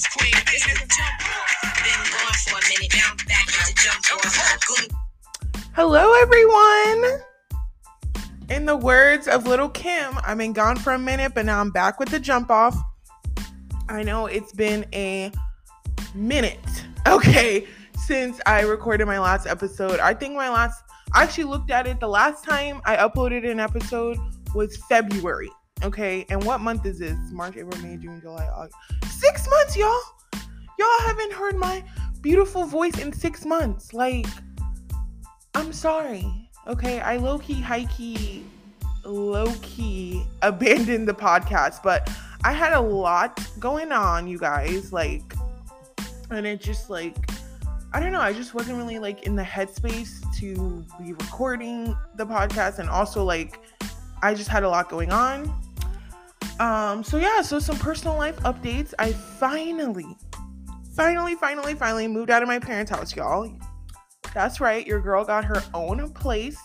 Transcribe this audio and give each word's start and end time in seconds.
Miss 0.00 0.06
Queen. 0.16 0.32
Been 0.32 0.40
gone 2.10 2.32
for 2.32 2.56
a 2.56 2.62
minute, 2.70 2.94
now 2.94 3.10
I'm 3.10 3.16
back 3.26 3.46
to 3.48 3.74
jump 3.74 4.10
off. 4.16 4.92
Hello, 5.74 6.14
everyone. 6.22 7.20
In 8.48 8.64
the 8.64 8.76
words 8.76 9.28
of 9.28 9.46
Lil' 9.46 9.68
Kim, 9.68 10.18
I've 10.22 10.38
been 10.38 10.54
gone 10.54 10.76
for 10.76 10.94
a 10.94 10.98
minute, 10.98 11.32
but 11.34 11.44
now 11.44 11.60
I'm 11.60 11.70
back 11.70 12.00
with 12.00 12.08
the 12.08 12.18
jump 12.18 12.50
off. 12.50 12.74
I 13.90 14.02
know 14.02 14.24
it's 14.24 14.52
been 14.52 14.86
a 14.94 15.30
minute, 16.14 16.86
okay, 17.06 17.66
since 17.98 18.40
I 18.46 18.62
recorded 18.62 19.04
my 19.04 19.18
last 19.18 19.46
episode. 19.46 20.00
I 20.00 20.14
think 20.14 20.34
my 20.34 20.48
last, 20.48 20.82
I 21.12 21.24
actually 21.24 21.44
looked 21.44 21.70
at 21.70 21.86
it. 21.86 22.00
The 22.00 22.08
last 22.08 22.42
time 22.42 22.80
I 22.86 22.96
uploaded 22.96 23.46
an 23.46 23.60
episode 23.60 24.16
was 24.54 24.78
February, 24.88 25.50
okay? 25.84 26.24
And 26.30 26.42
what 26.44 26.62
month 26.62 26.86
is 26.86 27.00
this? 27.00 27.18
March, 27.32 27.58
April, 27.58 27.78
May, 27.82 27.98
June, 27.98 28.18
July, 28.22 28.46
August. 28.46 28.76
Six 29.30 29.48
months, 29.48 29.76
y'all. 29.76 30.02
Y'all 30.76 31.06
haven't 31.06 31.32
heard 31.32 31.54
my 31.54 31.84
beautiful 32.20 32.64
voice 32.64 32.98
in 32.98 33.12
six 33.12 33.46
months. 33.46 33.94
Like, 33.94 34.26
I'm 35.54 35.72
sorry. 35.72 36.26
Okay, 36.66 36.98
I 36.98 37.16
low 37.16 37.38
key, 37.38 37.60
high 37.60 37.84
key, 37.84 38.44
low 39.04 39.54
key 39.62 40.24
abandoned 40.42 41.06
the 41.06 41.14
podcast, 41.14 41.80
but 41.84 42.10
I 42.42 42.52
had 42.52 42.72
a 42.72 42.80
lot 42.80 43.38
going 43.60 43.92
on, 43.92 44.26
you 44.26 44.36
guys. 44.36 44.92
Like, 44.92 45.32
and 46.32 46.44
it 46.44 46.60
just 46.60 46.90
like, 46.90 47.30
I 47.92 48.00
don't 48.00 48.10
know, 48.10 48.20
I 48.20 48.32
just 48.32 48.52
wasn't 48.52 48.78
really 48.78 48.98
like 48.98 49.28
in 49.28 49.36
the 49.36 49.44
headspace 49.44 50.24
to 50.40 50.84
be 51.00 51.12
recording 51.12 51.96
the 52.16 52.26
podcast, 52.26 52.80
and 52.80 52.90
also 52.90 53.22
like, 53.22 53.60
I 54.22 54.34
just 54.34 54.48
had 54.48 54.64
a 54.64 54.68
lot 54.68 54.88
going 54.88 55.12
on. 55.12 55.54
Um, 56.60 57.02
so 57.02 57.16
yeah, 57.16 57.40
so 57.40 57.58
some 57.58 57.78
personal 57.78 58.16
life 58.16 58.36
updates. 58.40 58.92
I 58.98 59.12
finally, 59.12 60.16
finally, 60.94 61.34
finally, 61.34 61.74
finally 61.74 62.06
moved 62.06 62.28
out 62.28 62.42
of 62.42 62.48
my 62.48 62.58
parents' 62.58 62.90
house, 62.90 63.16
y'all. 63.16 63.50
That's 64.34 64.60
right, 64.60 64.86
your 64.86 65.00
girl 65.00 65.24
got 65.24 65.44
her 65.46 65.62
own 65.72 66.12
place. 66.12 66.58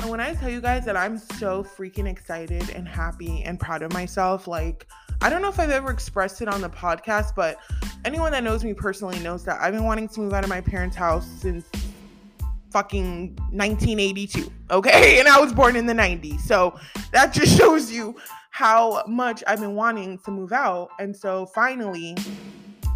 And 0.00 0.10
when 0.10 0.20
I 0.20 0.34
tell 0.34 0.50
you 0.50 0.60
guys 0.60 0.84
that 0.84 0.94
I'm 0.94 1.16
so 1.16 1.64
freaking 1.64 2.06
excited 2.06 2.68
and 2.70 2.86
happy 2.86 3.42
and 3.44 3.58
proud 3.58 3.82
of 3.82 3.94
myself, 3.94 4.46
like, 4.46 4.86
I 5.22 5.30
don't 5.30 5.40
know 5.40 5.48
if 5.48 5.58
I've 5.58 5.70
ever 5.70 5.90
expressed 5.90 6.42
it 6.42 6.48
on 6.48 6.60
the 6.60 6.68
podcast, 6.68 7.34
but 7.34 7.56
anyone 8.04 8.30
that 8.32 8.44
knows 8.44 8.62
me 8.62 8.74
personally 8.74 9.18
knows 9.20 9.42
that 9.46 9.58
I've 9.62 9.72
been 9.72 9.84
wanting 9.84 10.08
to 10.08 10.20
move 10.20 10.34
out 10.34 10.44
of 10.44 10.50
my 10.50 10.60
parents' 10.60 10.94
house 10.94 11.26
since 11.26 11.64
fucking 12.74 13.28
1982, 13.52 14.52
okay? 14.70 15.18
And 15.20 15.28
I 15.28 15.40
was 15.40 15.52
born 15.52 15.76
in 15.76 15.86
the 15.86 15.94
90s. 15.94 16.40
So 16.40 16.78
that 17.12 17.32
just 17.32 17.56
shows 17.58 17.90
you 17.90 18.16
how 18.50 19.04
much 19.06 19.42
I've 19.46 19.60
been 19.60 19.74
wanting 19.74 20.18
to 20.18 20.30
move 20.30 20.52
out. 20.52 20.90
And 20.98 21.16
so 21.16 21.46
finally, 21.46 22.16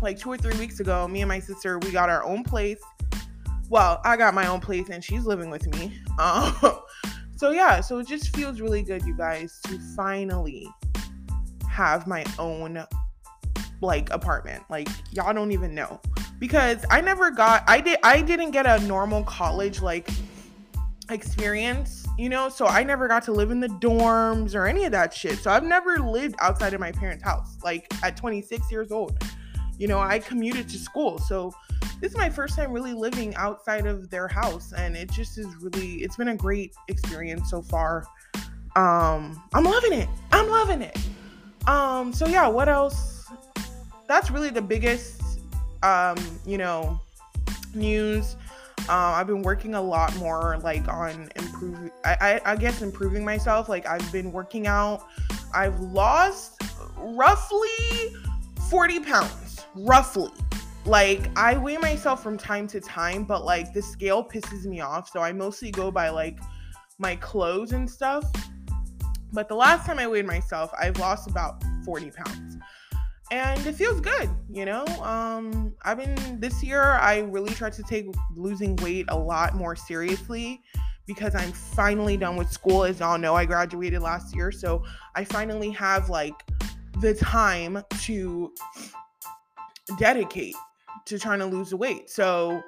like 0.03 0.19
two 0.19 0.31
or 0.31 0.37
three 0.37 0.59
weeks 0.59 0.81
ago, 0.81 1.09
me 1.09 1.23
and 1.23 1.29
my 1.29 1.39
sister, 1.39 1.79
we 1.79 1.93
got 1.93 2.11
our 2.11 2.25
own 2.25 2.45
place 2.45 2.81
well, 3.69 4.01
I 4.05 4.17
got 4.17 4.35
my 4.35 4.47
own 4.47 4.61
place 4.61 4.89
and 4.89 5.05
she's 5.05 5.25
living 5.25 5.51
with 5.51 5.67
me. 5.75 5.93
Um, 6.19 6.53
so 7.37 7.53
yeah, 7.53 7.81
so 7.81 8.01
it 8.01 8.09
just 8.09 8.35
feels 8.35 8.61
really 8.61 8.83
good, 8.83 9.05
you 9.05 9.17
guys, 9.17 9.61
to 9.69 9.79
finally 9.95 10.67
have 11.71 12.09
my 12.09 12.25
own 12.41 12.85
like 13.81 14.11
apartment. 14.11 14.65
Like 14.69 14.89
y'all 15.13 15.33
don't 15.33 15.53
even 15.53 15.77
know 15.77 16.01
because 16.39 16.85
I 16.91 17.01
never 17.01 17.31
got 17.31 17.65
I 17.67 17.81
did 17.81 17.99
I 18.03 18.23
didn't 18.23 18.51
get 18.53 18.67
a 18.67 18.85
normal 18.87 19.25
college 19.25 19.81
like 19.81 20.09
experience, 21.11 22.07
you 22.19 22.29
know, 22.29 22.49
so 22.49 22.67
I 22.67 22.83
never 22.85 23.09
got 23.09 23.23
to 23.25 23.33
live 23.33 23.51
in 23.51 23.61
the 23.61 23.69
dorms 23.69 24.55
or 24.55 24.67
any 24.67 24.85
of 24.85 24.93
that 24.93 25.15
shit. 25.15 25.39
So 25.39 25.51
I've 25.51 25.65
never 25.65 25.99
lived 25.99 26.35
outside 26.41 26.75
of 26.75 26.81
my 26.81 26.93
parents' 26.93 27.25
house 27.25 27.57
like 27.65 27.87
at 28.03 28.17
26 28.17 28.71
years 28.71 28.93
old. 28.93 29.23
You 29.79 29.89
know, 29.89 30.01
I 30.01 30.19
commuted 30.19 30.69
to 30.71 30.79
school. 30.79 31.19
So 31.19 31.55
this 32.01 32.13
is 32.13 32.19
my 32.19 32.31
first 32.31 32.57
time 32.57 32.73
really 32.73 32.93
living 32.93 33.35
outside 33.35 33.87
of 33.87 34.09
their 34.11 34.29
house 34.29 34.73
and 34.73 34.97
it 34.97 35.11
just 35.11 35.37
is 35.39 35.47
really 35.61 35.95
it's 35.97 36.17
been 36.17 36.29
a 36.29 36.37
great 36.37 36.73
experience 36.89 37.51
so 37.51 37.61
far 37.61 38.05
um 38.77 39.43
i'm 39.55 39.65
loving 39.65 39.93
it 39.93 40.09
i'm 40.33 40.49
loving 40.49 40.83
it 40.83 40.97
um 41.67 42.13
so 42.13 42.27
yeah 42.27 42.47
what 42.47 42.69
else 42.69 43.27
that's 44.07 44.31
really 44.31 44.51
the 44.51 44.63
biggest 44.63 45.18
um 45.83 46.17
you 46.47 46.59
know 46.59 47.01
news 47.75 48.37
uh, 48.89 49.13
I've 49.17 49.27
been 49.27 49.43
working 49.43 49.75
a 49.75 49.83
lot 49.83 50.17
more 50.17 50.59
like 50.63 50.89
on 50.89 51.29
improving 51.37 51.91
I, 52.05 52.41
I 52.45 52.57
guess 52.57 52.81
improving 52.81 53.25
myself 53.25 53.69
like 53.69 53.87
I've 53.87 54.11
been 54.13 54.33
working 54.33 54.67
out 54.67 55.07
I've 55.55 55.79
lost 55.81 56.63
roughly 56.97 57.69
40 58.71 59.01
pounds 59.01 59.67
roughly 59.75 60.31
like 60.89 61.29
I 61.37 61.59
weigh 61.59 61.77
myself 61.77 62.23
from 62.23 62.39
time 62.39 62.67
to 62.69 62.81
time, 62.81 63.25
but 63.25 63.45
like 63.45 63.75
the 63.75 63.83
scale 63.83 64.25
pisses 64.25 64.65
me 64.65 64.81
off. 64.81 65.11
So 65.11 65.21
I 65.21 65.33
mostly 65.33 65.71
go 65.71 65.91
by 65.91 66.09
like 66.09 66.39
my 66.99 67.15
clothes 67.17 67.73
and 67.73 67.89
stuff. 67.89 68.25
But 69.31 69.49
the 69.49 69.55
last 69.55 69.85
time 69.85 69.99
I 69.99 70.07
weighed 70.07 70.25
myself, 70.25 70.73
I've 70.81 70.99
lost 70.99 71.29
about 71.29 71.63
40 71.85 72.11
pounds. 72.11 72.57
And 73.31 73.67
it 73.67 73.75
feels 73.75 74.01
good, 74.01 74.31
you 74.51 74.65
know? 74.65 74.87
Um, 75.03 75.75
I've 75.83 75.99
been 75.99 76.41
this 76.41 76.63
year, 76.63 76.83
I 76.83 77.19
really 77.19 77.53
tried 77.53 77.75
to 77.75 77.83
take 77.83 78.07
losing 78.35 78.75
weight 78.77 79.07
a 79.09 79.19
lot 79.19 79.55
more 79.55 79.77
seriously 79.77 80.63
because 81.07 81.35
I'm 81.35 81.53
finally 81.53 82.17
done 82.17 82.37
with 82.37 82.53
school. 82.53 82.85
As 82.85 83.01
y'all 83.01 83.19
know, 83.19 83.35
I 83.35 83.45
graduated 83.45 84.01
last 84.01 84.37
year. 84.37 84.53
So 84.53 84.85
I 85.15 85.25
finally 85.25 85.71
have 85.71 86.09
like 86.11 86.35
the 87.01 87.15
time 87.15 87.83
to 88.03 88.53
dedicate 89.99 90.55
to 91.07 91.19
trying 91.19 91.39
to 91.39 91.47
lose 91.47 91.71
the 91.71 91.77
weight. 91.77 92.11
So 92.11 92.63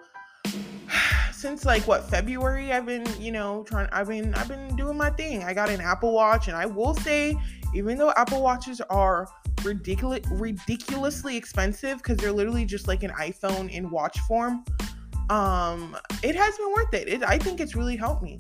since 1.33 1.65
like 1.65 1.87
what 1.87 2.09
February, 2.09 2.73
I've 2.73 2.87
been, 2.87 3.07
you 3.21 3.31
know, 3.31 3.63
trying 3.65 3.89
I've 3.93 4.09
been 4.09 4.35
I've 4.35 4.49
been 4.49 4.75
doing 4.75 4.97
my 4.97 5.11
thing. 5.11 5.45
I 5.45 5.53
got 5.53 5.69
an 5.69 5.81
Apple 5.81 6.13
Watch 6.13 6.49
and 6.49 6.57
I 6.57 6.67
will 6.67 6.95
say, 6.95 7.37
even 7.75 7.99
though 7.99 8.13
Apple 8.17 8.43
Watches 8.43 8.81
are 8.89 9.29
ridiculous 9.65 10.21
ridiculously 10.31 11.37
expensive 11.37 11.99
because 11.99 12.17
they're 12.17 12.33
literally 12.33 12.65
just 12.65 12.89
like 12.89 13.03
an 13.03 13.11
iPhone 13.13 13.71
in 13.71 13.91
watch 13.91 14.19
form, 14.21 14.65
um, 15.29 15.97
it 16.23 16.35
has 16.35 16.57
been 16.57 16.73
worth 16.73 16.95
it. 16.95 17.09
it. 17.09 17.23
I 17.23 17.39
think 17.39 17.61
it's 17.61 17.75
really 17.75 17.97
helped 17.97 18.23
me. 18.23 18.39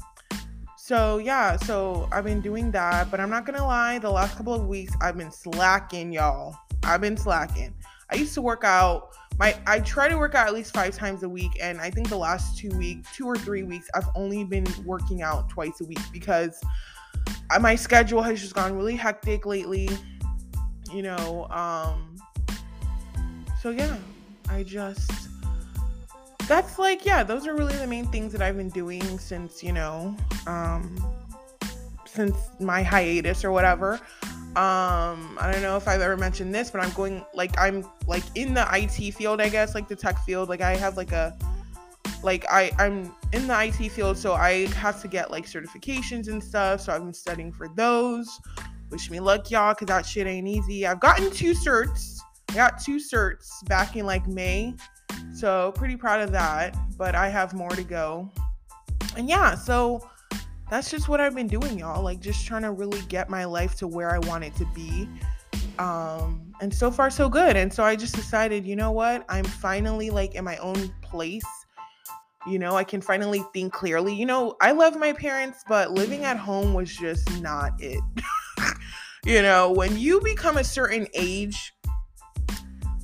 So 0.76 1.18
yeah, 1.18 1.56
so 1.56 2.08
I've 2.10 2.24
been 2.24 2.40
doing 2.40 2.70
that, 2.72 3.10
but 3.10 3.20
I'm 3.20 3.30
not 3.30 3.46
gonna 3.46 3.64
lie, 3.64 3.98
the 3.98 4.10
last 4.10 4.36
couple 4.36 4.54
of 4.54 4.66
weeks 4.66 4.92
I've 5.00 5.16
been 5.16 5.30
slacking, 5.30 6.12
y'all. 6.12 6.56
I've 6.82 7.00
been 7.00 7.16
slacking. 7.16 7.74
I 8.10 8.16
used 8.16 8.34
to 8.34 8.42
work 8.42 8.64
out 8.64 9.14
my 9.38 9.56
I 9.66 9.80
try 9.80 10.08
to 10.08 10.18
work 10.18 10.34
out 10.34 10.46
at 10.46 10.54
least 10.54 10.74
five 10.74 10.94
times 10.94 11.22
a 11.22 11.28
week, 11.28 11.52
and 11.62 11.80
I 11.80 11.90
think 11.90 12.08
the 12.08 12.18
last 12.18 12.58
two 12.58 12.68
week, 12.76 13.04
two 13.14 13.26
or 13.26 13.36
three 13.36 13.62
weeks, 13.62 13.88
I've 13.94 14.08
only 14.14 14.44
been 14.44 14.66
working 14.84 15.22
out 15.22 15.48
twice 15.48 15.80
a 15.80 15.84
week 15.84 16.00
because 16.12 16.60
my 17.58 17.74
schedule 17.74 18.22
has 18.22 18.40
just 18.40 18.54
gone 18.54 18.76
really 18.76 18.96
hectic 18.96 19.46
lately. 19.46 19.88
You 20.92 21.02
know, 21.02 21.46
um, 21.50 22.16
so 23.60 23.70
yeah, 23.70 23.96
I 24.48 24.62
just 24.62 25.10
that's 26.48 26.78
like 26.78 27.06
yeah, 27.06 27.22
those 27.22 27.46
are 27.46 27.54
really 27.54 27.76
the 27.76 27.86
main 27.86 28.06
things 28.06 28.32
that 28.32 28.42
I've 28.42 28.56
been 28.56 28.70
doing 28.70 29.18
since 29.18 29.62
you 29.62 29.72
know, 29.72 30.16
um, 30.46 30.96
since 32.06 32.36
my 32.58 32.82
hiatus 32.82 33.44
or 33.44 33.52
whatever. 33.52 34.00
Um 34.56 35.38
i 35.40 35.48
don't 35.48 35.62
know 35.62 35.76
if 35.76 35.86
i've 35.86 36.00
ever 36.00 36.16
mentioned 36.16 36.52
this 36.52 36.72
but 36.72 36.80
i'm 36.80 36.90
going 36.94 37.24
like 37.34 37.56
i'm 37.56 37.88
like 38.08 38.24
in 38.34 38.52
the 38.52 38.66
it 38.72 39.14
field 39.14 39.40
i 39.40 39.48
guess 39.48 39.76
like 39.76 39.86
the 39.86 39.94
tech 39.94 40.18
field. 40.24 40.48
Like 40.48 40.60
i 40.60 40.74
have 40.74 40.96
like 40.96 41.12
a 41.12 41.38
like 42.24 42.44
i 42.50 42.72
i'm 42.80 43.14
in 43.32 43.46
the 43.46 43.54
it 43.62 43.92
field 43.92 44.18
so 44.18 44.32
i 44.32 44.66
have 44.74 45.00
to 45.02 45.06
get 45.06 45.30
like 45.30 45.46
certifications 45.46 46.26
and 46.26 46.42
stuff 46.42 46.80
so 46.80 46.92
i've 46.92 47.04
been 47.04 47.14
studying 47.14 47.52
for 47.52 47.68
those 47.68 48.40
wish 48.90 49.10
me 49.10 49.20
luck 49.20 49.50
y'all 49.50 49.72
because 49.72 49.86
that 49.86 50.04
shit 50.04 50.26
ain't 50.26 50.48
easy 50.48 50.86
i've 50.86 51.00
gotten 51.00 51.30
two 51.30 51.52
certs 51.52 52.18
i 52.50 52.54
got 52.54 52.80
two 52.80 52.96
certs 52.96 53.64
back 53.66 53.96
in 53.96 54.06
like 54.06 54.26
may 54.26 54.74
so 55.34 55.72
pretty 55.74 55.96
proud 55.96 56.20
of 56.20 56.32
that 56.32 56.76
but 56.96 57.14
i 57.14 57.28
have 57.28 57.54
more 57.54 57.70
to 57.70 57.84
go 57.84 58.30
and 59.16 59.28
yeah 59.28 59.54
so 59.54 60.00
that's 60.70 60.88
just 60.88 61.08
what 61.08 61.20
I've 61.20 61.34
been 61.34 61.48
doing, 61.48 61.80
y'all. 61.80 62.02
Like 62.02 62.20
just 62.20 62.46
trying 62.46 62.62
to 62.62 62.70
really 62.70 63.02
get 63.08 63.28
my 63.28 63.44
life 63.44 63.74
to 63.78 63.88
where 63.88 64.10
I 64.10 64.20
want 64.20 64.44
it 64.44 64.54
to 64.54 64.66
be. 64.66 65.08
Um, 65.80 66.54
and 66.60 66.72
so 66.72 66.90
far 66.90 67.10
so 67.10 67.28
good. 67.28 67.56
And 67.56 67.72
so 67.72 67.82
I 67.82 67.96
just 67.96 68.14
decided, 68.14 68.64
you 68.64 68.76
know 68.76 68.92
what? 68.92 69.24
I'm 69.28 69.44
finally 69.44 70.10
like 70.10 70.36
in 70.36 70.44
my 70.44 70.56
own 70.58 70.94
place. 71.02 71.44
You 72.46 72.58
know, 72.58 72.76
I 72.76 72.84
can 72.84 73.00
finally 73.00 73.44
think 73.52 73.72
clearly. 73.72 74.14
You 74.14 74.26
know, 74.26 74.56
I 74.60 74.70
love 74.70 74.96
my 74.96 75.12
parents, 75.12 75.64
but 75.68 75.90
living 75.90 76.24
at 76.24 76.36
home 76.36 76.72
was 76.72 76.94
just 76.96 77.28
not 77.42 77.72
it. 77.80 78.00
you 79.24 79.42
know, 79.42 79.70
when 79.70 79.98
you 79.98 80.20
become 80.22 80.56
a 80.56 80.64
certain 80.64 81.06
age, 81.14 81.72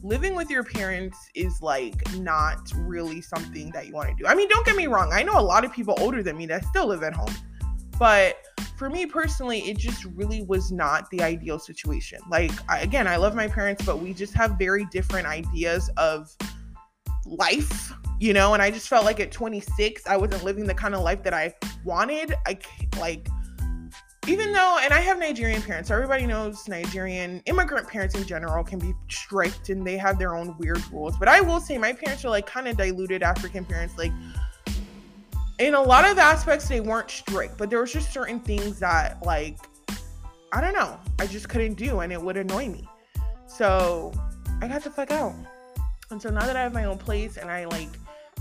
living 0.03 0.35
with 0.35 0.49
your 0.51 0.63
parents 0.63 1.19
is 1.35 1.61
like 1.61 2.15
not 2.17 2.71
really 2.77 3.21
something 3.21 3.71
that 3.73 3.87
you 3.87 3.93
want 3.93 4.09
to 4.09 4.15
do. 4.15 4.27
I 4.27 4.35
mean, 4.35 4.49
don't 4.49 4.65
get 4.65 4.77
me 4.77 4.87
wrong. 4.87 5.11
I 5.13 5.23
know 5.23 5.39
a 5.39 5.43
lot 5.43 5.65
of 5.65 5.73
people 5.73 5.95
older 5.99 6.23
than 6.23 6.37
me 6.37 6.47
that 6.47 6.65
still 6.67 6.87
live 6.87 7.03
at 7.03 7.13
home. 7.13 7.35
But 7.99 8.37
for 8.77 8.91
me 8.91 9.07
personally, 9.07 9.61
it 9.61 9.79
just 9.79 10.05
really 10.05 10.43
was 10.43 10.71
not 10.71 11.11
the 11.11 11.23
ideal 11.23 11.59
situation. 11.59 12.21
Like, 12.31 12.53
I, 12.69 12.81
again, 12.81 13.09
I 13.09 13.17
love 13.17 13.35
my 13.35 13.49
parents, 13.49 13.85
but 13.85 14.01
we 14.01 14.13
just 14.13 14.35
have 14.35 14.53
very 14.59 14.85
different 14.93 15.27
ideas 15.27 15.91
of 15.97 16.31
life, 17.25 17.93
you 18.21 18.33
know. 18.33 18.55
And 18.55 18.63
I 18.63 18.71
just 18.71 18.89
felt 18.89 19.05
like 19.05 19.19
at 19.19 19.33
26, 19.33 20.07
I 20.07 20.17
wasn't 20.17 20.45
living 20.45 20.67
the 20.67 20.75
kind 20.75 20.95
of 20.95 21.01
life 21.01 21.23
that 21.23 21.35
I 21.35 21.55
wanted. 21.85 22.35
I 22.47 22.59
like 22.99 23.29
even 24.29 24.53
though 24.53 24.79
and 24.83 24.93
i 24.93 24.99
have 24.99 25.19
nigerian 25.19 25.63
parents 25.63 25.89
so 25.89 25.95
everybody 25.95 26.27
knows 26.27 26.67
nigerian 26.69 27.41
immigrant 27.47 27.87
parents 27.89 28.15
in 28.15 28.25
general 28.25 28.65
can 28.65 28.79
be 28.79 28.93
strict 29.09 29.69
and 29.69 29.87
they 29.87 29.97
have 29.97 30.19
their 30.19 30.35
own 30.35 30.57
weird 30.59 30.83
rules. 30.93 31.17
But 31.19 31.29
i 31.29 31.41
will 31.41 31.61
say 31.61 31.79
my 31.79 31.93
parents 31.93 32.25
are 32.25 32.31
like 32.31 32.47
kind 32.47 32.67
of 32.69 32.77
diluted 32.77 33.23
african 33.23 33.65
parents 33.65 33.97
like 33.97 34.13
in 35.59 35.75
a 35.75 35.81
lot 35.81 36.05
of 36.05 36.19
aspects 36.19 36.69
they 36.69 36.81
weren't 36.81 37.11
strict 37.11 37.57
but 37.57 37.71
there 37.71 37.81
was 37.81 37.93
just 37.93 38.13
certain 38.13 38.41
things 38.41 38.79
that 38.81 39.25
like 39.25 39.59
i 40.53 40.61
don't 40.61 40.75
know 40.75 40.99
i 41.19 41.27
just 41.27 41.49
couldn't 41.49 41.75
do 41.75 42.01
and 42.01 42.13
it 42.13 42.21
would 42.21 42.37
annoy 42.37 42.69
me. 42.69 42.87
So 43.47 44.13
i 44.61 44.69
got 44.69 44.83
the 44.83 44.91
fuck 44.91 45.11
out. 45.11 45.35
And 46.11 46.21
so 46.21 46.31
now 46.31 46.47
that 46.47 46.57
i 46.57 46.63
have 46.63 46.75
my 46.75 46.85
own 46.85 46.99
place 46.99 47.37
and 47.37 47.51
i 47.51 47.65
like 47.67 47.91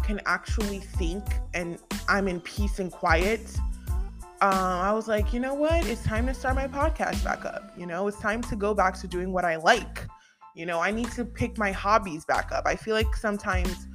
can 0.03 0.19
actually 0.25 0.79
think 0.79 1.23
and 1.53 1.79
i'm 2.07 2.27
in 2.27 2.39
peace 2.41 2.79
and 2.79 2.91
quiet 2.91 3.41
um, 4.41 4.51
I 4.51 4.91
was 4.91 5.07
like, 5.07 5.33
you 5.33 5.39
know 5.39 5.53
what? 5.53 5.85
It's 5.87 6.03
time 6.03 6.27
to 6.27 6.33
start 6.33 6.55
my 6.55 6.67
podcast 6.67 7.23
back 7.23 7.45
up. 7.45 7.71
You 7.77 7.85
know, 7.85 8.05
it's 8.07 8.19
time 8.19 8.41
to 8.43 8.55
go 8.57 8.73
back 8.73 8.99
to 8.99 9.07
doing 9.07 9.31
what 9.31 9.45
I 9.45 9.55
like. 9.55 10.05
You 10.55 10.65
know, 10.65 10.81
I 10.81 10.91
need 10.91 11.09
to 11.11 11.23
pick 11.23 11.57
my 11.57 11.71
hobbies 11.71 12.25
back 12.25 12.51
up. 12.51 12.65
I 12.65 12.75
feel 12.75 12.95
like 12.95 13.15
sometimes, 13.15 13.87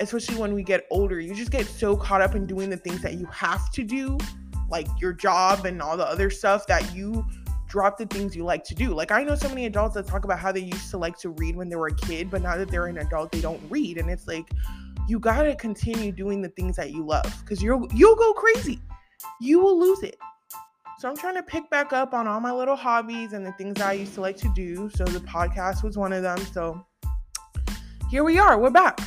especially 0.00 0.36
when 0.36 0.54
we 0.54 0.62
get 0.62 0.86
older, 0.90 1.20
you 1.20 1.34
just 1.34 1.50
get 1.50 1.66
so 1.66 1.96
caught 1.96 2.22
up 2.22 2.34
in 2.34 2.46
doing 2.46 2.70
the 2.70 2.78
things 2.78 3.02
that 3.02 3.14
you 3.14 3.26
have 3.26 3.70
to 3.72 3.84
do, 3.84 4.16
like 4.70 4.86
your 5.00 5.12
job 5.12 5.66
and 5.66 5.82
all 5.82 5.98
the 5.98 6.06
other 6.06 6.30
stuff, 6.30 6.66
that 6.66 6.94
you 6.94 7.26
drop 7.68 7.98
the 7.98 8.06
things 8.06 8.34
you 8.34 8.44
like 8.44 8.64
to 8.64 8.74
do. 8.74 8.94
Like 8.94 9.12
I 9.12 9.22
know 9.22 9.34
so 9.34 9.50
many 9.50 9.66
adults 9.66 9.94
that 9.96 10.06
talk 10.06 10.24
about 10.24 10.38
how 10.38 10.50
they 10.50 10.60
used 10.60 10.90
to 10.92 10.96
like 10.96 11.18
to 11.18 11.28
read 11.30 11.56
when 11.56 11.68
they 11.68 11.76
were 11.76 11.88
a 11.88 11.94
kid, 11.94 12.30
but 12.30 12.40
now 12.40 12.56
that 12.56 12.70
they're 12.70 12.86
an 12.86 12.96
adult, 12.96 13.32
they 13.32 13.42
don't 13.42 13.60
read. 13.68 13.98
And 13.98 14.08
it's 14.08 14.26
like 14.26 14.48
you 15.08 15.18
gotta 15.18 15.54
continue 15.56 16.10
doing 16.10 16.40
the 16.40 16.48
things 16.50 16.76
that 16.76 16.90
you 16.90 17.04
love 17.04 17.34
because 17.40 17.62
you'll 17.62 17.86
you'll 17.92 18.16
go 18.16 18.32
crazy 18.32 18.80
you 19.40 19.60
will 19.60 19.78
lose 19.78 20.02
it. 20.02 20.18
So 20.98 21.08
I'm 21.08 21.16
trying 21.16 21.36
to 21.36 21.42
pick 21.42 21.70
back 21.70 21.92
up 21.92 22.12
on 22.12 22.26
all 22.26 22.40
my 22.40 22.52
little 22.52 22.74
hobbies 22.74 23.32
and 23.32 23.46
the 23.46 23.52
things 23.52 23.80
I 23.80 23.92
used 23.92 24.14
to 24.14 24.20
like 24.20 24.36
to 24.38 24.52
do. 24.54 24.90
So 24.90 25.04
the 25.04 25.20
podcast 25.20 25.84
was 25.84 25.96
one 25.96 26.12
of 26.12 26.22
them. 26.22 26.38
So 26.52 26.84
here 28.10 28.24
we 28.24 28.38
are. 28.38 28.58
We're 28.58 28.70
back. 28.70 29.00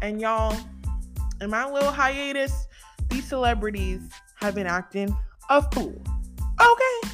And 0.00 0.20
y'all, 0.20 0.56
in 1.42 1.50
my 1.50 1.70
little 1.70 1.92
hiatus, 1.92 2.66
these 3.10 3.26
celebrities 3.26 4.00
have 4.36 4.54
been 4.54 4.66
acting 4.66 5.14
a 5.50 5.60
fool. 5.72 6.00
Okay. 6.58 7.10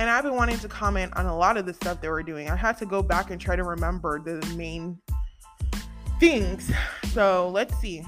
And 0.00 0.10
I've 0.10 0.24
been 0.24 0.34
wanting 0.34 0.58
to 0.58 0.68
comment 0.68 1.12
on 1.16 1.26
a 1.26 1.36
lot 1.36 1.56
of 1.56 1.66
the 1.66 1.74
stuff 1.74 2.00
they 2.00 2.08
were 2.08 2.22
doing. 2.22 2.50
I 2.50 2.56
had 2.56 2.76
to 2.78 2.86
go 2.86 3.02
back 3.02 3.30
and 3.30 3.40
try 3.40 3.54
to 3.54 3.64
remember 3.64 4.20
the 4.20 4.44
main 4.56 4.98
things. 6.18 6.72
So 7.12 7.50
let's 7.50 7.76
see. 7.78 8.04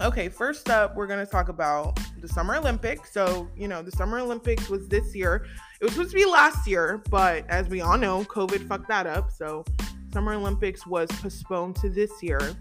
Okay, 0.00 0.30
first 0.30 0.70
up, 0.70 0.96
we're 0.96 1.06
going 1.06 1.24
to 1.24 1.30
talk 1.30 1.50
about 1.50 1.98
the 2.20 2.28
Summer 2.28 2.56
Olympics. 2.56 3.12
So, 3.12 3.48
you 3.56 3.68
know, 3.68 3.82
the 3.82 3.92
Summer 3.92 4.18
Olympics 4.18 4.68
was 4.68 4.88
this 4.88 5.14
year. 5.14 5.46
It 5.80 5.84
was 5.84 5.92
supposed 5.94 6.10
to 6.10 6.16
be 6.16 6.24
last 6.24 6.66
year, 6.66 7.02
but 7.10 7.48
as 7.48 7.68
we 7.68 7.80
all 7.80 7.98
know, 7.98 8.24
COVID 8.24 8.68
fucked 8.68 8.88
that 8.88 9.06
up. 9.06 9.30
So, 9.30 9.64
Summer 10.12 10.32
Olympics 10.34 10.86
was 10.86 11.10
postponed 11.20 11.76
to 11.76 11.88
this 11.88 12.22
year. 12.22 12.56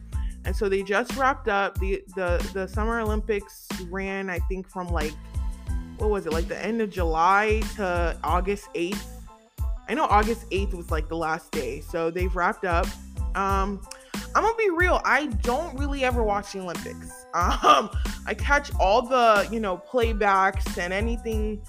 And 0.45 0.55
so 0.55 0.69
they 0.69 0.83
just 0.83 1.15
wrapped 1.15 1.47
up 1.47 1.77
the 1.79 2.03
the 2.15 2.49
the 2.53 2.67
Summer 2.67 2.99
Olympics 3.01 3.67
ran 3.89 4.29
I 4.29 4.39
think 4.39 4.69
from 4.69 4.87
like 4.89 5.13
what 5.97 6.09
was 6.09 6.25
it? 6.25 6.31
Like 6.31 6.47
the 6.47 6.63
end 6.63 6.81
of 6.81 6.89
July 6.89 7.61
to 7.75 8.17
August 8.23 8.69
8th. 8.73 9.03
I 9.89 9.93
know 9.93 10.05
August 10.05 10.49
8th 10.49 10.73
was 10.73 10.91
like 10.91 11.09
the 11.09 11.17
last 11.17 11.51
day. 11.51 11.81
So 11.81 12.09
they've 12.09 12.33
wrapped 12.35 12.65
up. 12.65 12.87
Um 13.35 13.81
I'm 14.35 14.43
gonna 14.43 14.55
be 14.55 14.69
real. 14.69 15.01
I 15.05 15.27
don't 15.27 15.77
really 15.77 16.03
ever 16.03 16.23
watch 16.23 16.53
the 16.53 16.59
Olympics. 16.59 17.15
Um, 17.31 17.91
I 18.25 18.33
catch 18.33 18.71
all 18.79 19.03
the 19.03 19.47
you 19.51 19.59
know 19.59 19.77
playbacks 19.77 20.79
and 20.79 20.91
anything 20.91 21.61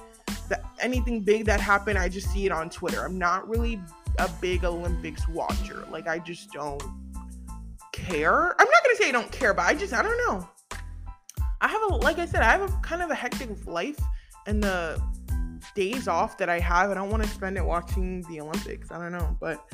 that 0.48 0.64
anything 0.80 1.20
big 1.20 1.44
that 1.44 1.60
happened. 1.60 1.98
I 1.98 2.08
just 2.08 2.30
see 2.30 2.46
it 2.46 2.52
on 2.52 2.70
Twitter. 2.70 3.04
I'm 3.04 3.18
not 3.18 3.46
really 3.46 3.78
a 4.18 4.28
big 4.40 4.64
Olympics 4.64 5.28
watcher. 5.28 5.86
Like 5.90 6.08
I 6.08 6.18
just 6.18 6.50
don't 6.52 6.82
care. 7.92 8.58
I'm 8.58 8.68
not 8.68 8.84
gonna 8.84 8.96
say 8.96 9.08
I 9.10 9.12
don't 9.12 9.30
care, 9.30 9.52
but 9.52 9.66
I 9.66 9.74
just 9.74 9.92
I 9.92 10.02
don't 10.02 10.16
know. 10.28 10.48
I 11.60 11.68
have 11.68 11.82
a 11.82 11.96
like 11.96 12.18
I 12.18 12.24
said, 12.24 12.42
I 12.42 12.52
have 12.52 12.62
a 12.62 12.72
kind 12.82 13.02
of 13.02 13.10
a 13.10 13.14
hectic 13.14 13.50
life, 13.66 13.98
and 14.46 14.62
the 14.62 15.00
days 15.74 16.08
off 16.08 16.38
that 16.38 16.48
I 16.48 16.58
have, 16.58 16.90
I 16.90 16.94
don't 16.94 17.10
want 17.10 17.22
to 17.22 17.28
spend 17.28 17.56
it 17.56 17.64
watching 17.64 18.22
the 18.22 18.40
Olympics. 18.40 18.90
I 18.90 18.98
don't 18.98 19.12
know, 19.12 19.36
but 19.40 19.64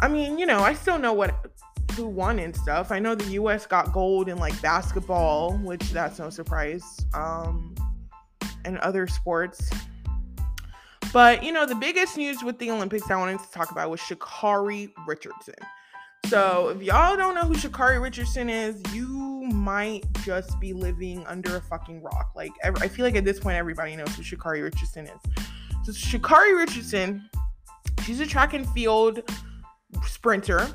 I 0.00 0.08
mean, 0.08 0.38
you 0.38 0.46
know, 0.46 0.60
I 0.60 0.74
still 0.74 0.98
know 0.98 1.12
what 1.12 1.53
who 1.94 2.06
won 2.06 2.38
and 2.38 2.54
stuff. 2.54 2.92
I 2.92 2.98
know 2.98 3.14
the 3.14 3.32
US 3.32 3.66
got 3.66 3.92
gold 3.92 4.28
in 4.28 4.38
like 4.38 4.60
basketball, 4.60 5.56
which 5.58 5.90
that's 5.90 6.18
no 6.18 6.30
surprise. 6.30 6.84
Um 7.14 7.74
and 8.64 8.78
other 8.78 9.06
sports. 9.06 9.70
But 11.12 11.44
you 11.44 11.52
know, 11.52 11.66
the 11.66 11.74
biggest 11.74 12.16
news 12.16 12.42
with 12.42 12.58
the 12.58 12.70
Olympics 12.70 13.10
I 13.10 13.16
wanted 13.16 13.38
to 13.38 13.50
talk 13.52 13.70
about 13.70 13.90
was 13.90 14.00
Sha'Carri 14.00 14.90
Richardson. 15.06 15.54
So 16.26 16.70
if 16.70 16.82
y'all 16.82 17.16
don't 17.16 17.34
know 17.34 17.42
who 17.42 17.54
Sha'Carri 17.54 18.02
Richardson 18.02 18.48
is, 18.48 18.82
you 18.92 19.08
might 19.52 20.04
just 20.24 20.58
be 20.58 20.72
living 20.72 21.24
under 21.26 21.56
a 21.56 21.60
fucking 21.60 22.02
rock. 22.02 22.32
Like 22.34 22.52
I 22.64 22.88
feel 22.88 23.04
like 23.04 23.14
at 23.14 23.24
this 23.24 23.38
point 23.38 23.56
everybody 23.56 23.94
knows 23.94 24.14
who 24.16 24.22
Sha'Carri 24.22 24.62
Richardson 24.62 25.06
is. 25.06 25.20
So 25.84 25.92
Sha'Carri 25.92 26.56
Richardson, 26.56 27.28
she's 28.02 28.20
a 28.20 28.26
track 28.26 28.54
and 28.54 28.68
field 28.70 29.22
sprinter. 30.06 30.66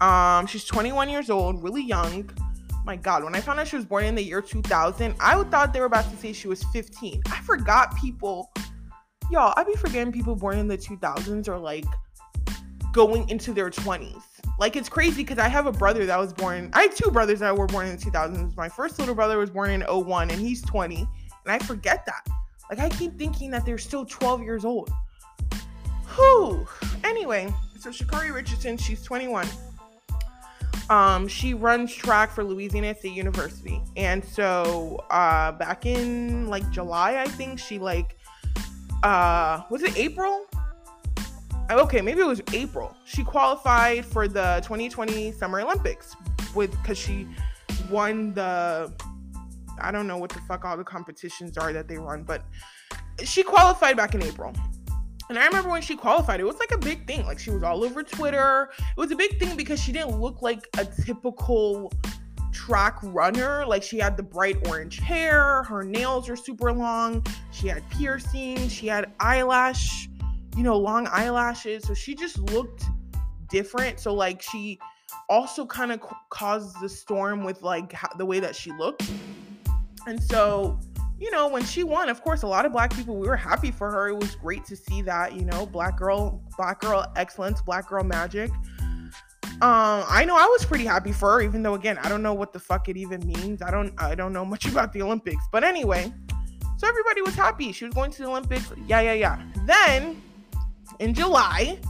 Um, 0.00 0.46
she's 0.46 0.64
21 0.64 1.08
years 1.08 1.30
old, 1.30 1.62
really 1.62 1.82
young. 1.82 2.30
My 2.84 2.96
God, 2.96 3.24
when 3.24 3.34
I 3.34 3.40
found 3.40 3.60
out 3.60 3.68
she 3.68 3.76
was 3.76 3.84
born 3.84 4.04
in 4.04 4.14
the 4.14 4.22
year 4.22 4.40
2000, 4.40 5.14
I 5.20 5.42
thought 5.44 5.72
they 5.72 5.80
were 5.80 5.86
about 5.86 6.10
to 6.10 6.16
say 6.16 6.32
she 6.32 6.48
was 6.48 6.62
15. 6.72 7.22
I 7.26 7.40
forgot 7.40 7.96
people, 7.96 8.50
y'all. 9.30 9.52
I 9.56 9.64
be 9.64 9.74
forgetting 9.74 10.12
people 10.12 10.34
born 10.34 10.58
in 10.58 10.68
the 10.68 10.78
2000s 10.78 11.48
are 11.48 11.58
like 11.58 11.84
going 12.92 13.28
into 13.28 13.52
their 13.52 13.70
20s. 13.70 14.22
Like 14.58 14.74
it's 14.74 14.88
crazy 14.88 15.22
because 15.22 15.38
I 15.38 15.48
have 15.48 15.66
a 15.66 15.72
brother 15.72 16.06
that 16.06 16.18
was 16.18 16.32
born. 16.32 16.70
I 16.72 16.82
have 16.82 16.94
two 16.94 17.10
brothers 17.10 17.40
that 17.40 17.56
were 17.56 17.66
born 17.66 17.86
in 17.88 17.96
the 17.96 18.02
2000s. 18.02 18.56
My 18.56 18.68
first 18.68 18.98
little 18.98 19.14
brother 19.14 19.38
was 19.38 19.50
born 19.50 19.70
in 19.70 19.82
01 19.82 20.30
and 20.30 20.40
he's 20.40 20.62
20, 20.62 20.96
and 20.96 21.08
I 21.46 21.58
forget 21.58 22.06
that. 22.06 22.26
Like 22.70 22.78
I 22.78 22.88
keep 22.88 23.18
thinking 23.18 23.50
that 23.50 23.66
they're 23.66 23.78
still 23.78 24.04
12 24.04 24.42
years 24.42 24.64
old. 24.64 24.90
Whew. 26.14 26.66
Anyway, 27.04 27.52
so 27.78 27.90
Sha'Carri 27.90 28.32
Richardson, 28.32 28.76
she's 28.76 29.02
21 29.02 29.46
um, 30.90 31.28
she 31.28 31.54
runs 31.54 31.94
track 31.94 32.30
for 32.30 32.42
Louisiana 32.42 32.94
State 32.94 33.12
University. 33.12 33.82
And 33.96 34.24
so 34.24 35.04
uh, 35.10 35.52
back 35.52 35.86
in 35.86 36.48
like 36.48 36.68
July, 36.70 37.22
I 37.22 37.26
think 37.26 37.58
she 37.58 37.78
like 37.78 38.16
uh 39.02 39.62
was 39.70 39.82
it 39.82 39.96
April? 39.96 40.46
Okay, 41.70 42.00
maybe 42.00 42.20
it 42.20 42.26
was 42.26 42.40
April. 42.52 42.96
She 43.04 43.22
qualified 43.22 44.04
for 44.04 44.26
the 44.26 44.60
2020 44.62 45.32
Summer 45.32 45.60
Olympics 45.60 46.16
with 46.54 46.70
because 46.70 46.96
she 46.96 47.28
won 47.90 48.32
the 48.32 48.92
I 49.80 49.92
don't 49.92 50.06
know 50.06 50.16
what 50.16 50.30
the 50.30 50.40
fuck 50.40 50.64
all 50.64 50.76
the 50.76 50.84
competitions 50.84 51.56
are 51.58 51.72
that 51.72 51.86
they 51.86 51.98
run, 51.98 52.22
but 52.22 52.42
she 53.22 53.42
qualified 53.42 53.96
back 53.96 54.14
in 54.14 54.22
April. 54.22 54.52
And 55.28 55.38
I 55.38 55.46
remember 55.46 55.68
when 55.68 55.82
she 55.82 55.94
qualified, 55.94 56.40
it 56.40 56.44
was 56.44 56.58
like 56.58 56.72
a 56.72 56.78
big 56.78 57.06
thing. 57.06 57.26
Like 57.26 57.38
she 57.38 57.50
was 57.50 57.62
all 57.62 57.84
over 57.84 58.02
Twitter. 58.02 58.70
It 58.78 59.00
was 59.00 59.10
a 59.10 59.16
big 59.16 59.38
thing 59.38 59.56
because 59.56 59.80
she 59.80 59.92
didn't 59.92 60.18
look 60.18 60.40
like 60.40 60.66
a 60.78 60.84
typical 60.84 61.92
track 62.52 62.98
runner. 63.02 63.66
Like 63.66 63.82
she 63.82 63.98
had 63.98 64.16
the 64.16 64.22
bright 64.22 64.66
orange 64.66 64.98
hair, 64.98 65.62
her 65.64 65.84
nails 65.84 66.28
are 66.28 66.36
super 66.36 66.72
long, 66.72 67.24
she 67.50 67.68
had 67.68 67.88
piercings, 67.90 68.72
she 68.72 68.86
had 68.86 69.12
eyelash, 69.20 70.08
you 70.56 70.62
know, 70.62 70.76
long 70.76 71.06
eyelashes. 71.08 71.86
So 71.86 71.94
she 71.94 72.14
just 72.14 72.38
looked 72.38 72.84
different. 73.48 74.00
So 74.00 74.14
like 74.14 74.42
she 74.42 74.78
also 75.28 75.66
kind 75.66 75.92
of 75.92 76.00
caused 76.30 76.80
the 76.80 76.88
storm 76.88 77.44
with 77.44 77.62
like 77.62 77.94
the 78.16 78.24
way 78.26 78.40
that 78.40 78.56
she 78.56 78.72
looked. 78.72 79.10
And 80.06 80.22
so 80.22 80.80
you 81.20 81.30
know, 81.30 81.48
when 81.48 81.64
she 81.64 81.82
won, 81.82 82.08
of 82.08 82.22
course, 82.22 82.42
a 82.42 82.46
lot 82.46 82.64
of 82.64 82.72
black 82.72 82.94
people, 82.94 83.16
we 83.16 83.26
were 83.26 83.36
happy 83.36 83.70
for 83.70 83.90
her. 83.90 84.08
It 84.08 84.16
was 84.16 84.36
great 84.36 84.64
to 84.66 84.76
see 84.76 85.02
that, 85.02 85.34
you 85.34 85.44
know, 85.44 85.66
black 85.66 85.96
girl, 85.96 86.40
black 86.56 86.80
girl 86.80 87.10
excellence, 87.16 87.60
black 87.60 87.88
girl 87.88 88.04
magic. 88.04 88.50
Um, 89.60 90.04
I 90.08 90.24
know 90.24 90.36
I 90.36 90.46
was 90.46 90.64
pretty 90.64 90.84
happy 90.84 91.10
for 91.10 91.32
her, 91.32 91.40
even 91.40 91.64
though 91.64 91.74
again, 91.74 91.98
I 91.98 92.08
don't 92.08 92.22
know 92.22 92.34
what 92.34 92.52
the 92.52 92.60
fuck 92.60 92.88
it 92.88 92.96
even 92.96 93.26
means. 93.26 93.60
I 93.60 93.72
don't 93.72 93.92
I 93.98 94.14
don't 94.14 94.32
know 94.32 94.44
much 94.44 94.66
about 94.70 94.92
the 94.92 95.02
Olympics. 95.02 95.44
But 95.50 95.64
anyway, 95.64 96.12
so 96.76 96.86
everybody 96.86 97.22
was 97.22 97.34
happy. 97.34 97.72
She 97.72 97.84
was 97.84 97.92
going 97.92 98.12
to 98.12 98.22
the 98.22 98.28
Olympics. 98.28 98.72
Yeah, 98.86 99.00
yeah, 99.00 99.14
yeah. 99.14 99.42
Then 99.64 100.22
in 101.00 101.12
July, 101.12 101.80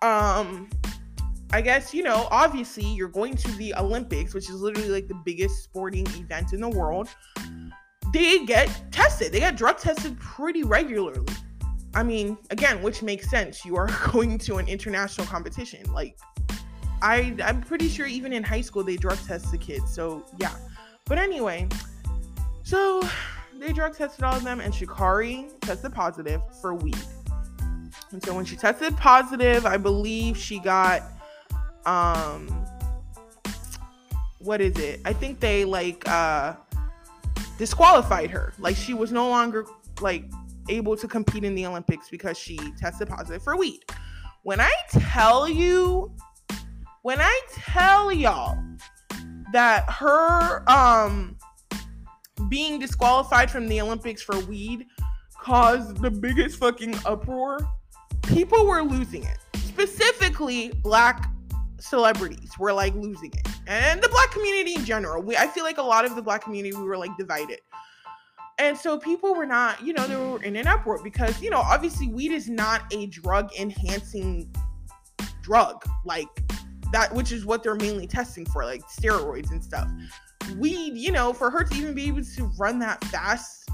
um, 0.00 0.70
I 1.52 1.60
guess, 1.60 1.92
you 1.92 2.02
know, 2.02 2.28
obviously 2.30 2.86
you're 2.86 3.08
going 3.08 3.36
to 3.36 3.52
the 3.52 3.74
Olympics, 3.74 4.32
which 4.32 4.48
is 4.48 4.60
literally 4.62 4.88
like 4.88 5.08
the 5.08 5.20
biggest 5.24 5.62
sporting 5.62 6.06
event 6.16 6.54
in 6.54 6.62
the 6.62 6.68
world 6.68 7.10
they 8.14 8.44
get 8.44 8.92
tested. 8.92 9.32
They 9.32 9.40
get 9.40 9.56
drug 9.56 9.78
tested 9.78 10.18
pretty 10.20 10.62
regularly. 10.62 11.26
I 11.94 12.04
mean, 12.04 12.38
again, 12.50 12.80
which 12.80 13.02
makes 13.02 13.28
sense. 13.28 13.64
You 13.64 13.76
are 13.76 13.88
going 14.12 14.38
to 14.38 14.56
an 14.56 14.68
international 14.68 15.26
competition. 15.26 15.84
Like, 15.92 16.16
I 17.02 17.36
I'm 17.42 17.60
pretty 17.60 17.88
sure 17.88 18.06
even 18.06 18.32
in 18.32 18.44
high 18.44 18.60
school 18.60 18.84
they 18.84 18.96
drug 18.96 19.18
test 19.26 19.50
the 19.50 19.58
kids. 19.58 19.92
So 19.92 20.24
yeah. 20.38 20.54
But 21.06 21.18
anyway, 21.18 21.68
so 22.62 23.02
they 23.58 23.72
drug 23.72 23.96
tested 23.96 24.24
all 24.24 24.36
of 24.36 24.44
them, 24.44 24.60
and 24.60 24.72
Sha'Carri 24.72 25.50
tested 25.60 25.92
positive 25.92 26.40
for 26.62 26.74
weed. 26.74 26.96
And 28.12 28.24
so 28.24 28.32
when 28.34 28.44
she 28.44 28.56
tested 28.56 28.96
positive, 28.96 29.66
I 29.66 29.76
believe 29.76 30.36
she 30.36 30.60
got 30.60 31.02
um 31.84 32.48
what 34.38 34.60
is 34.60 34.78
it? 34.78 35.00
I 35.04 35.12
think 35.12 35.40
they 35.40 35.64
like 35.64 36.08
uh 36.08 36.54
disqualified 37.58 38.30
her. 38.30 38.52
Like 38.58 38.76
she 38.76 38.94
was 38.94 39.12
no 39.12 39.28
longer 39.28 39.66
like 40.00 40.24
able 40.68 40.96
to 40.96 41.06
compete 41.06 41.44
in 41.44 41.54
the 41.54 41.66
Olympics 41.66 42.08
because 42.08 42.38
she 42.38 42.58
tested 42.78 43.08
positive 43.08 43.42
for 43.42 43.56
weed. 43.56 43.80
When 44.42 44.60
I 44.60 44.72
tell 44.90 45.48
you, 45.48 46.14
when 47.02 47.20
I 47.20 47.40
tell 47.50 48.12
y'all 48.12 48.58
that 49.52 49.88
her 49.90 50.68
um 50.68 51.36
being 52.48 52.78
disqualified 52.78 53.50
from 53.50 53.68
the 53.68 53.80
Olympics 53.80 54.22
for 54.22 54.38
weed 54.40 54.86
caused 55.38 56.00
the 56.02 56.10
biggest 56.10 56.58
fucking 56.58 56.94
uproar, 57.04 57.58
people 58.22 58.66
were 58.66 58.82
losing 58.82 59.24
it. 59.24 59.38
Specifically, 59.56 60.70
black 60.82 61.30
celebrities 61.84 62.50
were 62.58 62.72
like 62.72 62.94
losing 62.94 63.32
it. 63.32 63.46
And 63.66 64.02
the 64.02 64.08
black 64.08 64.30
community 64.30 64.74
in 64.74 64.84
general. 64.84 65.22
We 65.22 65.36
I 65.36 65.46
feel 65.46 65.64
like 65.64 65.78
a 65.78 65.82
lot 65.82 66.04
of 66.04 66.16
the 66.16 66.22
black 66.22 66.42
community 66.42 66.74
we 66.74 66.82
were 66.82 66.96
like 66.96 67.16
divided. 67.18 67.60
And 68.58 68.76
so 68.76 68.98
people 68.98 69.34
were 69.34 69.46
not, 69.46 69.84
you 69.84 69.92
know, 69.92 70.06
they 70.06 70.16
were 70.16 70.42
in 70.42 70.54
an 70.56 70.66
uproar 70.68 71.02
because, 71.02 71.42
you 71.42 71.50
know, 71.50 71.58
obviously 71.58 72.06
weed 72.06 72.30
is 72.30 72.48
not 72.48 72.82
a 72.92 73.06
drug 73.06 73.50
enhancing 73.58 74.54
drug 75.42 75.84
like 76.04 76.28
that, 76.92 77.12
which 77.12 77.32
is 77.32 77.44
what 77.44 77.64
they're 77.64 77.74
mainly 77.74 78.06
testing 78.06 78.46
for, 78.46 78.64
like 78.64 78.82
steroids 78.82 79.50
and 79.50 79.62
stuff. 79.62 79.88
Weed, 80.56 80.96
you 80.96 81.10
know, 81.10 81.32
for 81.32 81.50
her 81.50 81.64
to 81.64 81.74
even 81.74 81.94
be 81.94 82.06
able 82.06 82.22
to 82.22 82.44
run 82.56 82.78
that 82.78 83.02
fast 83.04 83.68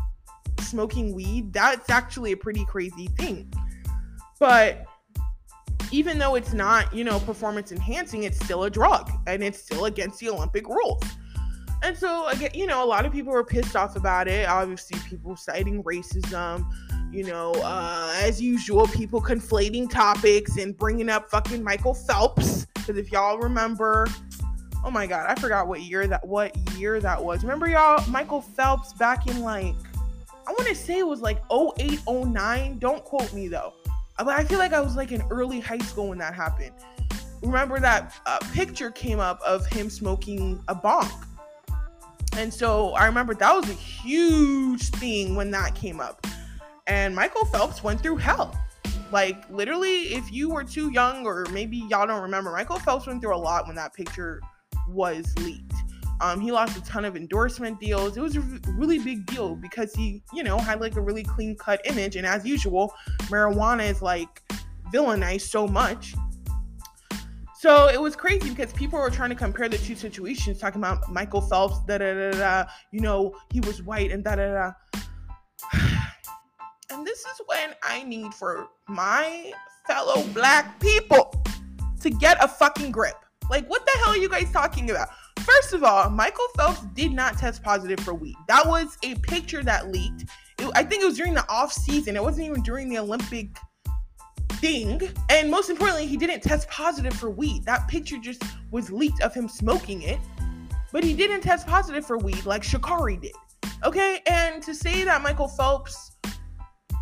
smoking 0.60 1.14
weed, 1.14 1.52
that's 1.52 1.90
actually 1.90 2.32
a 2.32 2.36
pretty 2.36 2.64
crazy 2.64 3.08
thing. 3.18 3.52
But 4.38 4.86
even 5.92 6.18
though 6.18 6.34
it's 6.34 6.52
not, 6.52 6.92
you 6.94 7.04
know, 7.04 7.18
performance 7.20 7.72
enhancing, 7.72 8.24
it's 8.24 8.38
still 8.44 8.64
a 8.64 8.70
drug 8.70 9.10
and 9.26 9.42
it's 9.42 9.58
still 9.58 9.86
against 9.86 10.20
the 10.20 10.28
Olympic 10.28 10.68
rules. 10.68 11.02
And 11.82 11.96
so, 11.96 12.28
again, 12.28 12.50
you 12.52 12.66
know, 12.66 12.84
a 12.84 12.86
lot 12.86 13.06
of 13.06 13.12
people 13.12 13.32
were 13.32 13.44
pissed 13.44 13.74
off 13.74 13.96
about 13.96 14.28
it. 14.28 14.46
Obviously, 14.46 14.98
people 15.08 15.34
citing 15.34 15.82
racism, 15.82 16.70
you 17.10 17.24
know, 17.24 17.52
uh, 17.52 18.14
as 18.18 18.40
usual, 18.40 18.86
people 18.88 19.20
conflating 19.20 19.88
topics 19.88 20.58
and 20.58 20.76
bringing 20.76 21.08
up 21.08 21.30
fucking 21.30 21.64
Michael 21.64 21.94
Phelps. 21.94 22.66
Because 22.74 22.98
if 22.98 23.10
y'all 23.10 23.38
remember, 23.38 24.06
oh 24.84 24.90
my 24.90 25.06
God, 25.06 25.26
I 25.26 25.40
forgot 25.40 25.68
what 25.68 25.80
year 25.80 26.06
that 26.06 26.26
what 26.26 26.54
year 26.76 27.00
that 27.00 27.22
was. 27.22 27.42
Remember 27.42 27.66
y'all, 27.66 28.06
Michael 28.10 28.42
Phelps 28.42 28.92
back 28.92 29.26
in 29.26 29.40
like, 29.40 29.74
I 30.46 30.52
want 30.52 30.68
to 30.68 30.74
say 30.74 30.98
it 30.98 31.06
was 31.06 31.22
like 31.22 31.42
08, 31.50 32.00
09. 32.06 32.78
Don't 32.78 33.02
quote 33.04 33.32
me 33.32 33.48
though. 33.48 33.72
But 34.24 34.38
I 34.38 34.44
feel 34.44 34.58
like 34.58 34.72
I 34.72 34.80
was 34.80 34.96
like 34.96 35.12
in 35.12 35.22
early 35.30 35.60
high 35.60 35.78
school 35.78 36.08
when 36.08 36.18
that 36.18 36.34
happened. 36.34 36.74
Remember 37.42 37.80
that 37.80 38.14
uh, 38.26 38.38
picture 38.52 38.90
came 38.90 39.18
up 39.18 39.40
of 39.42 39.66
him 39.66 39.88
smoking 39.88 40.62
a 40.68 40.74
bong 40.74 41.10
and 42.36 42.52
so 42.52 42.92
I 42.92 43.06
remember 43.06 43.34
that 43.34 43.54
was 43.54 43.68
a 43.68 43.74
huge 43.74 44.90
thing 44.90 45.34
when 45.34 45.50
that 45.50 45.74
came 45.74 46.00
up. 46.00 46.26
And 46.86 47.14
Michael 47.14 47.44
Phelps 47.46 47.82
went 47.82 48.00
through 48.00 48.16
hell. 48.16 48.58
Like, 49.12 49.48
literally, 49.50 50.14
if 50.14 50.32
you 50.32 50.50
were 50.50 50.64
too 50.64 50.90
young, 50.92 51.26
or 51.26 51.46
maybe 51.50 51.78
y'all 51.88 52.06
don't 52.06 52.22
remember, 52.22 52.52
Michael 52.52 52.78
Phelps 52.78 53.06
went 53.06 53.20
through 53.20 53.34
a 53.34 53.38
lot 53.38 53.66
when 53.66 53.74
that 53.76 53.92
picture 53.92 54.40
was 54.88 55.34
leaked. 55.38 55.74
Um, 56.20 56.40
he 56.40 56.52
lost 56.52 56.76
a 56.76 56.82
ton 56.84 57.04
of 57.04 57.16
endorsement 57.16 57.80
deals. 57.80 58.16
It 58.16 58.20
was 58.20 58.36
a 58.36 58.40
really 58.76 58.98
big 58.98 59.26
deal 59.26 59.56
because 59.56 59.94
he, 59.94 60.22
you 60.32 60.42
know, 60.42 60.58
had 60.58 60.80
like 60.80 60.96
a 60.96 61.00
really 61.00 61.22
clean 61.22 61.56
cut 61.56 61.80
image. 61.84 62.16
And 62.16 62.26
as 62.26 62.44
usual, 62.44 62.92
marijuana 63.28 63.88
is 63.88 64.02
like 64.02 64.42
villainized 64.92 65.42
so 65.42 65.66
much 65.66 66.14
so 67.60 67.88
it 67.88 68.00
was 68.00 68.16
crazy 68.16 68.48
because 68.48 68.72
people 68.72 68.98
were 68.98 69.10
trying 69.10 69.28
to 69.28 69.34
compare 69.34 69.68
the 69.68 69.76
two 69.76 69.94
situations, 69.94 70.58
talking 70.58 70.80
about 70.80 71.12
Michael 71.12 71.42
Phelps, 71.42 71.78
da 71.80 71.98
da 71.98 72.14
da 72.14 72.30
da, 72.30 72.64
you 72.90 73.00
know, 73.00 73.36
he 73.52 73.60
was 73.60 73.82
white 73.82 74.10
and 74.10 74.24
da 74.24 74.36
da 74.36 74.50
da. 74.54 74.72
And 76.90 77.06
this 77.06 77.18
is 77.18 77.42
when 77.44 77.74
I 77.82 78.02
need 78.04 78.32
for 78.32 78.66
my 78.88 79.52
fellow 79.86 80.22
black 80.28 80.80
people 80.80 81.44
to 82.00 82.08
get 82.08 82.42
a 82.42 82.48
fucking 82.48 82.92
grip. 82.92 83.16
Like, 83.50 83.68
what 83.68 83.84
the 83.84 83.92
hell 83.98 84.14
are 84.14 84.16
you 84.16 84.30
guys 84.30 84.50
talking 84.50 84.90
about? 84.90 85.10
First 85.44 85.72
of 85.72 85.82
all, 85.84 86.10
Michael 86.10 86.46
Phelps 86.56 86.82
did 86.94 87.12
not 87.12 87.38
test 87.38 87.62
positive 87.62 88.00
for 88.00 88.14
weed. 88.14 88.36
That 88.48 88.66
was 88.66 88.98
a 89.02 89.14
picture 89.16 89.62
that 89.62 89.90
leaked. 89.90 90.24
It, 90.58 90.70
I 90.74 90.82
think 90.82 91.02
it 91.02 91.06
was 91.06 91.16
during 91.16 91.34
the 91.34 91.48
off 91.48 91.72
season. 91.72 92.16
It 92.16 92.22
wasn't 92.22 92.46
even 92.46 92.62
during 92.62 92.88
the 92.88 92.98
Olympic 92.98 93.48
thing. 94.54 95.00
And 95.30 95.50
most 95.50 95.70
importantly, 95.70 96.06
he 96.06 96.16
didn't 96.16 96.42
test 96.42 96.68
positive 96.68 97.14
for 97.14 97.30
weed. 97.30 97.64
That 97.64 97.88
picture 97.88 98.18
just 98.18 98.42
was 98.70 98.90
leaked 98.90 99.22
of 99.22 99.34
him 99.34 99.48
smoking 99.48 100.02
it. 100.02 100.18
But 100.92 101.04
he 101.04 101.14
didn't 101.14 101.40
test 101.40 101.66
positive 101.66 102.04
for 102.04 102.18
weed 102.18 102.44
like 102.44 102.62
Sha'Carri 102.62 103.20
did. 103.20 103.32
Okay? 103.84 104.20
And 104.26 104.62
to 104.62 104.74
say 104.74 105.04
that 105.04 105.22
Michael 105.22 105.48
Phelps 105.48 106.16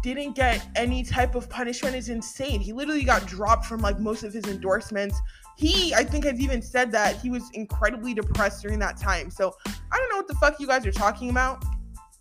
didn't 0.02 0.36
get 0.36 0.64
any 0.76 1.02
type 1.02 1.34
of 1.34 1.50
punishment 1.50 1.96
is 1.96 2.08
insane. 2.08 2.60
He 2.60 2.72
literally 2.72 3.02
got 3.02 3.26
dropped 3.26 3.66
from 3.66 3.80
like 3.80 3.98
most 3.98 4.22
of 4.22 4.32
his 4.32 4.44
endorsements. 4.44 5.18
He, 5.58 5.92
I 5.92 6.04
think, 6.04 6.24
has 6.24 6.38
even 6.38 6.62
said 6.62 6.92
that 6.92 7.16
he 7.16 7.30
was 7.30 7.42
incredibly 7.52 8.14
depressed 8.14 8.62
during 8.62 8.78
that 8.78 8.96
time. 8.96 9.28
So 9.28 9.56
I 9.66 9.96
don't 9.98 10.08
know 10.08 10.16
what 10.16 10.28
the 10.28 10.36
fuck 10.36 10.60
you 10.60 10.68
guys 10.68 10.86
are 10.86 10.92
talking 10.92 11.30
about. 11.30 11.64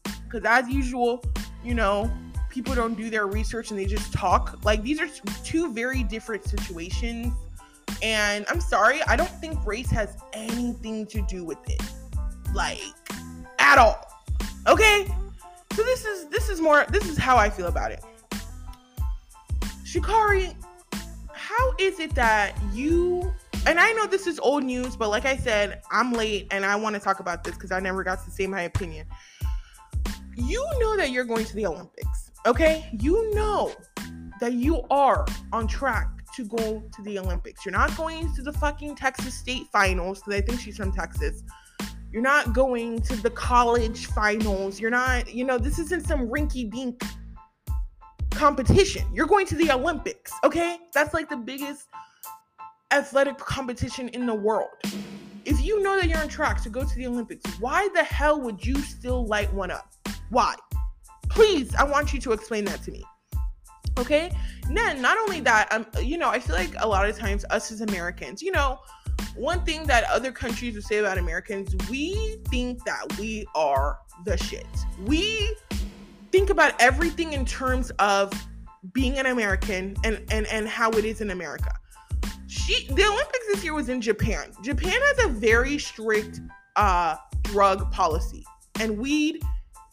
Because 0.04 0.44
as 0.44 0.68
usual, 0.68 1.24
you 1.64 1.76
know, 1.76 2.12
people 2.50 2.74
don't 2.74 2.96
do 2.96 3.12
their 3.12 3.28
research 3.28 3.70
and 3.70 3.80
they 3.80 3.86
just 3.86 4.12
talk. 4.12 4.66
Like 4.66 4.82
these 4.82 5.00
are 5.00 5.08
two 5.44 5.72
very 5.72 6.02
different 6.02 6.46
situations. 6.46 7.32
And 8.02 8.44
I'm 8.50 8.60
sorry, 8.60 9.04
I 9.04 9.16
don't 9.16 9.30
think 9.40 9.64
race 9.68 9.92
has 9.92 10.18
anything 10.34 11.06
to 11.06 11.22
do 11.22 11.46
with 11.46 11.60
it. 11.70 11.82
Like 12.56 12.82
at 13.60 13.78
all. 13.78 14.04
Okay? 14.66 15.08
So 15.74 15.84
this 15.84 16.06
is 16.06 16.28
this 16.30 16.50
is 16.50 16.60
more 16.60 16.88
this 16.90 17.08
is 17.08 17.20
how 17.20 17.38
I 17.38 17.52
feel 17.52 17.68
about 17.68 17.92
it. 17.92 18.04
Sha'Carri, 19.86 20.56
how 21.48 21.74
is 21.80 22.00
it 22.00 22.14
that 22.16 22.56
you 22.74 23.34
and 23.66 23.80
I 23.80 23.92
know 23.94 24.08
this 24.08 24.28
is 24.28 24.40
old 24.40 24.64
news, 24.64 24.96
but 24.96 25.10
like 25.10 25.26
I 25.26 25.36
said, 25.36 25.82
I'm 25.92 26.14
late 26.14 26.48
and 26.52 26.66
I 26.66 26.76
want 26.76 26.96
to 26.96 27.02
talk 27.02 27.20
about 27.20 27.44
this 27.44 27.54
because 27.56 27.72
I 27.72 27.80
never 27.80 28.04
got 28.04 28.24
to 28.24 28.32
say 28.32 28.48
my 28.48 28.62
opinion. 28.62 29.06
You 30.36 30.66
know 30.80 30.96
that 30.96 31.12
you're 31.12 31.26
going 31.26 31.44
to 31.46 31.56
the 31.56 31.66
Olympics 31.66 32.28
Okay, 32.48 32.88
you 33.02 33.34
know 33.36 33.74
that 34.40 34.54
you 34.54 34.82
are 34.90 35.26
on 35.52 35.68
track 35.68 36.10
to 36.36 36.46
go 36.46 36.82
to 36.96 37.02
the 37.02 37.20
Olympics. 37.20 37.66
You're 37.66 37.74
not 37.74 37.96
going 37.98 38.34
to 38.36 38.42
the 38.42 38.54
fucking 38.54 38.96
Texas 38.96 39.34
State 39.34 39.68
finals 39.70 40.20
because 40.20 40.36
I 40.36 40.42
think 40.46 40.62
she's 40.62 40.78
from 40.78 40.94
Texas. 40.94 41.44
You're 42.10 42.22
not 42.22 42.54
going 42.54 43.02
to 43.02 43.18
the 43.18 43.32
college 43.32 44.06
finals. 44.06 44.80
You're 44.80 44.92
not, 44.92 45.34
you 45.34 45.44
know, 45.44 45.58
this 45.58 45.78
isn't 45.78 46.08
some 46.08 46.30
rinky 46.30 46.72
dink 46.72 47.04
competition. 48.38 49.04
You're 49.12 49.26
going 49.26 49.48
to 49.48 49.56
the 49.56 49.72
Olympics, 49.72 50.32
okay? 50.44 50.78
That's 50.94 51.14
like 51.14 51.28
the 51.28 51.38
biggest 51.38 51.88
athletic 52.92 53.38
competition 53.40 54.10
in 54.10 54.28
the 54.28 54.36
world. 54.36 54.70
If 55.44 55.60
you 55.62 55.82
know 55.82 56.00
that 56.00 56.08
you're 56.08 56.20
on 56.20 56.28
track 56.28 56.62
to 56.64 56.70
go 56.70 56.84
to 56.84 56.96
the 56.96 57.08
Olympics, 57.08 57.44
why 57.60 57.90
the 57.96 58.04
hell 58.04 58.40
would 58.42 58.64
you 58.64 58.78
still 58.80 59.26
light 59.26 59.52
one 59.54 59.72
up? 59.72 59.92
Why? 60.30 60.56
Please, 61.30 61.74
I 61.76 61.84
want 61.84 62.14
you 62.14 62.20
to 62.22 62.32
explain 62.32 62.66
that 62.66 62.84
to 62.84 62.92
me. 62.92 63.04
Okay. 63.98 64.32
Then, 64.72 65.02
not 65.02 65.18
only 65.18 65.40
that, 65.42 65.74
um, 65.74 65.88
you 66.00 66.20
know, 66.20 66.30
I 66.30 66.40
feel 66.40 66.56
like 66.56 66.74
a 66.78 66.88
lot 66.88 67.10
of 67.10 67.18
times 67.18 67.44
us 67.50 67.72
as 67.72 67.82
Americans, 67.82 68.44
you 68.44 68.52
know, 68.52 68.80
one 69.36 69.64
thing 69.66 69.84
that 69.88 70.04
other 70.12 70.32
countries 70.32 70.76
would 70.76 70.84
say 70.84 70.98
about 70.98 71.18
Americans, 71.18 71.76
we 71.90 72.38
think 72.50 72.84
that 72.86 73.18
we 73.18 73.48
are 73.56 73.98
the 74.26 74.38
shit. 74.38 74.68
We 75.06 75.56
think 76.38 76.52
about 76.52 76.80
everything 76.80 77.34
in 77.34 77.44
terms 77.46 77.90
of 77.98 78.32
being 78.94 79.18
an 79.18 79.26
American 79.26 79.96
and 80.04 80.24
and 80.30 80.46
and 80.46 80.68
how 80.68 80.92
it 80.92 81.04
is 81.04 81.20
in 81.20 81.32
America. 81.32 81.74
She 82.46 82.86
the 82.90 83.06
Olympics 83.06 83.48
this 83.52 83.64
year 83.64 83.74
was 83.74 83.90
in 83.90 84.00
Japan. 84.02 84.52
Japan 84.64 84.94
has 84.94 85.26
a 85.26 85.30
very 85.30 85.80
strict 85.80 86.42
uh 86.76 87.16
drug 87.42 87.92
policy 87.92 88.46
and 88.80 89.00
weed 89.00 89.42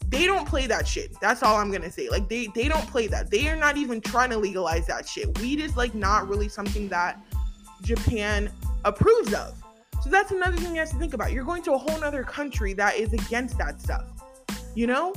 they 0.09 0.27
don't 0.27 0.47
play 0.47 0.67
that 0.67 0.87
shit. 0.87 1.19
That's 1.19 1.41
all 1.41 1.55
I'm 1.55 1.71
gonna 1.71 1.91
say. 1.91 2.09
Like 2.09 2.29
they 2.29 2.45
they 2.53 2.67
don't 2.67 2.87
play 2.87 3.07
that. 3.07 3.31
They 3.31 3.47
are 3.47 3.55
not 3.55 3.75
even 3.77 3.99
trying 3.99 4.29
to 4.29 4.37
legalize 4.37 4.85
that 4.85 5.09
shit. 5.09 5.35
Weed 5.39 5.59
is 5.59 5.75
like 5.75 5.95
not 5.95 6.29
really 6.29 6.47
something 6.47 6.87
that 6.89 7.25
Japan 7.81 8.51
approves 8.83 9.33
of. 9.33 9.59
So 10.03 10.11
that's 10.11 10.29
another 10.29 10.57
thing 10.57 10.75
you 10.75 10.81
have 10.81 10.91
to 10.91 10.97
think 10.97 11.15
about. 11.15 11.31
You're 11.31 11.43
going 11.43 11.63
to 11.63 11.73
a 11.73 11.77
whole 11.79 12.03
other 12.03 12.23
country 12.23 12.73
that 12.73 12.97
is 12.97 13.13
against 13.13 13.57
that 13.57 13.81
stuff. 13.81 14.05
you 14.75 14.85
know? 14.85 15.11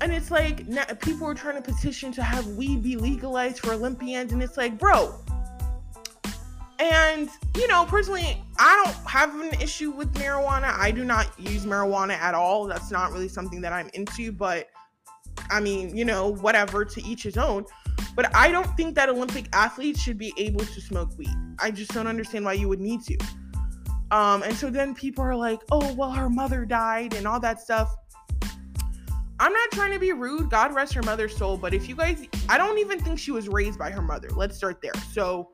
And 0.00 0.12
it's 0.12 0.30
like 0.30 0.64
people 1.00 1.26
are 1.26 1.34
trying 1.34 1.60
to 1.60 1.72
petition 1.72 2.12
to 2.12 2.22
have 2.22 2.46
weed 2.48 2.82
be 2.82 2.96
legalized 2.96 3.60
for 3.60 3.72
Olympians, 3.72 4.32
and 4.32 4.42
it's 4.42 4.56
like, 4.56 4.78
bro. 4.78 5.14
And 6.78 7.28
you 7.56 7.66
know, 7.66 7.84
personally, 7.86 8.40
I 8.58 8.82
don't 8.84 9.06
have 9.06 9.34
an 9.40 9.60
issue 9.60 9.90
with 9.90 10.12
marijuana. 10.14 10.72
I 10.78 10.92
do 10.92 11.04
not 11.04 11.28
use 11.38 11.66
marijuana 11.66 12.12
at 12.12 12.34
all. 12.34 12.66
That's 12.66 12.92
not 12.92 13.12
really 13.12 13.28
something 13.28 13.60
that 13.62 13.72
I'm 13.72 13.90
into, 13.94 14.30
but 14.30 14.68
I 15.50 15.60
mean, 15.60 15.96
you 15.96 16.04
know, 16.04 16.34
whatever, 16.34 16.84
to 16.84 17.02
each 17.02 17.24
his 17.24 17.36
own. 17.36 17.64
But 18.14 18.34
I 18.34 18.50
don't 18.50 18.76
think 18.76 18.94
that 18.94 19.08
Olympic 19.08 19.46
athletes 19.52 20.00
should 20.00 20.18
be 20.18 20.32
able 20.36 20.64
to 20.64 20.80
smoke 20.80 21.16
weed. 21.16 21.34
I 21.58 21.70
just 21.70 21.92
don't 21.92 22.06
understand 22.06 22.44
why 22.44 22.54
you 22.54 22.68
would 22.68 22.80
need 22.80 23.02
to. 23.02 23.18
Um, 24.10 24.42
and 24.42 24.56
so 24.56 24.70
then 24.70 24.94
people 24.94 25.22
are 25.24 25.36
like, 25.36 25.60
oh, 25.70 25.94
well, 25.94 26.10
her 26.10 26.30
mother 26.30 26.64
died 26.64 27.14
and 27.14 27.26
all 27.26 27.40
that 27.40 27.60
stuff. 27.60 27.94
I'm 29.40 29.52
not 29.52 29.70
trying 29.72 29.92
to 29.92 29.98
be 29.98 30.12
rude. 30.12 30.50
God 30.50 30.74
rest 30.74 30.94
her 30.94 31.02
mother's 31.02 31.36
soul. 31.36 31.56
But 31.56 31.74
if 31.74 31.88
you 31.88 31.94
guys, 31.94 32.26
I 32.48 32.58
don't 32.58 32.78
even 32.78 32.98
think 33.00 33.18
she 33.18 33.30
was 33.30 33.48
raised 33.48 33.78
by 33.78 33.90
her 33.90 34.02
mother. 34.02 34.28
Let's 34.30 34.56
start 34.56 34.80
there. 34.82 34.94
So 35.12 35.50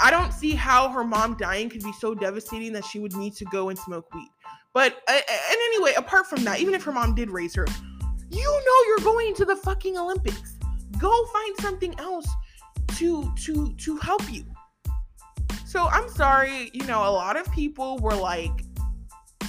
I 0.00 0.10
don't 0.10 0.32
see 0.32 0.52
how 0.52 0.88
her 0.88 1.04
mom 1.04 1.36
dying 1.36 1.68
could 1.70 1.82
be 1.82 1.92
so 1.92 2.14
devastating 2.14 2.72
that 2.72 2.84
she 2.84 2.98
would 2.98 3.14
need 3.14 3.34
to 3.36 3.44
go 3.46 3.68
and 3.68 3.78
smoke 3.78 4.12
weed. 4.14 4.28
But, 4.74 5.02
uh, 5.08 5.12
and 5.12 5.58
anyway, 5.66 5.94
apart 5.96 6.26
from 6.26 6.44
that, 6.44 6.60
even 6.60 6.74
if 6.74 6.82
her 6.84 6.92
mom 6.92 7.14
did 7.14 7.30
raise 7.30 7.54
her, 7.54 7.66
you 8.30 8.44
know 8.44 8.88
you're 8.88 9.04
going 9.04 9.34
to 9.34 9.44
the 9.44 9.56
fucking 9.56 9.96
Olympics. 9.96 10.56
Go 10.98 11.26
find 11.26 11.56
something 11.58 11.98
else 11.98 12.26
to 12.96 13.32
to 13.36 13.72
to 13.74 13.96
help 13.98 14.22
you. 14.32 14.44
So 15.64 15.86
I'm 15.88 16.08
sorry, 16.08 16.70
you 16.72 16.84
know, 16.86 17.00
a 17.00 17.12
lot 17.12 17.36
of 17.36 17.50
people 17.52 17.98
were 17.98 18.14
like, 18.14 18.64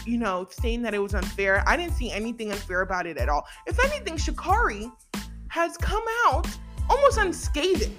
you 0.05 0.17
know, 0.17 0.48
saying 0.50 0.81
that 0.84 0.93
it 0.93 1.00
was 1.00 1.13
unfair. 1.13 1.63
I 1.67 1.77
didn't 1.77 1.93
see 1.93 2.12
anything 2.12 2.51
unfair 2.51 2.81
about 2.81 3.05
it 3.05 3.17
at 3.17 3.29
all. 3.29 3.46
If 3.67 3.79
anything, 3.79 4.15
Sha'Carri 4.15 4.91
has 5.50 5.77
come 5.77 6.03
out 6.27 6.48
almost 6.89 7.17
unscathed. 7.17 7.91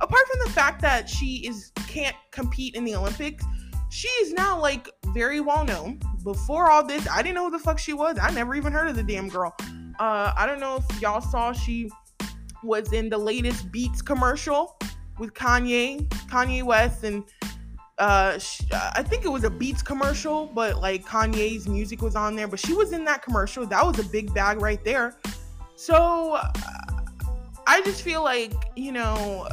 Apart 0.00 0.26
from 0.28 0.40
the 0.44 0.50
fact 0.50 0.80
that 0.82 1.08
she 1.08 1.46
is 1.46 1.72
can't 1.86 2.16
compete 2.30 2.74
in 2.74 2.84
the 2.84 2.94
Olympics, 2.94 3.44
she 3.90 4.08
is 4.08 4.32
now 4.32 4.58
like 4.58 4.88
very 5.08 5.40
well 5.40 5.64
known. 5.64 6.00
Before 6.22 6.70
all 6.70 6.84
this, 6.84 7.06
I 7.08 7.22
didn't 7.22 7.34
know 7.34 7.46
who 7.46 7.50
the 7.50 7.58
fuck 7.58 7.78
she 7.78 7.92
was. 7.92 8.18
I 8.20 8.30
never 8.30 8.54
even 8.54 8.72
heard 8.72 8.88
of 8.88 8.96
the 8.96 9.02
damn 9.02 9.28
girl. 9.28 9.54
Uh, 9.98 10.32
I 10.36 10.46
don't 10.46 10.60
know 10.60 10.76
if 10.76 11.00
y'all 11.00 11.20
saw 11.20 11.52
she 11.52 11.90
was 12.62 12.92
in 12.92 13.08
the 13.08 13.18
latest 13.18 13.70
Beats 13.72 14.00
commercial 14.00 14.78
with 15.18 15.34
Kanye, 15.34 16.08
Kanye 16.28 16.62
West, 16.62 17.04
and 17.04 17.24
uh, 18.00 18.38
she, 18.38 18.64
I 18.72 19.02
think 19.02 19.26
it 19.26 19.28
was 19.28 19.44
a 19.44 19.50
Beats 19.50 19.82
commercial, 19.82 20.46
but 20.46 20.80
like 20.80 21.04
Kanye's 21.04 21.68
music 21.68 22.00
was 22.00 22.16
on 22.16 22.34
there. 22.34 22.48
But 22.48 22.58
she 22.58 22.72
was 22.72 22.92
in 22.92 23.04
that 23.04 23.20
commercial. 23.22 23.66
That 23.66 23.84
was 23.84 23.98
a 23.98 24.04
big 24.04 24.32
bag 24.32 24.60
right 24.60 24.82
there. 24.82 25.16
So 25.76 26.32
uh, 26.32 26.50
I 27.66 27.82
just 27.82 28.00
feel 28.00 28.24
like 28.24 28.54
you 28.74 28.90
know, 28.92 29.46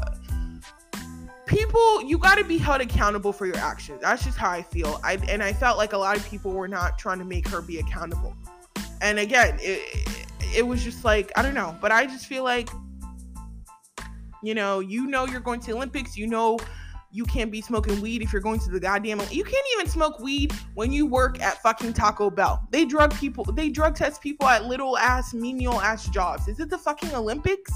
people 1.45 2.01
you 2.03 2.17
got 2.17 2.37
to 2.37 2.45
be 2.45 2.57
held 2.57 2.79
accountable 2.79 3.33
for 3.33 3.45
your 3.45 3.57
actions. 3.57 3.99
That's 4.01 4.23
just 4.23 4.37
how 4.37 4.49
I 4.49 4.61
feel. 4.61 5.01
I 5.03 5.15
and 5.27 5.43
I 5.43 5.51
felt 5.51 5.77
like 5.77 5.91
a 5.91 5.97
lot 5.97 6.15
of 6.15 6.25
people 6.29 6.51
were 6.51 6.69
not 6.69 6.97
trying 6.97 7.19
to 7.19 7.25
make 7.25 7.49
her 7.49 7.61
be 7.61 7.79
accountable. 7.79 8.33
And 9.01 9.19
again, 9.19 9.57
it, 9.59 10.09
it 10.55 10.65
was 10.65 10.85
just 10.85 11.03
like 11.03 11.33
I 11.35 11.41
don't 11.41 11.53
know, 11.53 11.77
but 11.81 11.91
I 11.91 12.05
just 12.05 12.27
feel 12.27 12.45
like 12.45 12.69
you 14.41 14.53
know, 14.53 14.79
you 14.79 15.07
know 15.07 15.25
you're 15.25 15.41
going 15.41 15.59
to 15.61 15.73
Olympics, 15.73 16.15
you 16.15 16.27
know 16.27 16.57
you 17.17 17.25
can't 17.25 17.51
be 17.51 17.61
smoking 17.61 17.99
weed 17.99 18.21
if 18.21 18.31
you're 18.31 18.43
going 18.43 18.59
to 18.59 18.69
the 18.69 18.79
goddamn 18.79 19.19
you 19.31 19.43
can't 19.43 19.65
even 19.73 19.87
smoke 19.87 20.19
weed 20.19 20.53
when 20.75 20.91
you 20.91 21.07
work 21.07 21.41
at 21.41 21.59
fucking 21.63 21.91
Taco 21.91 22.29
Bell. 22.29 22.67
They 22.69 22.85
drug 22.85 23.11
people, 23.17 23.43
they 23.43 23.69
drug 23.69 23.95
test 23.95 24.21
people 24.21 24.47
at 24.47 24.65
little 24.65 24.95
ass 24.99 25.33
menial 25.33 25.81
ass 25.81 26.07
jobs. 26.09 26.47
Is 26.47 26.59
it 26.59 26.69
the 26.69 26.77
fucking 26.77 27.15
Olympics? 27.15 27.73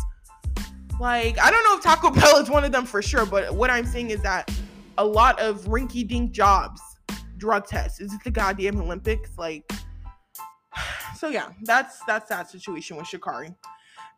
Like, 1.00 1.40
I 1.40 1.50
don't 1.50 1.64
know 1.64 1.76
if 1.76 1.82
Taco 1.82 2.12
Bell 2.22 2.38
is 2.38 2.52
one 2.52 2.64
of 2.64 2.72
them 2.72 2.86
for 2.86 3.02
sure, 3.02 3.26
but 3.26 3.56
what 3.56 3.72
I'm 3.72 3.88
saying 3.88 4.12
is 4.12 4.22
that 4.22 4.52
a 5.00 5.06
lot 5.06 5.40
of 5.40 5.62
rinky 5.62 6.08
dink 6.08 6.32
jobs 6.32 6.80
drug 7.38 7.66
tests. 7.66 8.00
Is 8.00 8.14
it 8.14 8.24
the 8.24 8.30
goddamn 8.30 8.80
Olympics? 8.80 9.32
Like 9.40 9.70
so 11.18 11.30
yeah, 11.30 11.50
that's 11.64 12.00
that's 12.06 12.30
that 12.30 12.52
situation 12.52 12.96
with 12.96 13.08
Sha'Carri. 13.08 13.56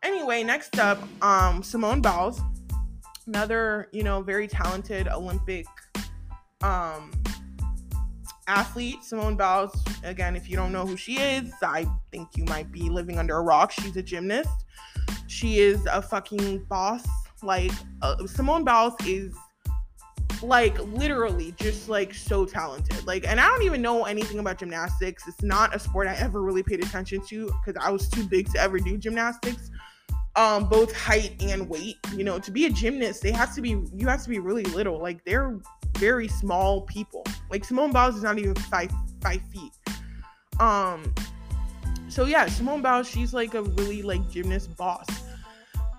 Anyway, 0.04 0.44
next 0.44 0.78
up, 0.80 1.02
um, 1.24 1.64
Simone 1.64 2.02
Biles, 2.02 2.42
another 3.28 3.90
you 3.92 4.04
know 4.04 4.22
very 4.22 4.48
talented 4.48 5.08
Olympic 5.08 5.66
um, 6.62 7.12
athlete. 8.48 9.04
Simone 9.04 9.36
Biles, 9.36 9.74
again, 10.04 10.36
if 10.36 10.50
you 10.50 10.56
don't 10.56 10.72
know 10.72 10.86
who 10.86 10.98
she 10.98 11.20
is, 11.20 11.54
I 11.62 11.86
think 12.12 12.30
you 12.36 12.46
might 12.46 12.72
be 12.72 12.90
living 12.90 13.20
under 13.20 13.38
a 13.38 13.42
rock. 13.42 13.72
She's 13.72 13.96
a 13.98 14.04
gymnast. 14.04 14.66
She 15.28 15.60
is 15.60 15.86
a 15.86 16.02
fucking 16.02 16.66
boss. 16.66 17.06
Like 17.42 17.72
uh, 18.02 18.26
Simone 18.28 18.64
Biles 18.64 18.94
is 19.06 19.36
like 20.42 20.78
literally 20.80 21.54
just 21.58 21.90
like 21.90 22.14
so 22.14 22.46
talented. 22.46 23.06
Like, 23.06 23.26
and 23.28 23.40
I 23.40 23.48
don't 23.48 23.64
even 23.64 23.82
know 23.82 24.06
anything 24.06 24.40
about 24.40 24.60
gymnastics. 24.60 25.28
It's 25.28 25.42
not 25.42 25.76
a 25.76 25.80
sport 25.80 26.08
I 26.08 26.16
ever 26.16 26.42
really 26.42 26.64
paid 26.64 26.84
attention 26.84 27.26
to 27.28 27.52
because 27.66 27.82
I 27.84 27.90
was 27.92 28.10
too 28.10 28.28
big 28.28 28.52
to 28.54 28.60
ever 28.60 28.80
do 28.80 28.98
gymnastics. 28.98 29.70
Um, 30.36 30.68
both 30.68 30.96
height 30.96 31.36
and 31.42 31.70
weight. 31.70 31.98
You 32.16 32.24
know, 32.24 32.40
to 32.40 32.50
be 32.50 32.66
a 32.66 32.70
gymnast, 32.70 33.22
they 33.22 33.32
have 33.32 33.54
to 33.56 33.62
be 33.62 33.78
you 33.96 34.08
have 34.08 34.24
to 34.24 34.30
be 34.30 34.40
really 34.40 34.64
little. 34.64 35.00
Like 35.00 35.24
they're 35.26 35.60
very 35.98 36.28
small 36.28 36.82
people. 36.82 37.24
Like 37.52 37.64
Simone 37.64 37.92
Biles 37.92 38.16
is 38.16 38.24
not 38.24 38.40
even 38.40 38.56
five 38.56 38.92
five 39.22 39.42
feet. 39.52 39.72
Um, 40.60 41.14
so 42.10 42.26
yeah, 42.26 42.46
Simone 42.48 42.82
Biles, 42.82 43.08
she's 43.08 43.34
like 43.34 43.54
a 43.54 43.64
really 43.64 44.02
like 44.02 44.30
gymnast 44.30 44.76
boss. 44.78 45.08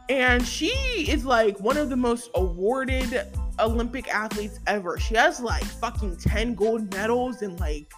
And 0.09 0.47
she 0.47 0.69
is 1.09 1.25
like 1.25 1.59
one 1.61 1.77
of 1.77 1.89
the 1.89 1.97
most 1.97 2.31
awarded 2.35 3.27
Olympic 3.59 4.09
athletes 4.13 4.61
ever. 4.67 4.99
She 4.99 5.15
has 5.15 5.41
like 5.41 5.65
fucking 5.65 6.17
10 6.17 6.55
gold 6.55 6.93
medals 6.93 7.43
and 7.43 7.59
like 7.59 7.91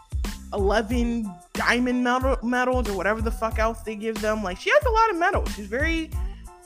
11 0.52 1.30
diamond 1.54 2.04
medal- 2.04 2.38
medals 2.42 2.88
or 2.88 2.96
whatever 2.96 3.20
the 3.20 3.30
fuck 3.30 3.58
else 3.58 3.80
they 3.82 3.96
give 3.96 4.20
them. 4.20 4.42
Like 4.42 4.58
she 4.58 4.70
has 4.70 4.84
a 4.84 4.90
lot 4.90 5.10
of 5.10 5.16
medals. 5.16 5.52
She's 5.54 5.66
very 5.66 6.10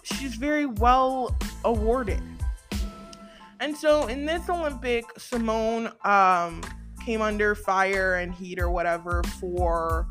she's 0.02 0.34
very 0.34 0.66
well 0.66 1.36
awarded. 1.64 2.22
And 3.60 3.76
so 3.76 4.06
in 4.06 4.24
this 4.24 4.48
Olympic, 4.48 5.04
Simone 5.18 5.92
um 6.04 6.62
came 7.04 7.22
under 7.22 7.54
fire 7.54 8.16
and 8.16 8.34
heat 8.34 8.60
or 8.60 8.70
whatever 8.70 9.22
for 9.40 10.06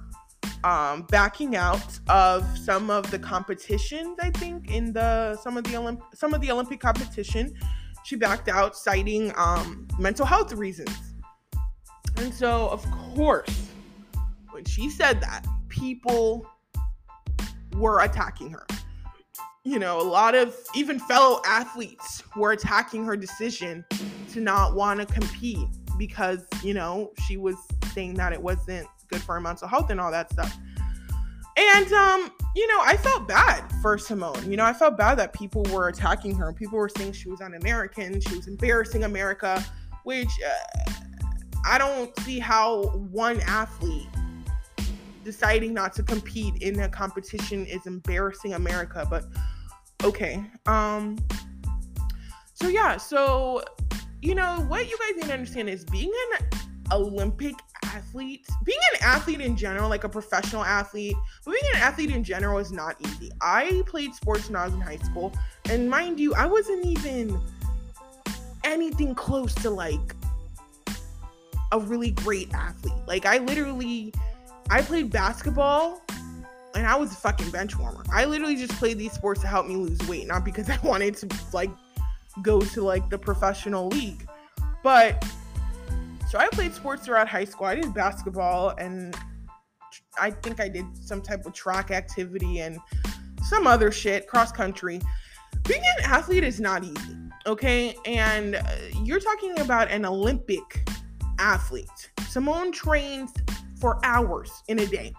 um, 0.64 1.04
backing 1.04 1.56
out 1.56 2.00
of 2.10 2.46
some 2.58 2.90
of 2.90 3.10
the 3.12 3.20
competitions. 3.20 4.18
I 4.22 4.32
think 4.32 4.72
in 4.72 4.92
the 4.94 5.38
some 5.38 5.58
of 5.58 5.64
the 5.64 5.72
Olymp- 5.72 6.16
some 6.16 6.34
of 6.34 6.42
the 6.42 6.52
Olympic 6.52 6.80
competition, 6.80 7.54
she 8.04 8.16
backed 8.16 8.50
out, 8.50 8.76
citing 8.76 9.32
um, 9.38 9.88
mental 9.98 10.26
health 10.26 10.52
reasons. 10.54 10.96
And 12.18 12.34
so, 12.34 12.68
of 12.70 12.86
course, 12.92 13.70
when 14.52 14.66
she 14.66 14.90
said 14.90 15.22
that, 15.22 15.46
people 15.70 16.46
were 17.76 18.02
attacking 18.02 18.52
her. 18.52 18.66
You 19.70 19.78
know, 19.78 20.02
a 20.02 20.10
lot 20.10 20.34
of 20.34 20.56
even 20.74 20.98
fellow 20.98 21.44
athletes 21.46 22.24
were 22.36 22.54
attacking 22.54 23.06
her 23.06 23.16
decision 23.16 23.86
to 24.32 24.42
not 24.42 24.74
want 24.74 25.00
to 25.00 25.06
compete 25.06 25.68
because, 25.96 26.44
you 26.64 26.74
know, 26.74 27.12
she 27.28 27.38
was 27.38 27.56
saying 27.94 28.16
that 28.16 28.34
it 28.34 28.42
wasn't 28.42 28.88
good 29.10 29.22
for 29.22 29.36
her 29.36 29.40
mental 29.40 29.68
health 29.68 29.92
and 29.92 30.02
all 30.02 30.10
that 30.10 30.32
stuff. 30.34 30.58
And 31.56 31.94
um, 31.94 32.32
you 32.56 32.66
know, 32.66 32.82
I 32.82 32.98
felt 32.98 33.28
bad 33.28 33.64
for 33.80 34.00
Simone. 34.00 34.50
You 34.50 34.58
know, 34.58 34.66
I 34.66 34.74
felt 34.74 34.98
bad 34.98 35.20
that 35.20 35.34
people 35.34 35.62
were 35.72 35.90
attacking 35.90 36.34
her. 36.38 36.48
and 36.48 36.58
People 36.58 36.80
were 36.80 36.90
saying 36.90 37.12
she 37.12 37.30
was 37.30 37.40
un-American, 37.40 38.20
she 38.22 38.38
was 38.38 38.48
embarrassing 38.48 39.04
America, 39.04 39.64
which 40.04 40.32
uh, 40.44 40.92
I 41.64 41.78
don't 41.78 42.18
see 42.22 42.40
how 42.40 42.86
one 43.12 43.40
athlete 43.42 44.08
deciding 45.24 45.76
not 45.76 45.94
to 45.94 46.02
compete 46.02 46.64
in 46.64 46.80
a 46.80 46.90
competition 46.90 47.68
is 47.68 47.86
embarrassing 47.86 48.56
America, 48.56 49.06
but 49.08 49.26
okay. 50.04 50.44
Um 50.66 51.18
so 52.54 52.68
yeah, 52.68 52.98
so 52.98 53.64
you 54.22 54.36
know, 54.36 54.66
what 54.68 54.90
you 54.90 54.98
guys 54.98 55.16
need 55.16 55.28
to 55.28 55.34
understand 55.34 55.70
is 55.70 55.86
being 55.86 56.12
an 56.34 56.48
Olympic 56.92 57.56
athlete, 57.86 58.46
being 58.64 58.80
an 58.94 59.00
athlete 59.02 59.42
in 59.42 59.56
general, 59.56 59.90
like 59.90 60.04
a 60.04 60.10
professional 60.10 60.64
athlete, 60.64 61.16
but 61.46 61.52
being 61.52 61.74
an 61.76 61.82
athlete 61.82 62.12
in 62.12 62.24
general 62.24 62.60
is 62.60 62.72
not 62.72 62.96
easy. 63.06 63.32
I 63.42 63.84
played 63.86 64.14
sports 64.14 64.48
when 64.48 64.56
I 64.56 64.66
was 64.66 64.74
in 64.74 64.82
high 64.82 64.98
school, 64.98 65.34
and 65.70 65.90
mind 65.90 66.20
you, 66.20 66.34
I 66.34 66.46
wasn't 66.46 66.86
even 66.86 67.40
anything 68.64 69.16
close 69.16 69.54
to 69.56 69.70
like 69.70 70.16
a 71.72 71.80
really 71.80 72.12
great 72.12 72.54
athlete. 72.54 72.94
Like 73.08 73.26
I 73.26 73.38
literally 73.40 74.14
I 74.70 74.82
played 74.82 75.12
basketball 75.12 76.02
and 76.80 76.88
I 76.88 76.96
was 76.96 77.12
a 77.12 77.16
fucking 77.18 77.52
bench 77.52 77.78
warmer. 77.78 78.06
I 78.10 78.24
literally 78.24 78.56
just 78.56 78.72
played 78.80 78.98
these 78.98 79.12
sports 79.12 79.42
to 79.42 79.48
help 79.48 79.68
me 79.68 79.76
lose 79.76 80.00
weight, 80.08 80.26
not 80.28 80.46
because 80.46 80.70
I 80.70 80.80
wanted 80.82 81.18
to 81.18 81.28
like 81.52 81.70
go 82.42 82.62
to 82.62 82.82
like 82.82 83.10
the 83.10 83.18
professional 83.18 83.90
league. 83.90 84.26
But 84.82 85.22
so 86.30 86.40
I 86.40 86.48
played 86.48 86.74
sports 86.74 87.06
throughout 87.06 87.28
high 87.28 87.44
school. 87.44 87.68
I 87.68 87.76
did 87.76 87.94
basketball 87.94 88.70
and 88.78 89.14
I 90.18 90.32
think 90.32 90.62
I 90.62 90.70
did 90.70 90.86
some 90.96 91.22
type 91.22 91.46
of 91.46 91.52
track 91.52 91.92
activity 91.92 92.60
and 92.62 92.80
some 93.44 93.68
other 93.68 93.92
shit, 93.92 94.28
cross 94.28 94.54
country. 94.54 95.02
Being 95.68 95.82
an 95.98 96.06
athlete 96.06 96.46
is 96.46 96.62
not 96.62 96.86
easy, 96.86 97.18
okay? 97.46 97.94
And 98.06 98.56
uh, 98.56 98.62
you're 99.04 99.20
talking 99.20 99.60
about 99.60 99.92
an 99.92 100.06
Olympic 100.06 100.88
athlete. 101.40 102.12
Simone 102.30 102.72
trains 102.72 103.34
for 103.82 104.00
hours 104.06 104.64
in 104.70 104.80
a 104.80 104.86
day, 104.86 105.14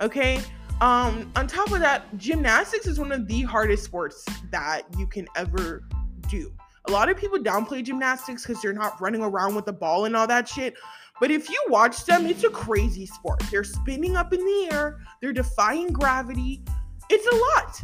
okay? 0.00 0.42
Um, 0.80 1.32
on 1.36 1.46
top 1.46 1.70
of 1.72 1.80
that, 1.80 2.04
gymnastics 2.18 2.86
is 2.86 2.98
one 2.98 3.10
of 3.10 3.26
the 3.26 3.42
hardest 3.42 3.84
sports 3.84 4.24
that 4.50 4.82
you 4.98 5.06
can 5.06 5.26
ever 5.34 5.84
do. 6.28 6.52
A 6.86 6.90
lot 6.90 7.08
of 7.08 7.16
people 7.16 7.38
downplay 7.38 7.82
gymnastics 7.82 8.46
because 8.46 8.60
they're 8.60 8.74
not 8.74 9.00
running 9.00 9.22
around 9.22 9.54
with 9.54 9.64
the 9.64 9.72
ball 9.72 10.04
and 10.04 10.14
all 10.14 10.26
that 10.26 10.46
shit. 10.46 10.74
But 11.18 11.30
if 11.30 11.48
you 11.48 11.60
watch 11.68 12.04
them, 12.04 12.26
it's 12.26 12.44
a 12.44 12.50
crazy 12.50 13.06
sport. 13.06 13.42
They're 13.50 13.64
spinning 13.64 14.16
up 14.16 14.34
in 14.34 14.40
the 14.40 14.68
air, 14.70 14.98
they're 15.22 15.32
defying 15.32 15.92
gravity. 15.92 16.62
It's 17.08 17.26
a 17.26 17.60
lot. 17.60 17.82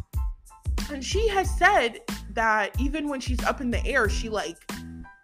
And 0.92 1.02
she 1.02 1.26
has 1.28 1.50
said 1.56 2.00
that 2.34 2.78
even 2.78 3.08
when 3.08 3.20
she's 3.20 3.42
up 3.44 3.60
in 3.62 3.70
the 3.70 3.84
air, 3.86 4.08
she 4.10 4.28
like 4.28 4.58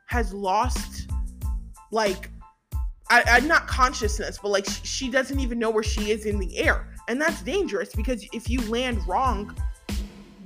has 0.06 0.32
lost 0.32 1.10
like 1.90 2.30
I, 3.10 3.22
am 3.38 3.48
not 3.48 3.66
consciousness, 3.66 4.38
but 4.40 4.48
like 4.48 4.66
she 4.82 5.10
doesn't 5.10 5.38
even 5.38 5.58
know 5.58 5.70
where 5.70 5.82
she 5.82 6.10
is 6.10 6.26
in 6.26 6.38
the 6.38 6.58
air. 6.58 6.94
And 7.08 7.20
that's 7.20 7.42
dangerous 7.42 7.94
because 7.94 8.26
if 8.32 8.48
you 8.48 8.60
land 8.70 9.06
wrong, 9.08 9.56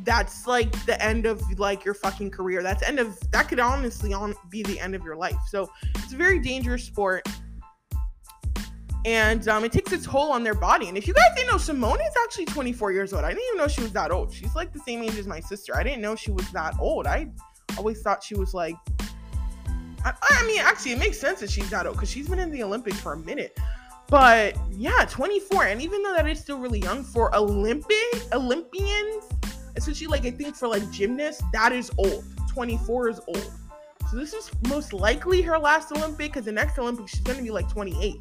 that's 0.04 0.46
like 0.46 0.70
the 0.86 1.00
end 1.04 1.26
of 1.26 1.42
like 1.58 1.84
your 1.84 1.94
fucking 1.94 2.30
career. 2.30 2.62
That's 2.62 2.82
end 2.82 2.98
of 2.98 3.18
that 3.30 3.48
could 3.48 3.60
honestly 3.60 4.12
on 4.12 4.34
be 4.48 4.62
the 4.62 4.80
end 4.80 4.94
of 4.94 5.02
your 5.02 5.16
life. 5.16 5.36
So 5.48 5.70
it's 5.96 6.12
a 6.12 6.16
very 6.16 6.38
dangerous 6.38 6.84
sport. 6.84 7.28
And 9.04 9.48
um, 9.48 9.64
it 9.64 9.72
takes 9.72 9.90
its 9.92 10.06
toll 10.06 10.30
on 10.30 10.44
their 10.44 10.54
body. 10.54 10.88
And 10.88 10.96
if 10.96 11.08
you 11.08 11.14
guys 11.14 11.34
didn't 11.34 11.50
know, 11.50 11.58
Simone 11.58 12.00
is 12.00 12.14
actually 12.22 12.44
24 12.44 12.92
years 12.92 13.12
old. 13.12 13.24
I 13.24 13.30
didn't 13.30 13.42
even 13.48 13.58
know 13.58 13.66
she 13.66 13.82
was 13.82 13.92
that 13.92 14.12
old. 14.12 14.32
She's 14.32 14.54
like 14.54 14.72
the 14.72 14.78
same 14.78 15.02
age 15.02 15.16
as 15.16 15.26
my 15.26 15.40
sister. 15.40 15.76
I 15.76 15.82
didn't 15.82 16.00
know 16.00 16.14
she 16.14 16.30
was 16.30 16.48
that 16.52 16.78
old. 16.78 17.08
I 17.08 17.28
always 17.76 18.00
thought 18.00 18.22
she 18.22 18.36
was 18.36 18.54
like 18.54 18.76
I, 20.04 20.14
I 20.22 20.46
mean, 20.46 20.60
actually, 20.60 20.92
it 20.92 20.98
makes 20.98 21.18
sense 21.18 21.40
that 21.40 21.50
she's 21.50 21.70
that 21.70 21.86
old 21.86 21.96
because 21.96 22.10
she's 22.10 22.28
been 22.28 22.38
in 22.38 22.50
the 22.50 22.62
Olympics 22.62 23.00
for 23.00 23.12
a 23.12 23.16
minute. 23.16 23.58
But 24.12 24.58
yeah, 24.70 25.06
24, 25.08 25.68
and 25.68 25.80
even 25.80 26.02
though 26.02 26.12
that 26.12 26.28
is 26.28 26.38
still 26.38 26.58
really 26.58 26.80
young 26.80 27.02
for 27.02 27.34
Olympic 27.34 27.96
Olympians, 28.34 29.24
especially 29.74 30.08
like 30.08 30.26
I 30.26 30.30
think 30.30 30.54
for 30.54 30.68
like 30.68 30.90
gymnasts, 30.90 31.42
that 31.54 31.72
is 31.72 31.90
old. 31.96 32.22
24 32.50 33.08
is 33.08 33.20
old. 33.26 33.50
So 34.10 34.18
this 34.18 34.34
is 34.34 34.50
most 34.68 34.92
likely 34.92 35.40
her 35.40 35.58
last 35.58 35.92
Olympic 35.92 36.34
because 36.34 36.44
the 36.44 36.52
next 36.52 36.78
Olympic 36.78 37.08
she's 37.08 37.20
gonna 37.20 37.40
be 37.40 37.50
like 37.50 37.70
28. 37.70 38.16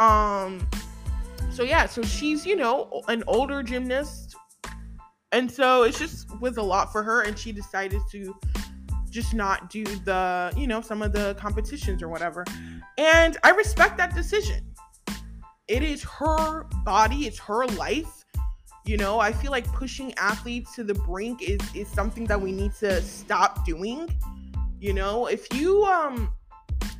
Um, 0.00 0.66
so 1.52 1.62
yeah, 1.62 1.86
so 1.86 2.02
she's 2.02 2.44
you 2.44 2.56
know 2.56 3.04
an 3.06 3.22
older 3.28 3.62
gymnast, 3.62 4.34
and 5.30 5.48
so 5.48 5.84
it's 5.84 6.00
just 6.00 6.26
was 6.40 6.56
a 6.56 6.62
lot 6.62 6.90
for 6.90 7.04
her, 7.04 7.22
and 7.22 7.38
she 7.38 7.52
decided 7.52 8.00
to 8.10 8.34
just 9.10 9.32
not 9.32 9.70
do 9.70 9.84
the, 9.84 10.52
you 10.56 10.66
know, 10.66 10.80
some 10.80 11.02
of 11.02 11.12
the 11.12 11.34
competitions 11.38 12.02
or 12.02 12.08
whatever. 12.08 12.44
And 12.98 13.36
I 13.42 13.50
respect 13.50 13.96
that 13.96 14.14
decision. 14.14 14.68
It 15.68 15.82
is 15.82 16.02
her 16.02 16.64
body, 16.84 17.26
it's 17.26 17.38
her 17.40 17.66
life. 17.66 18.24
You 18.84 18.96
know, 18.96 19.20
I 19.20 19.32
feel 19.32 19.50
like 19.50 19.66
pushing 19.72 20.14
athletes 20.14 20.74
to 20.76 20.84
the 20.84 20.94
brink 20.94 21.42
is 21.42 21.60
is 21.74 21.88
something 21.88 22.24
that 22.24 22.40
we 22.40 22.52
need 22.52 22.72
to 22.76 23.02
stop 23.02 23.66
doing. 23.66 24.08
You 24.80 24.94
know, 24.94 25.26
if 25.26 25.46
you 25.54 25.84
um 25.84 26.32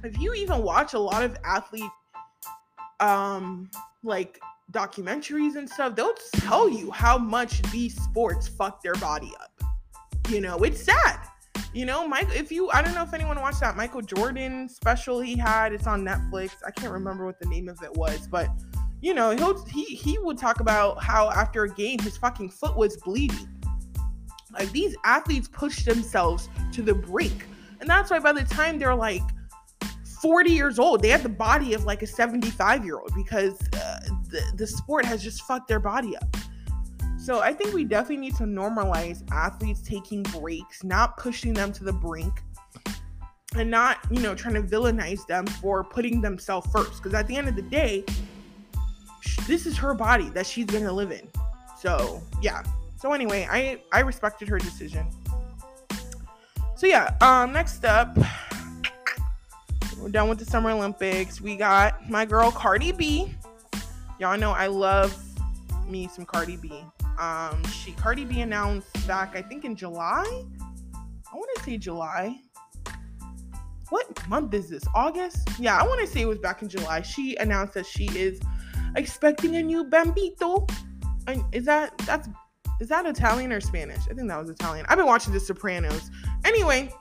if 0.05 0.19
you 0.19 0.35
even 0.35 0.63
watch 0.63 0.93
a 0.93 0.99
lot 0.99 1.23
of 1.23 1.37
athlete 1.45 1.91
um 3.01 3.71
like 4.03 4.39
documentaries 4.71 5.57
and 5.57 5.69
stuff, 5.69 5.97
they'll 5.97 6.13
tell 6.35 6.69
you 6.69 6.91
how 6.91 7.17
much 7.17 7.63
these 7.71 7.95
sports 8.03 8.49
fuck 8.49 8.83
their 8.83 8.95
body 8.97 9.33
up. 9.41 9.51
You 10.29 10.43
know, 10.43 10.59
it's 10.59 10.83
sad 10.83 11.19
you 11.75 11.85
know, 11.85 12.09
Mike, 12.09 12.29
if 12.35 12.51
you, 12.51 12.71
I 12.71 12.83
don't 12.83 12.95
know 12.95 13.03
if 13.03 13.13
anyone 13.13 13.41
watched 13.41 13.61
that 13.61 13.77
Michael 13.77 14.01
Jordan 14.01 14.69
special 14.69 15.21
he 15.21 15.37
had. 15.37 15.73
It's 15.73 15.87
on 15.87 16.05
Netflix. 16.05 16.53
I 16.67 16.71
can't 16.71 16.93
remember 16.93 17.27
what 17.27 17.39
the 17.39 17.47
name 17.47 17.69
of 17.69 17.83
it 17.83 17.93
was, 17.95 18.27
but 18.27 18.49
you 19.01 19.15
know, 19.15 19.31
he'll, 19.31 19.65
he 19.67 19.85
he 19.85 20.19
would 20.19 20.39
talk 20.39 20.61
about 20.61 21.03
how 21.03 21.31
after 21.31 21.65
a 21.65 21.69
game 21.69 21.99
his 22.01 22.17
fucking 22.17 22.51
foot 22.51 22.77
was 22.77 22.97
bleeding. 22.97 23.49
Like 24.53 24.73
these 24.73 24.97
athletes 25.05 25.47
push 25.47 25.85
themselves 25.85 26.49
to 26.73 26.83
the 26.83 26.95
brink, 26.95 27.47
and 27.81 27.89
that's 27.89 28.11
why 28.11 28.19
by 28.19 28.33
the 28.33 28.45
time 28.45 28.79
they're 28.79 28.95
like 28.95 29.23
40 30.21 30.51
years 30.51 30.79
old, 30.79 31.03
they 31.03 31.11
have 31.11 31.23
the 31.23 31.29
body 31.29 31.75
of 31.75 31.85
like 31.85 32.03
a 32.03 32.07
75 32.07 32.85
year 32.85 32.99
old 32.99 33.13
because 33.15 33.59
uh, 33.75 34.01
the 34.31 34.43
the 34.57 34.67
sport 34.67 35.05
has 35.05 35.23
just 35.23 35.43
fucked 35.43 35.69
their 35.69 35.81
body 35.81 36.17
up. 36.17 36.37
So 37.29 37.41
I 37.41 37.53
think 37.53 37.75
we 37.75 37.85
definitely 37.85 38.17
need 38.17 38.37
to 38.37 38.45
normalize 38.45 39.23
athletes 39.31 39.83
taking 39.83 40.23
breaks, 40.23 40.83
not 40.83 41.19
pushing 41.19 41.53
them 41.53 41.75
to 41.75 41.85
the 41.85 41.93
brink, 41.93 42.43
and 43.55 43.71
not, 43.71 43.99
you 44.11 44.23
know, 44.23 44.35
trying 44.35 44.55
to 44.55 44.63
villainize 44.63 45.27
them 45.27 45.47
for 45.47 45.85
putting 45.85 46.23
themselves 46.23 46.67
first. 46.73 47.03
Because 47.03 47.13
at 47.13 47.27
the 47.27 47.37
end 47.37 47.47
of 47.47 47.55
the 47.55 47.61
day, 47.61 48.03
this 49.47 49.67
is 49.67 49.77
her 49.77 49.93
body 49.93 50.31
that 50.31 50.47
she's 50.47 50.65
gonna 50.65 50.91
live 50.91 51.13
in. 51.13 51.29
So 51.79 52.23
yeah. 52.41 52.63
So 52.97 53.13
anyway, 53.13 53.47
I 53.51 53.83
I 53.93 54.01
respected 54.01 54.49
her 54.49 54.59
decision. 54.59 55.07
So 56.77 56.87
yeah. 56.87 57.15
Um. 57.21 57.53
Next 57.53 57.85
up, 57.85 58.17
we're 60.01 60.09
done 60.09 60.31
with 60.31 60.39
the 60.39 60.47
Summer 60.47 60.71
Olympics. 60.71 61.43
We 61.43 61.57
got 61.57 62.09
my 62.09 62.25
girl 62.25 62.51
Cardi 62.51 62.93
B. 62.93 63.35
Y'all 64.19 64.39
know 64.39 64.53
I 64.53 64.69
love 64.69 65.15
me 65.87 66.09
some 66.09 66.25
Cardi 66.25 66.57
B. 66.57 66.87
Um, 67.19 67.63
she 67.67 67.93
Cardi 67.93 68.25
B 68.25 68.41
announced 68.41 69.07
back, 69.07 69.35
I 69.35 69.43
think 69.43 69.65
in 69.65 69.75
July. 69.75 70.25
I 70.95 71.35
want 71.35 71.51
to 71.57 71.63
say 71.63 71.77
July. 71.77 72.41
What 73.91 74.29
month 74.29 74.55
is 74.55 74.69
this? 74.69 74.85
August? 74.95 75.49
Yeah, 75.59 75.79
I 75.79 75.83
want 75.83 76.01
to 76.01 76.07
say 76.07 76.21
it 76.21 76.29
was 76.29 76.39
back 76.39 76.63
in 76.63 76.69
July. 76.69 77.03
She 77.03 77.37
announced 77.37 77.75
that 77.75 77.87
she 77.87 78.07
is 78.19 78.41
expecting 78.97 79.57
a 79.57 79.63
new 79.63 79.85
bambito. 79.85 80.71
And 81.27 81.43
is 81.53 81.65
that 81.65 81.97
that's 81.99 82.29
is 82.81 82.89
that 82.89 83.07
Italian 83.07 83.53
or 83.53 83.61
Spanish? 83.61 84.03
I 84.11 84.15
think 84.15 84.29
that 84.29 84.39
was 84.39 84.51
Italian. 84.51 84.87
I've 84.89 84.99
been 84.99 85.07
watching 85.07 85.33
The 85.33 85.41
Sopranos. 85.41 86.11
Anyway, 86.45 86.95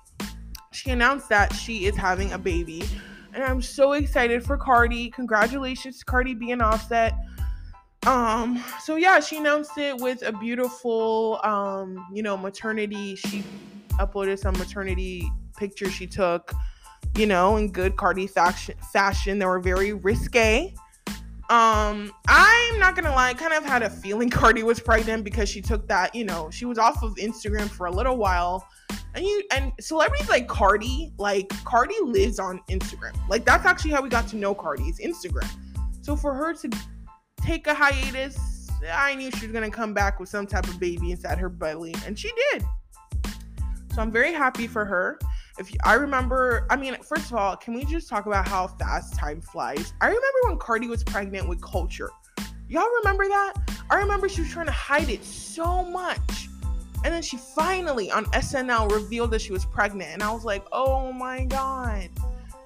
she 0.71 0.89
announced 0.89 1.29
that 1.29 1.53
she 1.53 1.85
is 1.85 1.95
having 1.95 2.31
a 2.31 2.37
baby. 2.37 2.83
And 3.33 3.43
I'm 3.43 3.61
so 3.61 3.93
excited 3.93 4.43
for 4.43 4.57
Cardi. 4.57 5.11
Congratulations 5.11 5.99
to 5.99 6.05
Cardi 6.05 6.33
B 6.33 6.51
and 6.51 6.61
Offset. 6.61 7.13
Um, 8.07 8.63
so 8.81 8.95
yeah, 8.95 9.19
she 9.19 9.35
announced 9.35 9.77
it 9.77 9.97
with 9.97 10.21
a 10.25 10.31
beautiful 10.31 11.41
um, 11.43 12.07
you 12.13 12.23
know, 12.23 12.37
maternity. 12.37 13.17
She 13.17 13.43
uploaded 13.99 14.39
some 14.39 14.57
maternity 14.57 15.29
pictures 15.57 15.91
she 15.91 16.07
took, 16.07 16.53
you 17.17 17.25
know, 17.25 17.57
in 17.57 17.69
good 17.69 17.97
Cardi 17.97 18.25
fashion 18.25 18.75
fashion. 18.93 19.39
They 19.39 19.45
were 19.45 19.59
very 19.59 19.91
risque. 19.91 20.73
Um, 21.49 22.13
I'm 22.29 22.79
not 22.79 22.95
gonna 22.95 23.11
lie, 23.11 23.29
I 23.29 23.33
kind 23.33 23.51
of 23.51 23.65
had 23.65 23.83
a 23.83 23.89
feeling 23.89 24.29
Cardi 24.39 24.63
was 24.63 24.79
pregnant 24.79 25.25
because 25.25 25.49
she 25.49 25.61
took 25.61 25.85
that, 25.89 26.15
you 26.15 26.23
know, 26.23 26.49
she 26.49 26.63
was 26.63 26.77
off 26.77 27.03
of 27.03 27.13
Instagram 27.15 27.67
for 27.69 27.87
a 27.87 27.91
little 27.91 28.15
while. 28.15 28.65
And 29.15 29.25
you 29.25 29.43
and 29.51 29.73
celebrities 29.81 30.29
like 30.29 30.47
Cardi, 30.47 31.11
like 31.17 31.49
Cardi 31.65 31.95
lives 32.01 32.39
on 32.39 32.61
Instagram. 32.69 33.17
Like 33.27 33.43
that's 33.43 33.65
actually 33.65 33.91
how 33.91 34.01
we 34.01 34.07
got 34.07 34.29
to 34.29 34.37
know 34.37 34.55
Cardi's 34.55 34.99
Instagram. 34.99 35.49
So 36.01 36.15
for 36.15 36.33
her 36.33 36.53
to 36.53 36.69
take 37.47 37.65
a 37.67 37.73
hiatus. 37.73 38.69
I 38.91 39.15
knew 39.15 39.31
she 39.31 39.45
was 39.45 39.53
gonna 39.53 39.71
come 39.71 39.93
back 39.93 40.19
with 40.19 40.27
some 40.27 40.45
type 40.45 40.67
of 40.67 40.81
baby 40.81 41.11
inside 41.11 41.37
her 41.37 41.47
belly, 41.47 41.95
and 42.05 42.19
she 42.19 42.29
did. 42.51 42.65
So 43.95 44.01
I'm 44.01 44.11
very 44.11 44.33
happy 44.33 44.67
for 44.67 44.83
her. 44.83 45.17
If 45.57 45.73
you, 45.73 45.79
I 45.85 45.93
remember, 45.93 46.67
I 46.69 46.75
mean, 46.75 46.97
first 47.01 47.31
of 47.31 47.37
all, 47.37 47.55
can 47.55 47.73
we 47.73 47.85
just 47.85 48.09
talk 48.09 48.25
about 48.25 48.45
how 48.45 48.67
fast 48.67 49.15
time 49.15 49.39
flies? 49.39 49.93
I 50.01 50.07
remember 50.07 50.39
when 50.43 50.57
Cardi 50.57 50.87
was 50.87 51.05
pregnant 51.05 51.47
with 51.47 51.61
Culture. 51.61 52.09
Y'all 52.67 52.89
remember 52.97 53.25
that? 53.29 53.53
I 53.89 53.95
remember 53.95 54.27
she 54.27 54.41
was 54.41 54.51
trying 54.51 54.65
to 54.65 54.73
hide 54.73 55.09
it 55.09 55.23
so 55.23 55.85
much. 55.85 56.49
And 57.05 57.13
then 57.13 57.21
she 57.21 57.37
finally 57.37 58.11
on 58.11 58.25
SNL 58.25 58.91
revealed 58.91 59.31
that 59.31 59.39
she 59.39 59.53
was 59.53 59.63
pregnant. 59.63 60.11
And 60.11 60.21
I 60.21 60.31
was 60.31 60.43
like, 60.43 60.65
oh 60.73 61.13
my 61.13 61.45
God. 61.45 62.09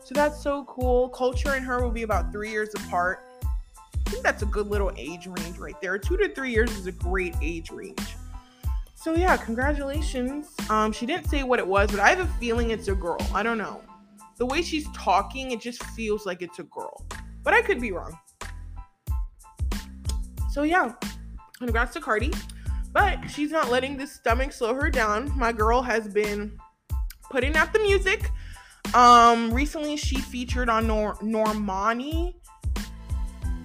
So 0.04 0.16
that's 0.16 0.42
so 0.42 0.66
cool. 0.66 1.10
Culture 1.10 1.52
and 1.52 1.64
her 1.64 1.84
will 1.84 1.92
be 1.92 2.02
about 2.02 2.32
three 2.32 2.50
years 2.50 2.74
apart 2.74 3.24
think 4.12 4.24
that's 4.24 4.44
a 4.44 4.46
good 4.46 4.68
little 4.68 4.92
age 4.98 5.26
range 5.26 5.58
right 5.58 5.80
there. 5.82 5.98
Two 5.98 6.18
to 6.18 6.30
three 6.36 6.52
years 6.52 6.70
is 6.78 6.86
a 6.86 6.92
great 6.92 7.34
age 7.42 7.72
range. 7.72 8.16
So 8.94 9.16
yeah, 9.16 9.38
congratulations. 9.38 10.48
Um, 10.70 10.92
she 10.92 11.06
didn't 11.06 11.28
say 11.28 11.44
what 11.44 11.60
it 11.60 11.66
was, 11.66 11.90
but 11.90 12.00
I 12.00 12.10
have 12.10 12.20
a 12.20 12.28
feeling 12.40 12.70
it's 12.70 12.88
a 12.88 12.94
girl. 12.94 13.18
I 13.34 13.42
don't 13.42 13.58
know. 13.58 13.82
The 14.38 14.46
way 14.46 14.62
she's 14.62 14.88
talking, 14.94 15.52
it 15.52 15.62
just 15.62 15.84
feels 15.84 16.26
like 16.26 16.42
it's 16.42 16.60
a 16.60 16.64
girl. 16.64 17.06
But 17.42 17.54
I 17.54 17.62
could 17.62 17.80
be 17.80 17.92
wrong. 17.92 18.20
So 20.52 20.64
yeah, 20.64 20.94
congrats 21.58 21.94
to 21.94 22.02
Cardi. 22.02 22.34
But 22.92 23.30
she's 23.30 23.52
not 23.52 23.72
letting 23.72 23.96
this 23.96 24.12
stomach 24.12 24.52
slow 24.52 24.74
her 24.74 24.90
down. 24.90 25.36
My 25.38 25.54
girl 25.54 25.82
has 25.82 26.08
been 26.10 26.60
putting 27.30 27.56
out 27.56 27.72
the 27.72 27.80
music. 27.80 28.30
Um, 28.94 29.54
recently 29.54 29.96
she 29.96 30.18
featured 30.18 30.70
on 30.70 30.86
Nor- 30.86 31.16
Normani 31.16 32.36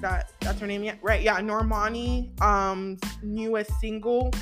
that 0.07 0.31
that's 0.41 0.61
her 0.61 0.67
name 0.67 0.85
yet? 0.85 0.99
Right, 1.03 1.21
yeah, 1.21 1.41
Normani, 1.41 2.41
um, 2.41 2.97
newest 3.23 3.73
single, 3.81 4.33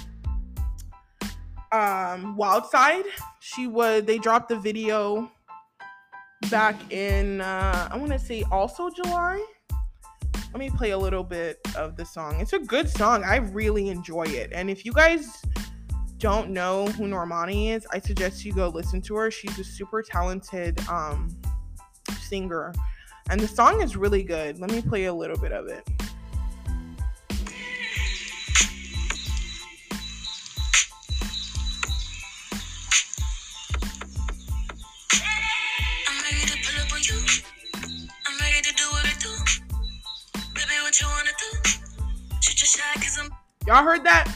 um, 1.73 2.37
Wild 2.37 2.67
Side. 2.67 3.05
She 3.41 3.67
was 3.67 4.05
they 4.05 4.19
dropped 4.19 4.51
the 4.51 4.59
video 4.59 5.31
back 6.51 6.77
in 6.93 7.41
uh 7.41 7.89
I 7.91 7.97
wanna 7.97 8.19
say 8.19 8.45
also 8.51 8.91
July. 8.91 9.43
Let 10.53 10.61
me 10.61 10.71
play 10.71 10.91
a 10.91 10.99
little 10.99 11.25
bit 11.25 11.59
of 11.77 11.97
the 11.97 12.05
song. 12.05 12.41
It's 12.41 12.53
a 12.53 12.61
good 12.61 12.89
song. 12.89 13.25
I 13.25 13.37
really 13.37 13.89
enjoy 13.89 14.25
it. 14.25 14.53
And 14.53 14.71
if 14.71 14.85
you 14.85 14.93
guys 14.93 15.43
don't 16.19 16.51
know 16.51 16.87
who 16.89 17.05
Normani 17.05 17.75
is, 17.75 17.87
I 17.91 17.99
suggest 17.99 18.45
you 18.45 18.53
go 18.53 18.69
listen 18.69 19.01
to 19.03 19.17
her. 19.17 19.31
She's 19.31 19.59
a 19.59 19.65
super 19.65 20.03
talented 20.03 20.79
um 20.89 21.35
singer 22.21 22.75
and 23.31 23.41
the 23.41 23.49
song 23.49 23.81
is 23.81 23.97
really 23.97 24.23
good. 24.23 24.59
Let 24.59 24.71
me 24.71 24.83
play 24.83 25.05
a 25.07 25.15
little 25.15 25.39
bit 25.39 25.53
of 25.53 25.67
it. 25.69 25.89
Y'all 43.67 43.83
heard 43.83 44.05
that? 44.05 44.31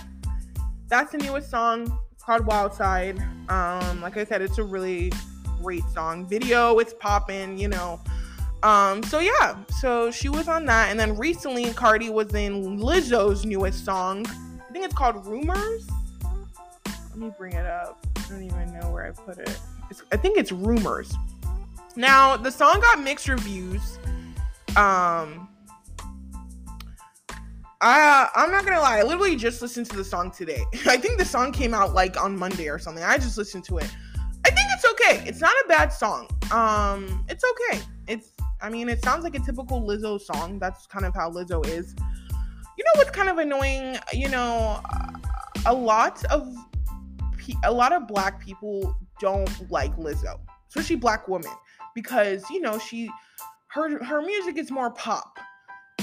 That's 0.88 1.12
the 1.12 1.18
newest 1.18 1.51
song 1.51 1.98
called 2.24 2.46
Wild 2.46 2.72
Side. 2.72 3.18
Um, 3.51 4.01
like 4.01 4.16
I 4.16 4.24
said, 4.24 4.40
it's 4.40 4.57
a 4.57 4.64
really 4.64 5.12
great 5.62 5.85
song. 5.92 6.27
Video, 6.27 6.79
it's 6.79 6.94
popping, 6.94 7.59
you 7.59 7.68
know. 7.68 8.01
Um, 8.62 9.03
so 9.05 9.21
yeah, 9.21 9.57
so 9.81 10.11
she 10.11 10.29
was 10.29 10.49
on 10.49 10.64
that, 10.66 10.90
and 10.90 10.99
then 10.99 11.16
recently 11.16 11.73
Cardi 11.73 12.11
was 12.11 12.35
in 12.35 12.79
Lizzo's 12.79 13.44
newest 13.44 13.85
song. 13.85 14.27
I 14.27 14.73
think 14.73 14.85
it's 14.85 14.94
called 14.94 15.25
Rumors. 15.27 15.88
Let 16.87 17.16
me 17.16 17.31
bring 17.38 17.53
it 17.53 17.66
up. 17.66 18.05
I 18.16 18.21
don't 18.29 18.42
even 18.42 18.79
know 18.79 18.90
where 18.90 19.07
I 19.07 19.11
put 19.11 19.38
it. 19.38 19.59
It's, 19.90 20.03
I 20.12 20.16
think 20.16 20.38
it's 20.38 20.51
Rumors. 20.51 21.14
Now 21.94 22.37
the 22.37 22.51
song 22.51 22.81
got 22.81 23.01
mixed 23.01 23.29
reviews. 23.29 23.99
Um, 24.77 25.49
I 27.81 28.29
I'm 28.35 28.51
not 28.51 28.64
gonna 28.64 28.81
lie, 28.81 28.99
I 28.99 29.03
literally 29.03 29.37
just 29.37 29.62
listened 29.62 29.88
to 29.90 29.97
the 29.97 30.05
song 30.05 30.31
today. 30.31 30.64
I 30.87 30.97
think 30.97 31.18
the 31.18 31.25
song 31.25 31.53
came 31.53 31.75
out 31.75 31.94
like 31.94 32.21
on 32.21 32.37
Monday 32.37 32.68
or 32.68 32.79
something. 32.79 33.05
I 33.05 33.18
just 33.18 33.38
listened 33.38 33.64
to 33.64 33.79
it. 33.79 33.90
I 34.44 34.51
think 34.51 34.68
it's 34.73 34.85
okay. 34.85 35.29
It's 35.29 35.40
not 35.40 35.53
a 35.64 35.68
bad 35.68 35.92
song. 35.92 36.29
Um, 36.51 37.25
it's 37.29 37.44
okay. 37.44 37.83
I 38.61 38.71
mean, 38.71 38.88
it 38.88 39.03
sounds 39.03 39.25
like 39.25 39.35
a 39.35 39.40
typical 39.40 39.83
Lizzo 39.83 40.21
song. 40.21 40.59
That's 40.59 40.87
kind 40.87 41.05
of 41.05 41.14
how 41.14 41.31
Lizzo 41.31 41.64
is. 41.66 41.94
You 42.77 42.85
know 42.85 42.92
what's 42.94 43.11
kind 43.11 43.29
of 43.29 43.38
annoying? 43.38 43.99
You 44.12 44.29
know, 44.29 44.81
a 45.66 45.75
lot 45.75 46.25
of 46.27 46.55
a 47.64 47.73
lot 47.73 47.92
of 47.92 48.07
black 48.07 48.40
people 48.40 48.97
don't 49.21 49.71
like 49.71 49.94
Lizzo, 49.97 50.38
especially 50.68 50.97
black 50.97 51.29
women, 51.29 51.53
because 51.94 52.49
you 52.51 52.61
know 52.61 52.79
she 52.79 53.11
her 53.68 54.03
her 54.05 54.23
music 54.23 54.59
is 54.59 54.71
more 54.71 54.90
pop. 54.90 55.38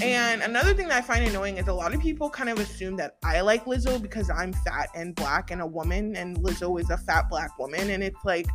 And 0.02 0.42
another 0.42 0.74
thing 0.74 0.90
that 0.90 0.98
I 0.98 1.02
find 1.02 1.26
annoying 1.26 1.58
is 1.58 1.70
a 1.70 1.74
lot 1.74 1.96
of 1.96 2.02
people 2.02 2.30
kind 2.30 2.50
of 2.50 2.60
assume 2.60 2.98
that 2.98 3.16
I 3.24 3.40
like 3.40 3.64
Lizzo 3.64 4.02
because 4.02 4.30
I'm 4.30 4.52
fat 4.52 4.90
and 4.94 5.16
black 5.16 5.52
and 5.52 5.62
a 5.62 5.68
woman, 5.68 6.16
and 6.18 6.38
Lizzo 6.38 6.80
is 6.80 6.90
a 6.90 6.98
fat 6.98 7.30
black 7.30 7.58
woman, 7.58 7.90
and 7.90 8.04
it's 8.04 8.24
like 8.26 8.48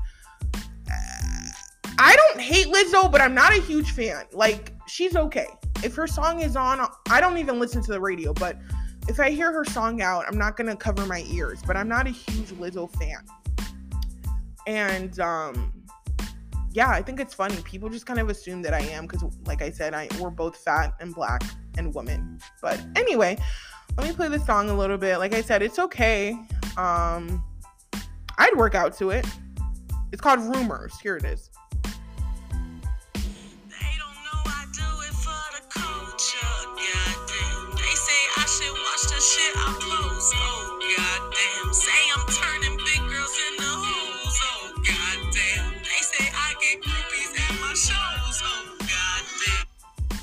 I 2.02 2.16
don't 2.16 2.40
hate 2.40 2.68
Lizzo, 2.68 3.12
but 3.12 3.20
I'm 3.20 3.34
not 3.34 3.52
a 3.52 3.60
huge 3.60 3.90
fan. 3.92 4.24
Like, 4.32 4.72
she's 4.86 5.16
okay. 5.16 5.48
If 5.84 5.94
her 5.96 6.06
song 6.06 6.40
is 6.40 6.56
on, 6.56 6.80
I 7.10 7.20
don't 7.20 7.36
even 7.36 7.60
listen 7.60 7.82
to 7.82 7.92
the 7.92 8.00
radio, 8.00 8.32
but 8.32 8.56
if 9.06 9.20
I 9.20 9.28
hear 9.30 9.52
her 9.52 9.66
song 9.66 10.00
out, 10.00 10.24
I'm 10.26 10.38
not 10.38 10.56
gonna 10.56 10.76
cover 10.76 11.04
my 11.04 11.24
ears. 11.30 11.60
But 11.66 11.76
I'm 11.76 11.88
not 11.88 12.06
a 12.06 12.10
huge 12.10 12.48
Lizzo 12.52 12.90
fan. 12.98 13.18
And 14.66 15.20
um 15.20 15.72
yeah, 16.72 16.88
I 16.88 17.02
think 17.02 17.20
it's 17.20 17.34
funny. 17.34 17.56
People 17.64 17.90
just 17.90 18.06
kind 18.06 18.18
of 18.18 18.30
assume 18.30 18.62
that 18.62 18.72
I 18.72 18.80
am 18.80 19.06
because, 19.06 19.24
like 19.44 19.60
I 19.60 19.70
said, 19.70 19.92
I 19.92 20.08
we're 20.18 20.30
both 20.30 20.56
fat 20.56 20.94
and 21.00 21.14
black 21.14 21.42
and 21.76 21.94
women. 21.94 22.38
But 22.62 22.80
anyway, 22.96 23.36
let 23.98 24.06
me 24.06 24.14
play 24.14 24.28
the 24.28 24.38
song 24.38 24.70
a 24.70 24.74
little 24.74 24.96
bit. 24.96 25.18
Like 25.18 25.34
I 25.34 25.42
said, 25.42 25.62
it's 25.62 25.78
okay. 25.78 26.30
Um, 26.78 27.44
I'd 28.38 28.56
work 28.56 28.74
out 28.74 28.96
to 28.98 29.10
it. 29.10 29.26
It's 30.12 30.22
called 30.22 30.40
Rumors. 30.40 30.98
Here 31.00 31.16
it 31.16 31.24
is. 31.24 31.50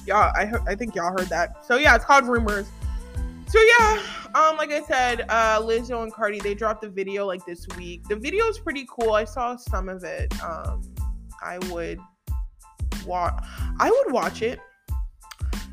Y'all 0.06 0.32
I, 0.36 0.52
I 0.68 0.76
think 0.76 0.96
y'all 0.96 1.12
heard 1.12 1.30
that. 1.30 1.66
So 1.66 1.78
yeah 1.78 1.96
it's 1.96 2.06
called 2.06 2.26
rumors. 2.26 2.68
So 3.48 3.60
yeah 3.80 4.02
um 4.36 4.58
like 4.58 4.72
i 4.72 4.82
said 4.82 5.26
uh 5.30 5.62
lizzo 5.62 6.04
and 6.04 6.14
cardi 6.14 6.42
they 6.42 6.54
dropped 6.54 6.82
the 6.82 6.90
video 6.90 7.26
like 7.26 7.46
this 7.46 7.66
week. 7.78 8.04
The 8.10 8.16
video 8.18 8.46
is 8.48 8.60
pretty 8.60 8.86
cool. 8.90 9.14
I 9.14 9.24
saw 9.24 9.56
some 9.56 9.88
of 9.88 10.04
it. 10.04 10.34
Um 10.44 10.82
i 11.42 11.60
would 11.70 12.00
watch 13.06 13.42
i 13.80 13.90
would 13.90 14.12
watch 14.12 14.42
it 14.42 14.60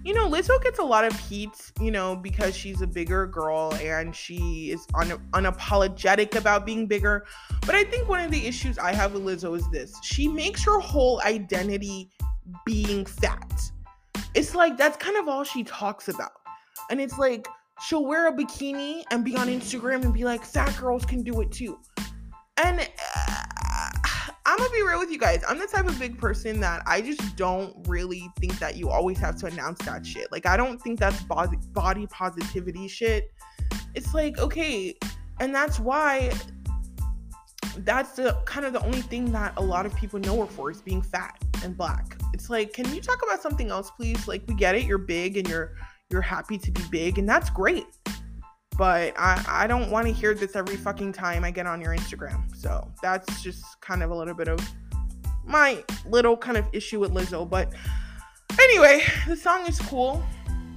you 0.05 0.15
know, 0.15 0.29
Lizzo 0.29 0.63
gets 0.63 0.79
a 0.79 0.83
lot 0.83 1.05
of 1.05 1.19
heat, 1.19 1.73
you 1.81 1.91
know, 1.91 2.15
because 2.15 2.57
she's 2.57 2.83
a 2.83 2.87
bigger 2.87 3.27
girl 3.27 3.73
and 3.81 4.15
she 4.15 4.71
is 4.71 4.87
un- 4.95 5.21
unapologetic 5.33 6.37
about 6.37 6.67
being 6.67 6.87
bigger. 6.87 7.27
But 7.63 7.75
I 7.75 7.85
think 7.85 8.09
one 8.09 8.21
of 8.21 8.31
the 8.31 8.47
issues 8.47 8.79
I 8.79 8.93
have 8.93 9.15
with 9.15 9.25
Lizzo 9.25 9.57
is 9.57 9.69
this 9.71 9.99
she 10.03 10.29
makes 10.29 10.65
her 10.65 10.79
whole 10.79 11.21
identity 11.23 12.11
being 12.67 13.07
fat 13.07 13.71
it's 14.35 14.55
like 14.55 14.77
that's 14.77 14.97
kind 14.97 15.17
of 15.17 15.29
all 15.29 15.45
she 15.45 15.65
talks 15.65 16.09
about. 16.09 16.33
And 16.91 17.01
it's 17.01 17.19
like 17.19 17.47
she'll 17.81 18.05
wear 18.05 18.29
a 18.29 18.33
bikini 18.33 19.05
and 19.11 19.25
be 19.25 19.37
on 19.37 19.49
Instagram 19.49 20.03
and 20.03 20.13
be 20.13 20.25
like, 20.25 20.45
fat 20.45 20.77
girls 20.79 21.05
can 21.05 21.23
do 21.23 21.41
it 21.41 21.51
too. 21.51 21.79
And 22.57 22.81
uh, 22.81 23.45
I'm 24.55 24.59
gonna 24.59 24.71
be 24.71 24.83
real 24.83 25.01
with 25.01 25.11
you 25.11 25.19
guys. 25.19 25.43
I'm 25.49 25.59
the 25.59 25.67
type 25.67 25.89
of 25.89 25.99
big 25.99 26.17
person 26.17 26.61
that 26.61 26.85
I 26.87 27.01
just 27.01 27.35
don't 27.35 27.75
really 27.89 28.31
think 28.39 28.57
that 28.61 28.77
you 28.77 28.89
always 28.89 29.19
have 29.19 29.35
to 29.39 29.47
announce 29.47 29.85
that 29.85 30.07
shit. 30.07 30.31
Like, 30.31 30.47
I 30.47 30.57
don't 30.57 30.81
think 30.81 31.01
that's 31.01 31.21
body, 31.25 31.59
body 31.73 32.07
positivity 32.07 32.87
shit. 32.87 33.33
It's 33.97 34.15
like, 34.15 34.39
okay, 34.39 34.97
and 35.41 35.53
that's 35.53 35.81
why 35.81 36.33
that's 37.79 38.13
the 38.13 38.41
kind 38.45 38.65
of 38.65 38.73
the 38.73 38.81
only 38.85 39.01
thing 39.01 39.33
that 39.33 39.55
a 39.57 39.61
lot 39.61 39.87
of 39.87 39.97
people 39.97 40.21
know 40.21 40.43
her 40.43 40.47
for 40.47 40.71
is 40.71 40.81
being 40.81 41.03
fat 41.03 41.37
and 41.65 41.77
black. 41.77 42.17
It's 42.33 42.49
like, 42.49 42.73
can 42.75 42.95
you 42.95 43.01
talk 43.01 43.25
about 43.25 43.43
something 43.43 43.73
else, 43.73 43.91
please? 43.91 44.29
Like, 44.29 44.45
we 44.47 44.55
get 44.55 44.77
it, 44.77 44.85
you're 44.85 44.99
big 44.99 45.37
and 45.37 45.49
you're 45.49 45.75
you're 46.11 46.23
happy 46.23 46.59
to 46.59 46.71
be 46.71 46.83
big, 46.93 47.19
and 47.19 47.29
that's 47.29 47.51
great. 47.51 47.87
But 48.77 49.15
I, 49.17 49.45
I 49.47 49.67
don't 49.67 49.91
want 49.91 50.07
to 50.07 50.13
hear 50.13 50.35
this 50.35 50.57
every 50.57 50.77
fucking 50.77 51.13
time 51.13 51.45
I 51.45 51.51
get 51.51 51.67
on 51.67 51.81
your 51.81 51.95
Instagram. 51.95 52.55
So 52.57 52.91
that's 53.03 53.43
just 53.43 53.81
kind 53.81 54.03
of 54.03 54.11
a 54.11 54.15
little 54.15 54.35
bit 54.35 54.49
of 54.49 54.59
my 55.47 55.85
little 56.07 56.37
kind 56.37 56.57
of 56.57 56.67
issue 56.73 57.01
with 57.01 57.13
Lizzo. 57.13 57.49
But 57.49 57.73
anyway, 58.61 59.05
the 59.27 59.37
song 59.37 59.67
is 59.67 59.79
cool. 59.79 60.25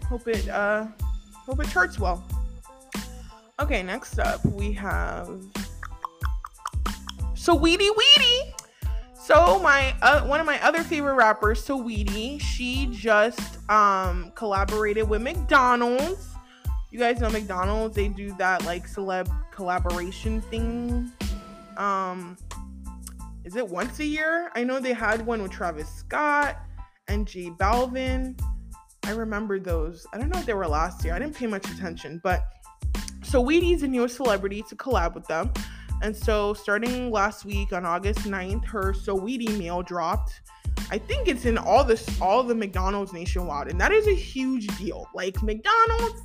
Hope 0.09 0.27
it 0.27 0.47
uh 0.49 0.87
hope 1.45 1.61
it 1.61 1.69
charts 1.69 1.99
well. 1.99 2.23
Okay, 3.59 3.81
next 3.81 4.19
up 4.19 4.45
we 4.45 4.71
have 4.73 5.27
Saweetie 7.33 7.89
Weedy. 7.95 8.53
So 9.15 9.59
my 9.59 9.95
uh, 10.01 10.21
one 10.21 10.39
of 10.39 10.45
my 10.45 10.63
other 10.63 10.83
favorite 10.83 11.15
rappers, 11.15 11.65
Saweetie, 11.65 12.39
she 12.39 12.87
just 12.91 13.57
um 13.69 14.31
collaborated 14.35 15.09
with 15.09 15.21
McDonald's. 15.21 16.36
You 16.89 16.99
guys 16.99 17.19
know 17.19 17.29
McDonald's, 17.29 17.95
they 17.95 18.07
do 18.07 18.33
that 18.37 18.65
like 18.65 18.87
celeb 18.87 19.29
collaboration 19.51 20.41
thing. 20.41 21.11
Um 21.77 22.37
is 23.43 23.55
it 23.55 23.67
once 23.67 23.99
a 23.99 24.05
year? 24.05 24.51
I 24.55 24.63
know 24.65 24.79
they 24.79 24.91
had 24.91 25.25
one 25.25 25.41
with 25.41 25.51
Travis 25.51 25.89
Scott 25.89 26.57
and 27.07 27.25
J 27.25 27.49
Balvin. 27.49 28.37
I 29.05 29.11
remember 29.11 29.57
those. 29.57 30.05
I 30.11 30.17
don't 30.17 30.29
know 30.29 30.39
if 30.39 30.45
they 30.45 30.53
were 30.53 30.67
last 30.67 31.05
year. 31.05 31.13
I 31.13 31.19
didn't 31.19 31.35
pay 31.37 31.47
much 31.47 31.65
attention, 31.71 32.19
but 32.25 32.43
Saweetie's 33.21 33.81
the 33.81 33.87
newest 33.87 34.17
celebrity 34.17 34.63
to 34.67 34.75
collab 34.75 35.15
with 35.15 35.25
them. 35.27 35.53
And 36.01 36.15
so, 36.15 36.53
starting 36.53 37.09
last 37.09 37.45
week 37.45 37.73
on 37.73 37.85
August 37.85 38.19
9th, 38.19 38.65
her 38.65 38.93
Saweetie 38.93 39.57
meal 39.57 39.81
dropped. 39.81 40.41
I 40.91 40.97
think 40.97 41.27
it's 41.27 41.45
in 41.45 41.57
all 41.57 41.83
this 41.83 42.21
all 42.21 42.43
the 42.43 42.55
McDonald's 42.55 43.13
nationwide, 43.13 43.69
and 43.69 43.79
that 43.79 43.91
is 43.91 44.07
a 44.07 44.13
huge 44.13 44.67
deal. 44.77 45.07
Like 45.13 45.41
McDonald's, 45.41 46.21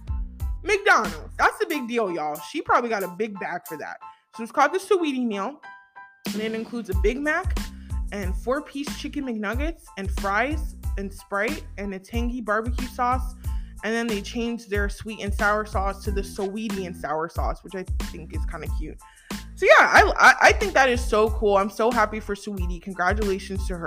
McDonald's, 0.62 1.36
that's 1.38 1.60
a 1.62 1.66
big 1.66 1.88
deal, 1.88 2.10
y'all. 2.10 2.38
She 2.50 2.62
probably 2.62 2.90
got 2.90 3.02
a 3.02 3.08
big 3.08 3.38
bag 3.40 3.62
for 3.68 3.76
that. 3.78 3.96
So 4.36 4.42
it's 4.42 4.52
called 4.52 4.72
the 4.72 4.78
Saweetie 4.78 5.26
meal, 5.26 5.60
and 6.32 6.40
it 6.40 6.54
includes 6.54 6.88
a 6.90 6.94
Big 7.02 7.20
Mac 7.20 7.58
and 8.12 8.34
four-piece 8.36 8.98
chicken 8.98 9.24
McNuggets 9.24 9.82
and 9.98 10.10
fries 10.20 10.76
and 10.98 11.12
Sprite 11.12 11.64
and 11.78 11.94
a 11.94 11.98
tangy 11.98 12.40
barbecue 12.40 12.86
sauce 12.88 13.34
And 13.84 13.94
then 13.94 14.06
they 14.06 14.20
changed 14.20 14.70
their 14.70 14.88
sweet 14.88 15.20
and 15.20 15.34
sour 15.34 15.66
sauce 15.66 16.04
to 16.04 16.12
the 16.12 16.22
Sweetie 16.22 16.86
and 16.86 16.96
sour 16.96 17.28
sauce, 17.28 17.64
which 17.64 17.74
I 17.74 17.84
think 18.04 18.34
is 18.34 18.44
kind 18.46 18.62
of 18.62 18.70
cute. 18.78 18.98
So 19.54 19.66
yeah, 19.66 19.72
I, 19.80 20.12
I 20.18 20.34
I 20.48 20.52
think 20.52 20.72
that 20.74 20.88
is 20.88 21.04
so 21.04 21.30
cool. 21.30 21.56
I'm 21.56 21.70
so 21.70 21.90
happy 21.90 22.20
for 22.20 22.34
Saweetie. 22.34 22.80
Congratulations 22.80 23.66
to 23.68 23.76
her. 23.76 23.86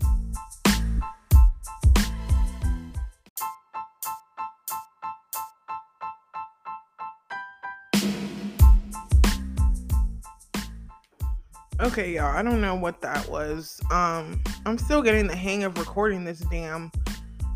Okay, 11.81 12.13
y'all, 12.13 12.33
I 12.33 12.41
don't 12.41 12.61
know 12.61 12.75
what 12.75 13.01
that 13.01 13.27
was. 13.27 13.81
Um, 13.91 14.41
I'm 14.65 14.77
still 14.77 15.01
getting 15.01 15.27
the 15.27 15.35
hang 15.35 15.65
of 15.65 15.77
recording 15.77 16.23
this 16.23 16.39
damn 16.39 16.89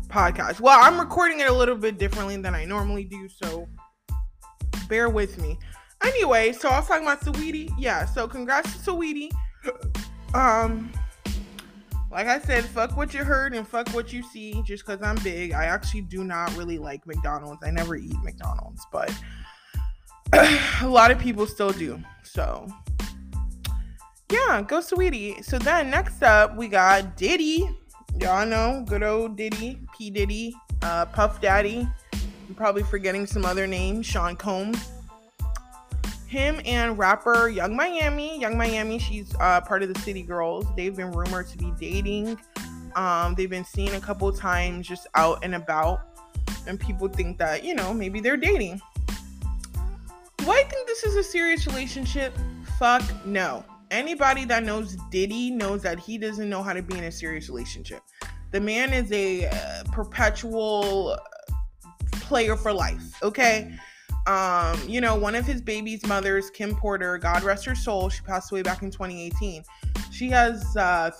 podcast. 0.08 0.60
Well, 0.60 0.78
I'm 0.78 1.00
recording 1.00 1.40
it 1.40 1.48
a 1.48 1.52
little 1.52 1.74
bit 1.74 1.96
differently 1.96 2.36
than 2.36 2.54
I 2.54 2.66
normally 2.66 3.04
do, 3.04 3.30
so 3.30 3.66
bear 4.90 5.08
with 5.08 5.40
me. 5.40 5.58
Anyway, 6.04 6.52
so 6.52 6.68
I 6.68 6.80
was 6.80 6.88
talking 6.88 7.04
about 7.06 7.22
Saweetie. 7.22 7.72
Yeah, 7.78 8.04
so 8.04 8.28
congrats 8.28 8.84
to 8.84 8.90
Saweetie. 8.90 9.30
Um, 10.34 10.92
like 12.10 12.26
I 12.26 12.40
said, 12.40 12.66
fuck 12.66 12.98
what 12.98 13.14
you 13.14 13.24
heard 13.24 13.54
and 13.54 13.66
fuck 13.66 13.88
what 13.94 14.12
you 14.12 14.22
see. 14.22 14.62
Just 14.66 14.84
because 14.84 15.00
I'm 15.02 15.16
big, 15.22 15.52
I 15.52 15.64
actually 15.64 16.02
do 16.02 16.24
not 16.24 16.54
really 16.58 16.76
like 16.76 17.06
McDonald's. 17.06 17.64
I 17.64 17.70
never 17.70 17.96
eat 17.96 18.16
McDonald's, 18.22 18.86
but 18.92 19.10
a 20.34 20.86
lot 20.86 21.10
of 21.10 21.18
people 21.18 21.46
still 21.46 21.72
do. 21.72 21.98
So 22.22 22.68
yeah, 24.30 24.62
go 24.62 24.78
Saweetie. 24.78 25.44
So 25.44 25.58
then 25.58 25.90
next 25.90 26.22
up 26.22 26.56
we 26.56 26.68
got 26.68 27.16
Diddy. 27.16 27.68
Y'all 28.20 28.46
know 28.46 28.84
good 28.86 29.02
old 29.02 29.36
Diddy, 29.36 29.78
P 29.96 30.10
Diddy, 30.10 30.54
uh, 30.82 31.06
Puff 31.06 31.40
Daddy. 31.40 31.88
I'm 32.12 32.54
probably 32.54 32.82
forgetting 32.82 33.26
some 33.26 33.44
other 33.44 33.66
names. 33.66 34.06
Sean 34.06 34.36
Combs. 34.36 34.90
Him 36.26 36.60
and 36.64 36.96
rapper 36.96 37.48
Yung 37.48 37.74
Miami. 37.74 38.40
Yung 38.40 38.56
Miami, 38.56 39.00
she's 39.00 39.34
uh, 39.40 39.60
part 39.62 39.82
of 39.82 39.92
the 39.92 40.00
City 40.00 40.22
Girls. 40.22 40.64
They've 40.76 40.94
been 40.94 41.10
rumored 41.10 41.48
to 41.48 41.58
be 41.58 41.72
dating. 41.80 42.38
Um, 42.94 43.34
they've 43.34 43.50
been 43.50 43.64
seen 43.64 43.94
a 43.94 44.00
couple 44.00 44.32
times 44.32 44.86
just 44.86 45.08
out 45.14 45.44
and 45.44 45.54
about, 45.56 46.00
and 46.66 46.78
people 46.78 47.08
think 47.08 47.38
that 47.38 47.64
you 47.64 47.74
know 47.74 47.92
maybe 47.92 48.20
they're 48.20 48.36
dating. 48.36 48.80
Do 50.36 50.50
I 50.50 50.62
think 50.64 50.86
this 50.86 51.02
is 51.04 51.16
a 51.16 51.22
serious 51.22 51.66
relationship? 51.66 52.32
Fuck 52.78 53.02
no 53.26 53.64
anybody 53.90 54.44
that 54.46 54.64
knows 54.64 54.96
Diddy 55.10 55.50
knows 55.50 55.82
that 55.82 55.98
he 55.98 56.18
doesn't 56.18 56.48
know 56.48 56.62
how 56.62 56.72
to 56.72 56.82
be 56.82 56.96
in 56.96 57.04
a 57.04 57.12
serious 57.12 57.48
relationship. 57.48 58.02
The 58.52 58.60
man 58.60 58.92
is 58.92 59.10
a 59.12 59.46
uh, 59.46 59.84
perpetual 59.92 61.18
player 62.12 62.56
for 62.56 62.72
life, 62.72 63.22
okay? 63.22 63.72
Um, 64.26 64.78
you 64.86 65.00
know, 65.00 65.14
one 65.14 65.34
of 65.34 65.46
his 65.46 65.60
baby's 65.60 66.04
mothers, 66.06 66.50
Kim 66.50 66.74
Porter, 66.74 67.18
God 67.18 67.42
rest 67.42 67.64
her 67.64 67.74
soul, 67.74 68.08
she 68.08 68.22
passed 68.22 68.52
away 68.52 68.62
back 68.62 68.82
in 68.82 68.90
2018. 68.90 69.64
She 70.10 70.28
has 70.28 70.76
uh, 70.76 71.10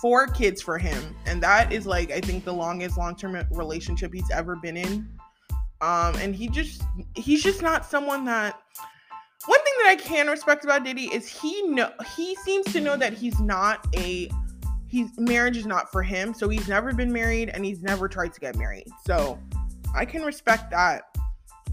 four 0.00 0.26
kids 0.26 0.62
for 0.62 0.78
him, 0.78 1.14
and 1.26 1.42
that 1.42 1.72
is 1.72 1.86
like 1.86 2.10
I 2.10 2.20
think 2.20 2.44
the 2.44 2.52
longest 2.52 2.96
long-term 2.96 3.40
relationship 3.50 4.12
he's 4.12 4.30
ever 4.30 4.56
been 4.56 4.76
in. 4.76 5.08
Um, 5.80 6.14
and 6.16 6.34
he 6.34 6.48
just 6.48 6.82
he's 7.14 7.42
just 7.42 7.60
not 7.60 7.84
someone 7.84 8.24
that 8.24 8.60
one 9.44 9.60
thing 9.62 9.74
that 9.82 9.88
I 9.90 9.96
can 9.96 10.28
respect 10.28 10.64
about 10.64 10.84
Diddy 10.84 11.04
is 11.14 11.28
he 11.28 11.62
know 11.68 11.90
he 12.16 12.34
seems 12.36 12.72
to 12.72 12.80
know 12.80 12.96
that 12.96 13.12
he's 13.12 13.38
not 13.40 13.86
a 13.94 14.30
he's 14.88 15.10
marriage 15.18 15.56
is 15.56 15.66
not 15.66 15.92
for 15.92 16.02
him. 16.02 16.32
So 16.34 16.48
he's 16.48 16.68
never 16.68 16.92
been 16.92 17.12
married 17.12 17.50
and 17.50 17.64
he's 17.64 17.82
never 17.82 18.08
tried 18.08 18.32
to 18.32 18.40
get 18.40 18.56
married. 18.56 18.86
So 19.04 19.38
I 19.94 20.04
can 20.04 20.22
respect 20.22 20.70
that. 20.70 21.02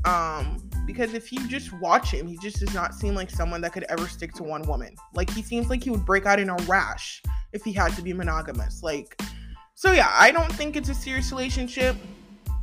Um 0.06 0.70
because 0.86 1.14
if 1.14 1.32
you 1.32 1.48
just 1.48 1.72
watch 1.80 2.12
him, 2.12 2.28
he 2.28 2.38
just 2.38 2.60
does 2.60 2.74
not 2.74 2.94
seem 2.94 3.16
like 3.16 3.30
someone 3.30 3.62
that 3.62 3.72
could 3.72 3.86
ever 3.88 4.08
stick 4.08 4.34
to 4.34 4.44
one 4.44 4.64
woman. 4.64 4.94
Like 5.14 5.30
he 5.30 5.42
seems 5.42 5.70
like 5.70 5.84
he 5.84 5.90
would 5.90 6.06
break 6.06 6.26
out 6.26 6.40
in 6.40 6.50
a 6.50 6.56
rash 6.68 7.24
if 7.54 7.64
he 7.64 7.72
had 7.72 7.96
to 7.96 8.02
be 8.02 8.12
monogamous. 8.12 8.84
Like 8.84 9.20
so 9.76 9.92
yeah, 9.92 10.10
I 10.12 10.32
don't 10.32 10.52
think 10.52 10.76
it's 10.76 10.90
a 10.90 10.94
serious 10.94 11.32
relationship. 11.32 11.96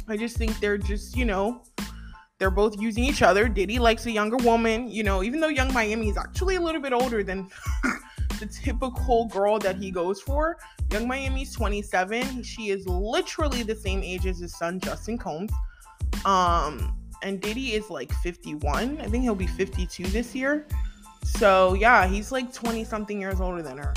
I 0.08 0.16
just 0.16 0.36
think 0.36 0.58
they're 0.60 0.78
just, 0.78 1.16
you 1.16 1.24
know, 1.24 1.62
they're 2.40 2.50
both 2.50 2.80
using 2.80 3.04
each 3.04 3.20
other. 3.22 3.48
Diddy 3.48 3.78
likes 3.78 4.06
a 4.06 4.10
younger 4.10 4.38
woman, 4.38 4.88
you 4.88 5.04
know, 5.04 5.22
even 5.22 5.40
though 5.40 5.48
Yung 5.48 5.72
Miami 5.74 6.08
is 6.08 6.16
actually 6.16 6.56
a 6.56 6.60
little 6.60 6.80
bit 6.80 6.94
older 6.94 7.22
than 7.22 7.48
the 8.40 8.46
typical 8.46 9.26
girl 9.26 9.58
that 9.58 9.76
he 9.76 9.90
goes 9.90 10.22
for. 10.22 10.56
Yung 10.90 11.06
Miami's 11.06 11.54
27. 11.54 12.42
She 12.42 12.70
is 12.70 12.88
literally 12.88 13.62
the 13.62 13.76
same 13.76 14.02
age 14.02 14.26
as 14.26 14.38
his 14.38 14.56
son, 14.56 14.80
Justin 14.80 15.18
Combs. 15.18 15.52
Um, 16.24 16.96
and 17.22 17.42
Diddy 17.42 17.74
is 17.74 17.90
like 17.90 18.10
51. 18.10 19.02
I 19.02 19.06
think 19.06 19.22
he'll 19.22 19.34
be 19.34 19.46
52 19.46 20.04
this 20.04 20.34
year. 20.34 20.66
So 21.22 21.74
yeah, 21.74 22.06
he's 22.06 22.32
like 22.32 22.54
20 22.54 22.84
something 22.84 23.20
years 23.20 23.42
older 23.42 23.60
than 23.60 23.76
her. 23.76 23.92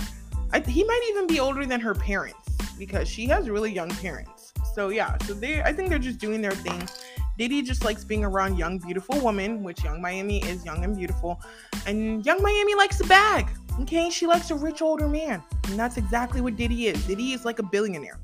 I, 0.51 0.59
he 0.59 0.83
might 0.83 1.01
even 1.11 1.27
be 1.27 1.39
older 1.39 1.65
than 1.65 1.79
her 1.79 1.95
parents 1.95 2.49
because 2.77 3.07
she 3.07 3.25
has 3.27 3.49
really 3.49 3.71
young 3.71 3.89
parents. 3.89 4.51
So 4.75 4.89
yeah, 4.89 5.17
so 5.19 5.33
they 5.33 5.61
I 5.61 5.71
think 5.71 5.89
they're 5.89 5.97
just 5.97 6.19
doing 6.19 6.41
their 6.41 6.51
thing. 6.51 6.89
Diddy 7.37 7.61
just 7.61 7.83
likes 7.83 8.03
being 8.03 8.23
around 8.23 8.57
young, 8.57 8.77
beautiful 8.77 9.19
women, 9.19 9.63
which 9.63 9.83
Yung 9.83 10.01
Miami 10.01 10.43
is 10.43 10.63
young 10.63 10.83
and 10.83 10.95
beautiful. 10.95 11.41
And 11.85 12.25
Yung 12.25 12.41
Miami 12.41 12.75
likes 12.75 12.99
a 13.01 13.05
bag. 13.05 13.49
Okay, 13.81 14.09
she 14.09 14.27
likes 14.27 14.51
a 14.51 14.55
rich 14.55 14.81
older 14.81 15.07
man. 15.07 15.41
And 15.67 15.79
that's 15.79 15.97
exactly 15.97 16.41
what 16.41 16.55
Diddy 16.55 16.87
is. 16.87 17.05
Diddy 17.07 17.33
is 17.33 17.43
like 17.43 17.59
a 17.59 17.63
billionaire. 17.63 18.19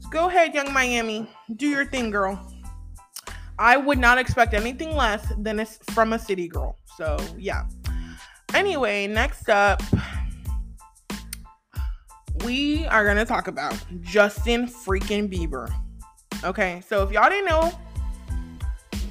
So 0.00 0.08
go 0.10 0.28
ahead, 0.28 0.54
Yung 0.54 0.72
Miami. 0.72 1.28
Do 1.56 1.66
your 1.66 1.86
thing, 1.86 2.10
girl. 2.10 2.38
I 3.58 3.76
would 3.76 3.98
not 3.98 4.18
expect 4.18 4.52
anything 4.52 4.94
less 4.94 5.32
than 5.38 5.60
a, 5.60 5.66
from 5.66 6.12
a 6.12 6.18
city 6.18 6.48
girl. 6.48 6.76
So, 6.96 7.16
yeah. 7.38 7.66
Anyway, 8.52 9.06
next 9.06 9.48
up, 9.48 9.82
we 12.44 12.84
are 12.86 13.04
going 13.04 13.16
to 13.16 13.24
talk 13.24 13.48
about 13.48 13.76
Justin 14.00 14.66
freaking 14.66 15.32
Bieber. 15.32 15.72
Okay, 16.44 16.82
so 16.86 17.02
if 17.02 17.10
y'all 17.10 17.30
didn't 17.30 17.46
know, 17.46 17.72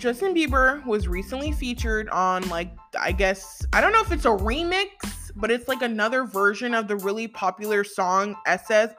Justin 0.03 0.35
Bieber 0.35 0.85
was 0.85 1.07
recently 1.07 1.53
featured 1.53 2.09
on 2.09 2.45
like 2.49 2.75
I 2.99 3.13
guess 3.13 3.65
I 3.71 3.79
don't 3.79 3.93
know 3.93 4.01
if 4.01 4.11
it's 4.11 4.25
a 4.25 4.35
remix, 4.35 4.89
but 5.33 5.49
it's 5.49 5.69
like 5.69 5.81
another 5.81 6.25
version 6.25 6.73
of 6.73 6.89
the 6.89 6.97
really 6.97 7.25
popular 7.25 7.85
song 7.85 8.35
SS 8.45 8.93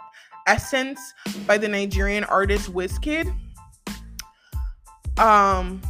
Essence 0.47 1.13
by 1.47 1.59
the 1.59 1.69
Nigerian 1.69 2.25
artist 2.25 2.73
Wizkid. 2.73 3.27
Um 5.19 5.83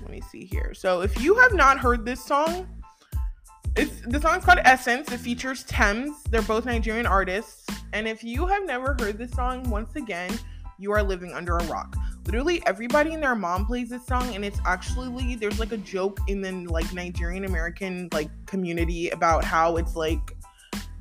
let 0.00 0.10
me 0.10 0.20
see 0.32 0.44
here. 0.44 0.74
So 0.74 1.02
if 1.02 1.22
you 1.22 1.36
have 1.36 1.54
not 1.54 1.78
heard 1.78 2.04
this 2.04 2.24
song, 2.24 2.66
it's 3.76 4.00
the 4.08 4.20
song's 4.20 4.44
called 4.44 4.58
Essence. 4.64 5.12
It 5.12 5.18
features 5.18 5.62
Tems. 5.62 6.20
They're 6.30 6.42
both 6.42 6.66
Nigerian 6.66 7.06
artists. 7.06 7.64
And 7.92 8.08
if 8.08 8.24
you 8.24 8.48
have 8.48 8.66
never 8.66 8.96
heard 8.98 9.18
this 9.18 9.30
song, 9.30 9.70
once 9.70 9.94
again, 9.94 10.36
you 10.80 10.90
are 10.90 11.04
living 11.04 11.32
under 11.32 11.58
a 11.58 11.64
rock 11.66 11.94
literally 12.26 12.62
everybody 12.66 13.14
and 13.14 13.22
their 13.22 13.34
mom 13.34 13.66
plays 13.66 13.90
this 13.90 14.06
song 14.06 14.34
and 14.34 14.44
it's 14.44 14.60
actually 14.66 15.34
there's 15.36 15.58
like 15.58 15.72
a 15.72 15.78
joke 15.78 16.18
in 16.28 16.40
the 16.40 16.52
like 16.70 16.92
Nigerian 16.92 17.44
American 17.44 18.08
like 18.12 18.30
community 18.46 19.10
about 19.10 19.44
how 19.44 19.76
it's 19.76 19.96
like 19.96 20.36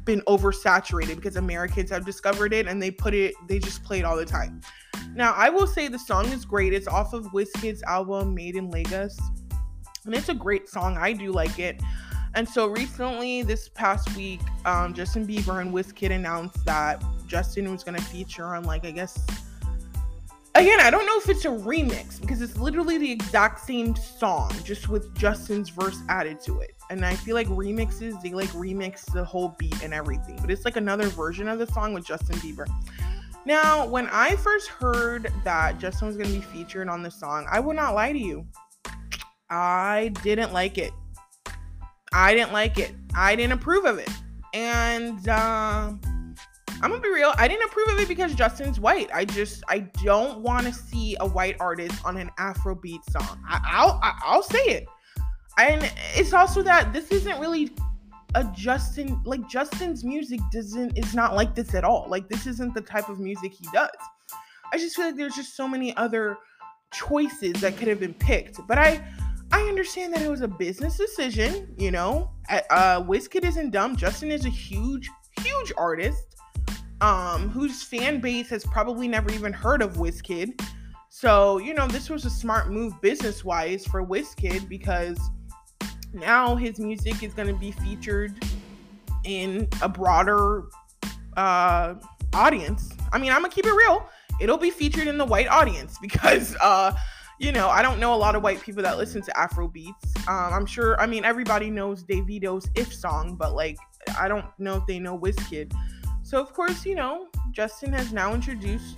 been 0.04 0.22
oversaturated 0.22 1.16
because 1.16 1.36
Americans 1.36 1.90
have 1.92 2.06
discovered 2.06 2.54
it 2.54 2.68
and 2.68 2.82
they 2.82 2.90
put 2.90 3.14
it 3.14 3.36
they 3.48 3.60
just 3.60 3.84
play 3.84 4.00
it 4.00 4.06
all 4.06 4.16
the 4.16 4.26
time. 4.26 4.62
Now, 5.14 5.34
I 5.34 5.50
will 5.50 5.68
say 5.68 5.88
the 5.88 6.00
song 6.00 6.28
is 6.32 6.46
great. 6.46 6.74
It's 6.74 6.88
off 6.88 7.14
of 7.14 7.26
Wizkid's 7.28 7.84
album 7.84 8.34
Made 8.34 8.56
in 8.56 8.70
Lagos. 8.70 9.20
And 10.06 10.16
it's 10.16 10.30
a 10.30 10.34
great 10.34 10.70
song. 10.70 10.98
I 10.98 11.14
do 11.14 11.32
like 11.32 11.60
it. 11.60 11.82
And 12.34 12.48
so 12.48 12.68
recently, 12.68 13.44
this 13.44 13.68
past 13.68 14.16
week, 14.16 14.40
um, 14.64 14.94
Justin 14.94 15.28
Bieber 15.28 15.60
and 15.60 15.74
Wizkid 15.74 16.12
announced 16.12 16.64
that 16.66 17.04
Justin 17.28 17.70
was 17.70 17.84
going 17.84 17.98
to 17.98 18.04
feature 18.04 18.56
on, 18.56 18.64
like, 18.64 18.86
I 18.86 18.92
guess, 18.92 19.20
again, 20.56 20.80
I 20.80 20.90
don't 20.90 21.06
know 21.06 21.18
if 21.18 21.30
it's 21.30 21.46
a 21.46 21.50
remix 21.50 22.20
because 22.20 22.42
it's 22.42 22.58
literally 22.58 22.98
the 22.98 23.12
exact 23.12 23.62
same 23.62 23.96
song, 23.96 24.52
just 24.64 24.90
with 24.90 25.16
Justin's 25.16 25.70
verse 25.70 26.00
added 26.10 26.40
to 26.42 26.60
it. 26.60 26.76
And 26.90 27.06
I 27.06 27.16
feel 27.16 27.36
like 27.36 27.48
remixes, 27.48 28.22
they 28.22 28.32
like 28.32 28.50
remix 28.50 29.12
the 29.12 29.24
whole 29.24 29.56
beat 29.58 29.82
and 29.82 29.94
everything, 29.94 30.38
but 30.42 30.52
it's 30.52 30.66
like 30.66 30.76
another 30.76 31.08
version 31.08 31.48
of 31.48 31.60
the 31.60 31.68
song 31.68 31.94
with 31.94 32.06
Justin 32.06 32.36
Bieber. 32.38 32.68
Now, 33.46 33.88
when 33.88 34.08
I 34.12 34.36
first 34.36 34.68
heard 34.68 35.32
that 35.44 35.80
Justin 35.80 36.08
was 36.08 36.18
going 36.18 36.30
to 36.30 36.36
be 36.36 36.42
featured 36.42 36.90
on 36.90 37.02
the 37.02 37.10
song, 37.10 37.48
I 37.50 37.60
would 37.60 37.76
not 37.76 37.96
lie 37.96 38.12
to 38.12 38.20
you. 38.20 38.46
I 39.50 40.12
didn't 40.24 40.54
like 40.54 40.78
it. 40.78 40.92
I 42.14 42.36
didn't 42.36 42.54
like 42.54 42.78
it. 42.78 42.94
I 43.16 43.36
didn't 43.36 43.54
approve 43.54 43.86
of 43.86 43.98
it. 43.98 44.10
And, 44.54 45.28
uh, 45.28 45.94
I'm 46.82 46.90
gonna 46.90 47.02
be 47.02 47.10
real. 47.10 47.34
I 47.38 47.48
didn't 47.48 47.70
approve 47.70 47.90
of 47.90 48.00
it 48.00 48.08
because 48.08 48.34
Justin's 48.34 48.80
white. 48.80 49.10
I 49.14 49.24
just 49.24 49.64
I 49.70 49.80
don't 50.04 50.40
want 50.40 50.66
to 50.66 50.74
see 50.74 51.16
a 51.20 51.28
white 51.28 51.56
artist 51.60 52.04
on 52.04 52.18
an 52.18 52.32
Afrobeat 52.40 53.04
song. 53.12 53.40
I, 53.48 53.86
will 53.86 54.00
I'll 54.02 54.44
say 54.44 54.64
it. 54.64 54.88
And 55.60 55.92
it's 56.16 56.34
also 56.34 56.64
that 56.64 56.92
this 56.92 57.12
isn't 57.12 57.40
really 57.40 57.72
a 58.34 58.44
Justin 58.56 59.22
like 59.26 59.48
Justin's 59.48 60.04
music 60.04 60.40
doesn't 60.52 60.98
is 60.98 61.14
not 61.14 61.36
like 61.36 61.54
this 61.54 61.76
at 61.76 61.84
all. 61.84 62.08
Like 62.10 62.28
this 62.30 62.48
isn't 62.48 62.74
the 62.74 62.82
type 62.82 63.10
of 63.10 63.20
music 63.20 63.52
he 63.54 63.68
does. 63.72 63.90
I 64.74 64.78
just 64.78 64.96
feel 64.96 65.06
like 65.06 65.18
there's 65.18 65.36
just 65.36 65.56
so 65.56 65.68
many 65.68 65.96
other 65.98 66.38
choices 66.92 67.54
that 67.62 67.78
could 67.78 67.90
have 67.90 68.00
been 68.00 68.14
picked. 68.16 68.60
But 68.68 68.80
I 68.80 69.06
I 69.52 69.62
understand 69.64 70.14
that 70.16 70.24
it 70.24 70.32
was 70.32 70.42
a 70.42 70.48
business 70.48 70.98
decision, 70.98 71.76
you 71.78 71.92
know. 71.92 72.32
Uh 72.50 73.02
Wizkid 73.04 73.44
isn't 73.44 73.70
dumb. 73.70 73.96
Justin 73.96 74.32
is 74.32 74.46
a 74.46 74.50
huge, 74.50 75.10
huge 75.44 75.74
artist. 75.78 76.38
Um, 77.02 77.50
whose 77.50 77.82
fan 77.82 78.22
base 78.22 78.50
has 78.50 78.64
probably 78.64 79.08
never 79.08 79.32
even 79.32 79.52
heard 79.52 79.82
of 79.82 79.96
Wizkid. 79.96 80.62
So, 81.10 81.58
you 81.58 81.74
know, 81.74 81.88
this 81.88 82.10
was 82.10 82.26
a 82.26 82.30
smart 82.30 82.72
move 82.72 83.00
business 83.02 83.44
wise 83.44 83.86
for 83.86 84.06
Wizkid 84.06 84.70
because 84.70 85.20
now 86.14 86.56
his 86.56 86.80
music 86.80 87.24
is 87.24 87.34
going 87.34 87.48
to 87.48 87.54
be 87.54 87.72
featured 87.72 88.44
in 89.24 89.68
a 89.82 89.90
broader 89.90 90.66
uh, 91.38 91.96
audience. 92.34 92.92
I 93.12 93.18
mean, 93.18 93.32
I'm 93.32 93.40
going 93.40 93.52
to 93.52 93.56
keep 93.56 93.66
it 93.66 93.74
real. 93.74 94.08
It'll 94.40 94.58
be 94.58 94.72
featured 94.72 95.08
in 95.08 95.18
the 95.18 95.26
white 95.26 95.48
audience 95.48 95.98
because, 96.02 96.56
uh, 96.62 96.94
you 97.40 97.52
know, 97.52 97.70
I 97.70 97.82
don't 97.82 98.00
know 98.00 98.14
a 98.14 98.16
lot 98.16 98.36
of 98.36 98.44
white 98.44 98.62
people 98.62 98.84
that 98.84 98.98
listen 98.98 99.22
to 99.24 99.38
Afro 99.38 99.68
beats. 99.68 100.16
Um, 100.28 100.54
I'm 100.54 100.66
sure, 100.66 101.00
I 101.02 101.08
mean, 101.08 101.26
everybody 101.26 101.70
knows 101.70 102.04
Davido's 102.04 102.70
If 102.76 102.94
song, 102.94 103.36
but 103.36 103.54
like, 103.54 103.78
I 104.18 104.28
don't 104.28 104.46
know 104.60 104.78
if 104.78 104.86
they 104.86 105.00
know 105.00 105.18
Wizkid. 105.18 105.74
So, 106.32 106.40
of 106.40 106.54
course, 106.54 106.86
you 106.86 106.96
know, 106.96 107.28
Justin 107.52 107.92
has 107.92 108.14
now 108.14 108.34
introduced 108.34 108.98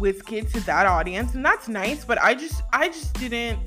Wizkid 0.00 0.50
to 0.54 0.60
that 0.66 0.84
audience, 0.84 1.36
and 1.36 1.46
that's 1.46 1.68
nice, 1.68 2.04
but 2.04 2.20
I 2.20 2.34
just, 2.34 2.64
I 2.72 2.88
just 2.88 3.14
didn't 3.14 3.60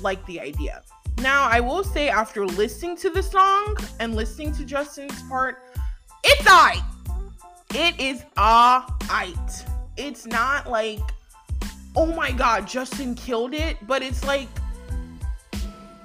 like 0.00 0.24
the 0.24 0.40
idea. 0.40 0.80
Now, 1.18 1.46
I 1.46 1.60
will 1.60 1.84
say, 1.84 2.08
after 2.08 2.46
listening 2.46 2.96
to 2.96 3.10
the 3.10 3.22
song 3.22 3.76
and 4.00 4.16
listening 4.16 4.54
to 4.54 4.64
Justin's 4.64 5.22
part, 5.24 5.62
it's 6.24 6.46
I. 6.48 6.82
It 7.74 8.00
is 8.00 8.24
alright. 8.38 9.66
It's 9.98 10.24
not 10.24 10.70
like, 10.70 11.00
oh 11.94 12.06
my 12.06 12.30
god, 12.30 12.66
Justin 12.66 13.14
killed 13.14 13.52
it, 13.52 13.76
but 13.86 14.00
it's 14.00 14.24
like, 14.24 14.48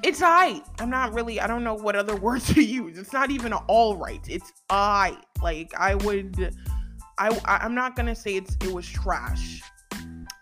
it's 0.03 0.21
I. 0.21 0.61
I'm 0.79 0.89
not 0.89 1.13
really, 1.13 1.39
I 1.39 1.47
don't 1.47 1.63
know 1.63 1.73
what 1.73 1.95
other 1.95 2.15
words 2.27 2.53
to 2.53 2.61
use. 2.61 2.97
It's 2.97 3.13
not 3.13 3.31
even 3.31 3.53
all 3.53 3.95
right. 3.95 4.19
It's 4.27 4.51
I. 4.69 5.15
Like, 5.43 5.73
I 5.77 5.95
would, 5.95 6.55
I, 7.19 7.39
I'm 7.45 7.75
not 7.75 7.95
gonna 7.95 8.15
say 8.15 8.35
it's, 8.35 8.55
it 8.61 8.71
was 8.71 8.87
trash. 8.87 9.61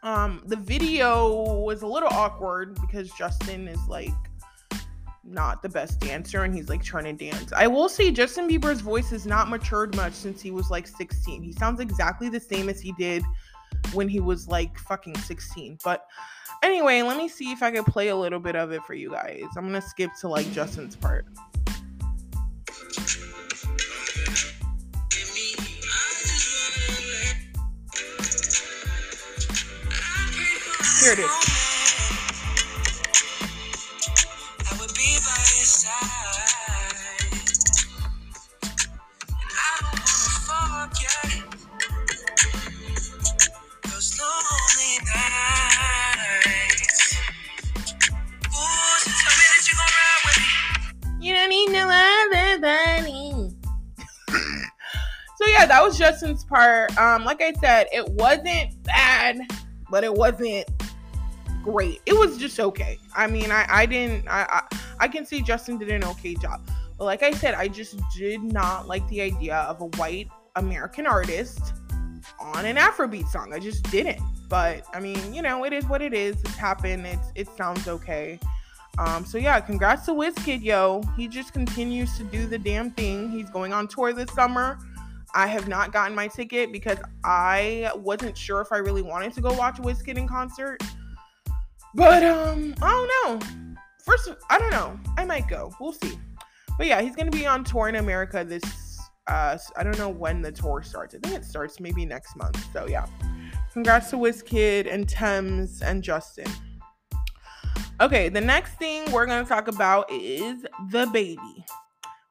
Um, 0.03 0.41
the 0.45 0.55
video 0.55 1.61
was 1.61 1.81
a 1.81 1.87
little 1.87 2.09
awkward 2.09 2.79
because 2.79 3.11
Justin 3.11 3.67
is 3.67 3.79
like, 3.87 4.13
not 5.23 5.61
the 5.61 5.69
best 5.69 5.99
dancer 5.99 6.43
and 6.43 6.53
he's 6.53 6.69
like 6.69 6.83
trying 6.83 7.03
to 7.05 7.13
dance. 7.13 7.53
I 7.53 7.67
will 7.67 7.89
say 7.89 8.11
Justin 8.11 8.49
Bieber's 8.49 8.81
voice 8.81 9.09
has 9.11 9.25
not 9.25 9.49
matured 9.49 9.95
much 9.95 10.13
since 10.13 10.41
he 10.41 10.51
was 10.51 10.69
like 10.69 10.87
16. 10.87 11.43
He 11.43 11.53
sounds 11.53 11.79
exactly 11.79 12.29
the 12.29 12.39
same 12.39 12.69
as 12.69 12.81
he 12.81 12.91
did 12.93 13.23
when 13.93 14.07
he 14.09 14.19
was 14.19 14.47
like 14.47 14.77
fucking 14.79 15.17
16. 15.17 15.79
But 15.83 16.05
anyway, 16.63 17.01
let 17.01 17.17
me 17.17 17.27
see 17.27 17.51
if 17.51 17.63
I 17.63 17.71
can 17.71 17.83
play 17.83 18.09
a 18.09 18.15
little 18.15 18.39
bit 18.39 18.55
of 18.55 18.71
it 18.71 18.83
for 18.83 18.93
you 18.93 19.11
guys. 19.11 19.43
I'm 19.55 19.65
gonna 19.65 19.81
skip 19.81 20.11
to 20.21 20.27
like 20.27 20.51
Justin's 20.51 20.95
part. 20.95 21.25
Here 31.01 31.13
it 31.13 31.19
is. 31.19 31.61
that 55.71 55.81
was 55.81 55.97
Justin's 55.97 56.43
part. 56.43 56.95
Um, 56.97 57.23
like 57.23 57.41
I 57.41 57.53
said, 57.61 57.87
it 57.93 58.07
wasn't 58.09 58.83
bad, 58.83 59.39
but 59.89 60.03
it 60.03 60.13
wasn't 60.13 60.65
great. 61.63 62.01
It 62.05 62.13
was 62.13 62.37
just 62.37 62.59
okay. 62.59 62.99
I 63.15 63.27
mean, 63.27 63.51
I, 63.51 63.65
I 63.69 63.85
didn't 63.85 64.27
I, 64.27 64.45
I 64.49 64.77
I 64.99 65.07
can 65.07 65.25
see 65.25 65.41
Justin 65.41 65.77
did 65.77 65.89
an 65.89 66.03
okay 66.03 66.35
job. 66.35 66.61
But 66.97 67.05
like 67.05 67.23
I 67.23 67.31
said, 67.31 67.55
I 67.55 67.67
just 67.67 67.99
did 68.15 68.43
not 68.43 68.87
like 68.87 69.07
the 69.09 69.21
idea 69.21 69.55
of 69.55 69.81
a 69.81 69.87
white 69.97 70.29
American 70.55 71.07
artist 71.07 71.73
on 72.39 72.65
an 72.65 72.75
Afrobeat 72.75 73.27
song. 73.27 73.53
I 73.53 73.59
just 73.59 73.89
didn't. 73.91 74.21
But 74.49 74.85
I 74.93 74.99
mean, 74.99 75.33
you 75.33 75.41
know, 75.41 75.63
it 75.63 75.73
is 75.73 75.85
what 75.85 76.01
it 76.01 76.13
is. 76.13 76.35
It's 76.41 76.55
happened. 76.55 77.07
It's 77.07 77.31
it 77.35 77.47
sounds 77.57 77.87
okay. 77.87 78.39
Um, 78.97 79.25
so 79.25 79.37
yeah, 79.37 79.59
congrats 79.59 80.05
to 80.07 80.11
Wizkid, 80.11 80.61
yo. 80.61 81.01
He 81.15 81.27
just 81.27 81.53
continues 81.53 82.17
to 82.17 82.23
do 82.25 82.45
the 82.45 82.57
damn 82.57 82.91
thing. 82.91 83.31
He's 83.31 83.49
going 83.49 83.73
on 83.73 83.87
tour 83.87 84.13
this 84.13 84.29
summer. 84.31 84.77
I 85.33 85.47
have 85.47 85.67
not 85.67 85.93
gotten 85.93 86.13
my 86.13 86.27
ticket 86.27 86.73
because 86.73 86.97
I 87.23 87.89
wasn't 87.95 88.37
sure 88.37 88.59
if 88.59 88.71
I 88.71 88.77
really 88.77 89.01
wanted 89.01 89.33
to 89.33 89.41
go 89.41 89.53
watch 89.53 89.77
Wizkid 89.77 90.17
in 90.17 90.27
concert. 90.27 90.83
But 91.93 92.23
um, 92.23 92.75
I 92.81 92.89
don't 92.89 93.41
know. 93.41 93.47
First, 94.03 94.29
I 94.49 94.57
don't 94.57 94.71
know. 94.71 94.99
I 95.17 95.25
might 95.25 95.47
go. 95.47 95.73
We'll 95.79 95.93
see. 95.93 96.17
But 96.77 96.87
yeah, 96.87 97.01
he's 97.01 97.15
gonna 97.15 97.31
be 97.31 97.45
on 97.45 97.63
tour 97.63 97.89
in 97.89 97.95
America 97.95 98.43
this. 98.43 98.63
Uh, 99.27 99.57
I 99.77 99.83
don't 99.83 99.97
know 99.97 100.09
when 100.09 100.41
the 100.41 100.51
tour 100.51 100.81
starts. 100.81 101.13
I 101.13 101.19
think 101.19 101.35
it 101.35 101.45
starts 101.45 101.79
maybe 101.79 102.05
next 102.05 102.35
month. 102.35 102.65
So 102.73 102.87
yeah, 102.87 103.05
congrats 103.73 104.09
to 104.11 104.17
Wizkid 104.17 104.91
and 104.91 105.07
Tems 105.07 105.81
and 105.81 106.01
Justin. 106.01 106.47
Okay, 107.99 108.29
the 108.29 108.41
next 108.41 108.73
thing 108.75 109.11
we're 109.11 109.27
gonna 109.27 109.45
talk 109.45 109.67
about 109.67 110.11
is 110.11 110.65
DaBaby. 110.89 111.63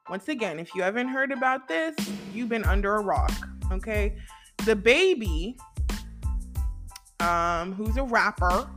Once 0.09 0.27
again, 0.27 0.59
if 0.59 0.75
you 0.75 0.81
haven't 0.81 1.07
heard 1.07 1.31
about 1.31 1.69
this, 1.69 1.95
you've 2.33 2.49
been 2.49 2.65
under 2.65 2.95
a 2.95 3.01
rock. 3.01 3.31
Okay. 3.71 4.17
DaBaby, 4.57 5.55
um, 7.21 7.71
who's 7.71 7.95
a 7.95 8.03
rapper. 8.03 8.67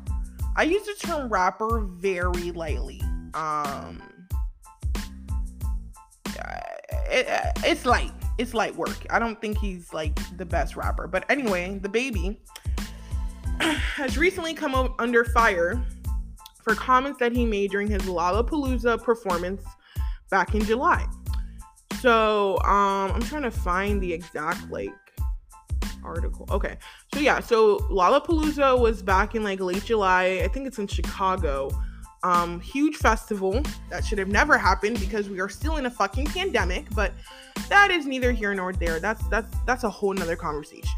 I 0.56 0.62
use 0.62 0.84
the 0.86 0.94
term 1.06 1.28
rapper 1.28 1.80
very 1.80 2.52
lightly. 2.52 3.00
Um, 3.34 4.02
it, 7.06 7.26
it's 7.64 7.84
light. 7.84 8.12
It's 8.38 8.54
light 8.54 8.74
work. 8.76 9.06
I 9.10 9.18
don't 9.18 9.40
think 9.40 9.58
he's 9.58 9.92
like 9.92 10.18
the 10.36 10.44
best 10.44 10.76
rapper. 10.76 11.06
But 11.06 11.24
anyway, 11.28 11.78
DaBaby 11.82 12.36
has 13.60 14.16
recently 14.18 14.54
come 14.54 14.94
under 14.98 15.24
fire 15.24 15.84
for 16.62 16.74
comments 16.74 17.18
that 17.20 17.32
he 17.32 17.44
made 17.44 17.70
during 17.70 17.88
his 17.88 18.02
Lollapalooza 18.02 19.02
performance 19.02 19.62
back 20.30 20.54
in 20.54 20.64
July. 20.64 21.06
So 22.00 22.58
um, 22.64 23.12
I'm 23.12 23.22
trying 23.22 23.42
to 23.42 23.50
find 23.50 24.02
the 24.02 24.12
exact 24.12 24.70
like 24.70 24.90
article. 26.04 26.46
Okay. 26.50 26.76
So 27.12 27.20
yeah, 27.20 27.40
so 27.40 27.78
Lollapalooza 27.90 28.78
was 28.78 29.02
back 29.02 29.34
in 29.34 29.42
like 29.42 29.60
late 29.60 29.84
July. 29.84 30.40
I 30.44 30.48
think 30.48 30.66
it's 30.66 30.78
in 30.78 30.86
Chicago. 30.86 31.70
Um, 32.22 32.60
huge 32.60 32.96
festival 32.96 33.62
that 33.90 34.04
should 34.04 34.18
have 34.18 34.28
never 34.28 34.56
happened 34.56 34.98
because 34.98 35.28
we 35.28 35.40
are 35.40 35.48
still 35.48 35.76
in 35.76 35.86
a 35.86 35.90
fucking 35.90 36.26
pandemic, 36.26 36.86
but 36.94 37.12
that 37.68 37.90
is 37.90 38.06
neither 38.06 38.32
here 38.32 38.54
nor 38.54 38.72
there. 38.72 38.98
That's 38.98 39.26
that's 39.28 39.54
that's 39.66 39.84
a 39.84 39.90
whole 39.90 40.14
nother 40.14 40.36
conversation. 40.36 40.88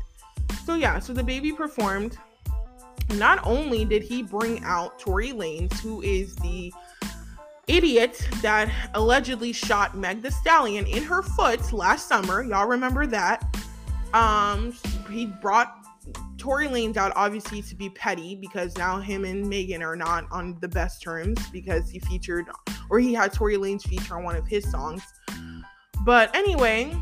So 0.64 0.74
yeah, 0.74 0.98
so 0.98 1.14
DaBaby 1.14 1.56
performed. 1.56 2.18
Not 3.14 3.40
only 3.44 3.84
did 3.84 4.02
he 4.02 4.22
bring 4.22 4.62
out 4.64 4.98
Tory 4.98 5.32
Lanez, 5.32 5.78
who 5.80 6.02
is 6.02 6.34
the 6.36 6.72
idiot 7.66 8.28
that 8.42 8.72
allegedly 8.94 9.52
shot 9.52 9.96
Meg 9.96 10.22
Thee 10.22 10.30
Stallion 10.30 10.86
in 10.86 11.02
her 11.02 11.22
foot 11.22 11.72
last 11.72 12.08
summer. 12.08 12.42
Y'all 12.42 12.66
remember 12.66 13.06
that? 13.06 13.44
Um, 14.14 14.74
he 15.08 15.26
brought 15.26 15.74
Tory 16.38 16.68
Lanez 16.68 16.96
out 16.96 17.12
obviously 17.16 17.62
to 17.62 17.74
be 17.74 17.90
petty 17.90 18.36
because 18.36 18.76
now 18.76 19.00
him 19.00 19.24
and 19.24 19.48
Megan 19.48 19.82
are 19.82 19.96
not 19.96 20.24
on 20.30 20.56
the 20.60 20.68
best 20.68 21.02
terms 21.02 21.38
because 21.50 21.90
he 21.90 21.98
featured 22.00 22.46
or 22.90 22.98
he 22.98 23.12
had 23.12 23.32
Tory 23.32 23.56
Lanez 23.56 23.82
feature 23.82 24.16
on 24.16 24.24
one 24.24 24.36
of 24.36 24.46
his 24.46 24.70
songs. 24.70 25.02
But 26.04 26.34
anyway, 26.36 26.96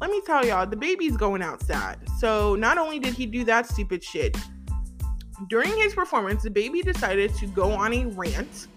let 0.00 0.10
me 0.10 0.20
tell 0.26 0.44
y'all, 0.44 0.66
DaBaby's 0.66 1.16
going 1.16 1.42
out 1.42 1.62
sad. 1.62 1.98
So 2.18 2.56
not 2.56 2.78
only 2.78 2.98
did 2.98 3.14
he 3.14 3.26
do 3.26 3.44
that 3.44 3.66
stupid 3.66 4.04
shit, 4.04 4.36
during 5.48 5.74
his 5.78 5.94
performance, 5.94 6.44
DaBaby 6.44 6.82
decided 6.82 7.34
to 7.36 7.46
go 7.46 7.70
on 7.70 7.94
a 7.94 8.04
rant 8.06 8.68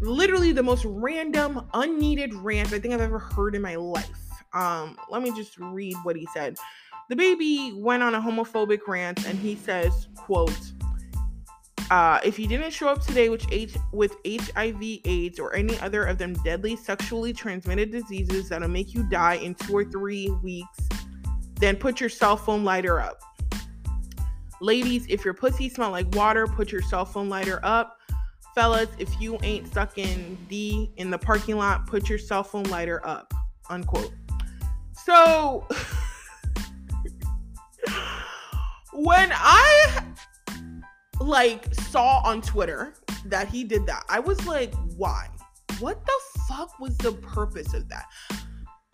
literally 0.00 0.52
the 0.52 0.62
most 0.62 0.84
random, 0.86 1.68
unneeded 1.74 2.32
rant 2.34 2.72
I 2.72 2.78
think 2.78 2.94
I've 2.94 3.00
ever 3.00 3.18
heard 3.18 3.54
in 3.54 3.62
my 3.62 3.76
life. 3.76 4.10
Um, 4.54 4.96
let 5.10 5.22
me 5.22 5.30
just 5.32 5.58
read 5.58 5.94
what 6.04 6.16
he 6.16 6.26
said. 6.32 6.56
DaBaby 7.10 7.80
went 7.80 8.02
on 8.02 8.14
a 8.14 8.20
homophobic 8.20 8.80
rant 8.86 9.26
and 9.26 9.38
he 9.38 9.56
says, 9.56 10.08
quote, 10.14 10.72
uh, 11.90 12.20
if 12.22 12.38
you 12.38 12.46
didn't 12.46 12.70
show 12.70 12.88
up 12.88 13.00
today 13.00 13.30
with, 13.30 13.46
H- 13.50 13.78
with 13.92 14.16
HIV, 14.26 14.82
AIDS, 15.06 15.38
or 15.38 15.54
any 15.54 15.78
other 15.80 16.04
of 16.04 16.18
them 16.18 16.34
deadly 16.44 16.76
sexually 16.76 17.32
transmitted 17.32 17.90
diseases 17.90 18.50
that'll 18.50 18.68
make 18.68 18.92
you 18.92 19.04
die 19.04 19.34
in 19.34 19.54
two 19.54 19.74
or 19.74 19.84
three 19.84 20.28
weeks, 20.42 20.78
then 21.54 21.76
put 21.76 21.98
your 21.98 22.10
cell 22.10 22.36
phone 22.36 22.62
lighter 22.62 23.00
up. 23.00 23.20
Ladies, 24.60 25.06
if 25.08 25.24
your 25.24 25.34
pussy 25.34 25.70
smell 25.70 25.90
like 25.90 26.14
water, 26.14 26.46
put 26.46 26.70
your 26.70 26.82
cell 26.82 27.06
phone 27.06 27.30
lighter 27.30 27.60
up. 27.62 27.96
Fellas, 28.54 28.88
if 28.98 29.18
you 29.18 29.38
ain't 29.42 29.72
sucking 29.72 30.36
D 30.50 30.90
in 30.96 31.10
the 31.10 31.18
parking 31.18 31.56
lot, 31.56 31.86
put 31.86 32.08
your 32.10 32.18
cell 32.18 32.42
phone 32.42 32.64
lighter 32.64 33.00
up. 33.06 33.32
Unquote. 33.70 34.12
So 34.92 35.66
when 38.92 39.30
I 39.32 40.04
like 41.20 41.74
saw 41.74 42.20
on 42.24 42.42
Twitter 42.42 42.94
that 43.26 43.48
he 43.48 43.64
did 43.64 43.86
that, 43.86 44.04
I 44.08 44.20
was 44.20 44.46
like, 44.46 44.74
why? 44.96 45.28
What 45.80 46.04
the 46.04 46.20
fuck 46.48 46.78
was 46.80 46.96
the 46.98 47.12
purpose 47.12 47.74
of 47.74 47.88
that? 47.88 48.06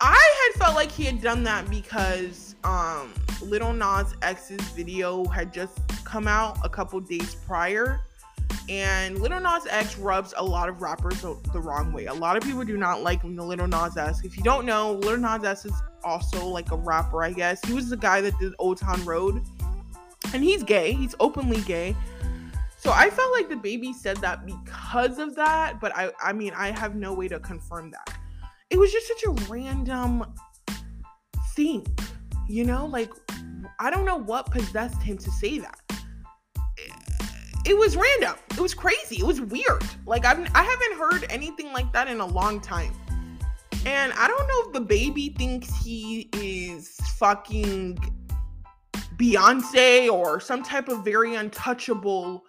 I 0.01 0.51
had 0.53 0.61
felt 0.61 0.75
like 0.75 0.91
he 0.91 1.05
had 1.05 1.21
done 1.21 1.43
that 1.43 1.69
because 1.69 2.55
um 2.63 3.13
Lil 3.41 3.73
Nas 3.73 4.15
X's 4.21 4.61
video 4.69 5.25
had 5.25 5.53
just 5.53 5.79
come 6.03 6.27
out 6.27 6.57
a 6.63 6.69
couple 6.69 6.99
days 6.99 7.35
prior. 7.35 8.01
And 8.67 9.19
Lil 9.19 9.39
Nas 9.39 9.67
X 9.69 9.97
rubs 9.97 10.33
a 10.37 10.43
lot 10.43 10.69
of 10.69 10.81
rappers 10.81 11.21
the 11.21 11.59
wrong 11.59 11.93
way. 11.93 12.05
A 12.05 12.13
lot 12.13 12.35
of 12.35 12.43
people 12.43 12.63
do 12.63 12.77
not 12.77 13.03
like 13.03 13.23
Lil 13.23 13.55
Nas 13.67 13.97
X. 13.97 14.23
If 14.23 14.37
you 14.37 14.43
don't 14.43 14.65
know, 14.65 14.93
Lil 14.93 15.17
Nas 15.17 15.43
X 15.43 15.65
is 15.65 15.73
also 16.03 16.45
like 16.47 16.71
a 16.71 16.77
rapper, 16.77 17.23
I 17.23 17.31
guess. 17.31 17.63
He 17.65 17.73
was 17.73 17.89
the 17.89 17.97
guy 17.97 18.21
that 18.21 18.37
did 18.39 18.53
Old 18.57 18.77
Town 18.77 19.03
Road. 19.05 19.43
And 20.33 20.43
he's 20.43 20.63
gay. 20.63 20.93
He's 20.93 21.15
openly 21.19 21.61
gay. 21.61 21.95
So 22.77 22.91
I 22.91 23.09
felt 23.09 23.31
like 23.31 23.49
DaBaby 23.49 23.95
said 23.95 24.17
that 24.17 24.45
because 24.45 25.17
of 25.17 25.35
that, 25.35 25.79
but 25.79 25.91
I 25.95 26.11
I 26.21 26.33
mean 26.33 26.53
I 26.55 26.69
have 26.69 26.95
no 26.95 27.13
way 27.13 27.27
to 27.27 27.39
confirm 27.39 27.89
that. 27.91 28.17
It 28.69 28.77
was 28.77 28.91
just 28.91 29.07
such 29.07 29.23
a 29.23 29.31
random 29.51 30.23
thing. 31.55 31.85
You 32.47 32.63
know, 32.63 32.85
like 32.85 33.11
I 33.79 33.89
don't 33.89 34.05
know 34.05 34.17
what 34.17 34.51
possessed 34.51 35.01
him 35.01 35.17
to 35.17 35.31
say 35.31 35.57
that. 35.59 35.79
It 37.65 37.75
was 37.75 37.95
random. 37.95 38.35
It 38.51 38.59
was 38.59 38.73
crazy. 38.73 39.17
It 39.17 39.25
was 39.25 39.41
weird. 39.41 39.83
Like 40.05 40.25
I've 40.25 40.39
I 40.53 40.63
haven't 40.63 40.99
heard 40.99 41.25
anything 41.29 41.73
like 41.73 41.91
that 41.93 42.07
in 42.07 42.19
a 42.19 42.25
long 42.25 42.59
time. 42.61 42.93
And 43.85 44.13
I 44.13 44.27
don't 44.27 44.47
know 44.47 44.81
if 44.81 44.87
DaBaby 44.87 45.37
thinks 45.37 45.75
he 45.83 46.29
is 46.33 46.95
fucking 47.17 47.99
Beyonce 49.17 50.09
or 50.09 50.39
some 50.39 50.63
type 50.63 50.89
of 50.89 51.03
very 51.05 51.35
untouchable 51.35 52.43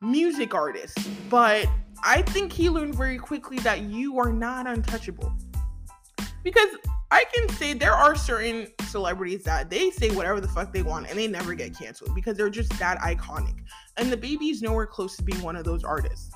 music 0.00 0.54
artist, 0.54 0.98
but 1.30 1.66
I 2.02 2.22
think 2.22 2.52
he 2.52 2.68
learned 2.68 2.94
very 2.94 3.18
quickly 3.18 3.58
that 3.60 3.82
you 3.82 4.18
are 4.18 4.32
not 4.32 4.66
untouchable. 4.66 5.32
Because 6.42 6.68
I 7.10 7.24
can 7.32 7.48
say 7.50 7.72
there 7.72 7.94
are 7.94 8.14
certain 8.14 8.68
celebrities 8.88 9.44
that 9.44 9.70
they 9.70 9.90
say 9.90 10.10
whatever 10.10 10.40
the 10.40 10.48
fuck 10.48 10.72
they 10.72 10.82
want 10.82 11.08
and 11.08 11.18
they 11.18 11.26
never 11.26 11.54
get 11.54 11.78
canceled 11.78 12.14
because 12.14 12.36
they're 12.36 12.50
just 12.50 12.76
that 12.78 12.98
iconic. 12.98 13.56
And 13.98 14.12
DaBaby 14.12 14.50
is 14.50 14.62
nowhere 14.62 14.86
close 14.86 15.16
to 15.16 15.22
being 15.22 15.42
one 15.42 15.56
of 15.56 15.64
those 15.64 15.84
artists. 15.84 16.30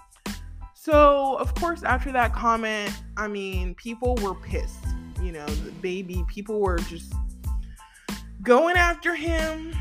So, 0.74 1.36
of 1.36 1.54
course, 1.56 1.82
after 1.82 2.10
that 2.12 2.32
comment, 2.32 2.90
I 3.16 3.28
mean, 3.28 3.74
people 3.74 4.14
were 4.22 4.34
pissed. 4.34 4.78
You 5.22 5.32
know, 5.32 5.46
DaBaby, 5.46 6.26
people 6.26 6.60
were 6.60 6.78
just 6.78 7.12
going 8.42 8.76
after 8.76 9.14
him 9.14 9.74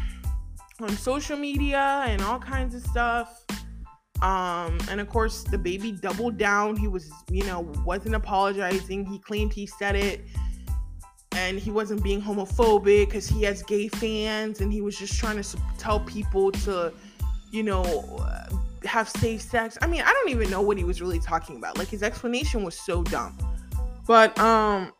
on 0.81 0.89
social 0.89 1.37
media 1.37 2.03
and 2.05 2.21
all 2.21 2.39
kinds 2.39 2.75
of 2.75 2.83
stuff. 2.83 3.45
Um, 4.21 4.77
and 4.89 4.99
of 4.99 5.07
course, 5.07 5.45
DaBaby 5.45 6.01
doubled 6.01 6.37
down. 6.37 6.75
He 6.75 6.89
was, 6.89 7.09
you 7.31 7.45
know, 7.45 7.71
wasn't 7.85 8.15
apologizing. 8.15 9.05
He 9.05 9.19
claimed 9.19 9.53
he 9.53 9.65
said 9.65 9.95
it 9.95 10.25
and 11.31 11.57
he 11.57 11.71
wasn't 11.71 12.03
being 12.03 12.21
homophobic 12.21 13.07
because 13.07 13.27
he 13.27 13.43
has 13.43 13.63
gay 13.63 13.87
fans 13.87 14.59
and 14.59 14.73
he 14.73 14.81
was 14.81 14.97
just 14.97 15.17
trying 15.17 15.41
to 15.41 15.57
tell 15.77 16.01
people 16.01 16.51
to, 16.51 16.93
you 17.51 17.63
know, 17.63 18.25
have 18.85 19.09
safe 19.09 19.41
sex. 19.41 19.77
I 19.81 19.87
mean, 19.87 20.01
I 20.01 20.11
don't 20.11 20.29
even 20.29 20.49
know 20.49 20.61
what 20.61 20.77
he 20.77 20.83
was 20.83 21.01
really 21.01 21.19
talking 21.19 21.57
about. 21.57 21.77
Like 21.77 21.87
his 21.87 22.03
explanation 22.03 22.63
was 22.63 22.75
so 22.75 23.03
dumb. 23.03 23.37
But 24.07 24.37
um 24.39 24.93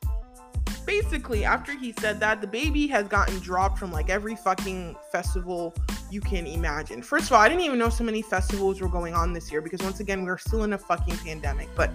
basically 0.85 1.45
after 1.45 1.77
he 1.77 1.93
said 1.99 2.19
that, 2.19 2.41
DaBaby 2.41 2.89
has 2.89 3.07
gotten 3.07 3.37
dropped 3.39 3.77
from 3.77 3.91
like 3.91 4.09
every 4.09 4.35
fucking 4.35 4.95
festival 5.11 5.75
you 6.09 6.19
can 6.19 6.47
imagine. 6.47 7.01
First 7.03 7.27
of 7.27 7.33
all, 7.33 7.41
I 7.41 7.47
didn't 7.47 7.63
even 7.63 7.77
know 7.77 7.89
so 7.89 8.03
many 8.03 8.23
festivals 8.23 8.81
were 8.81 8.89
going 8.89 9.13
on 9.13 9.31
this 9.31 9.51
year 9.51 9.61
because 9.61 9.81
once 9.81 9.99
again, 9.99 10.25
we're 10.25 10.39
still 10.39 10.63
in 10.63 10.73
a 10.73 10.77
fucking 10.77 11.17
pandemic. 11.17 11.69
But 11.75 11.91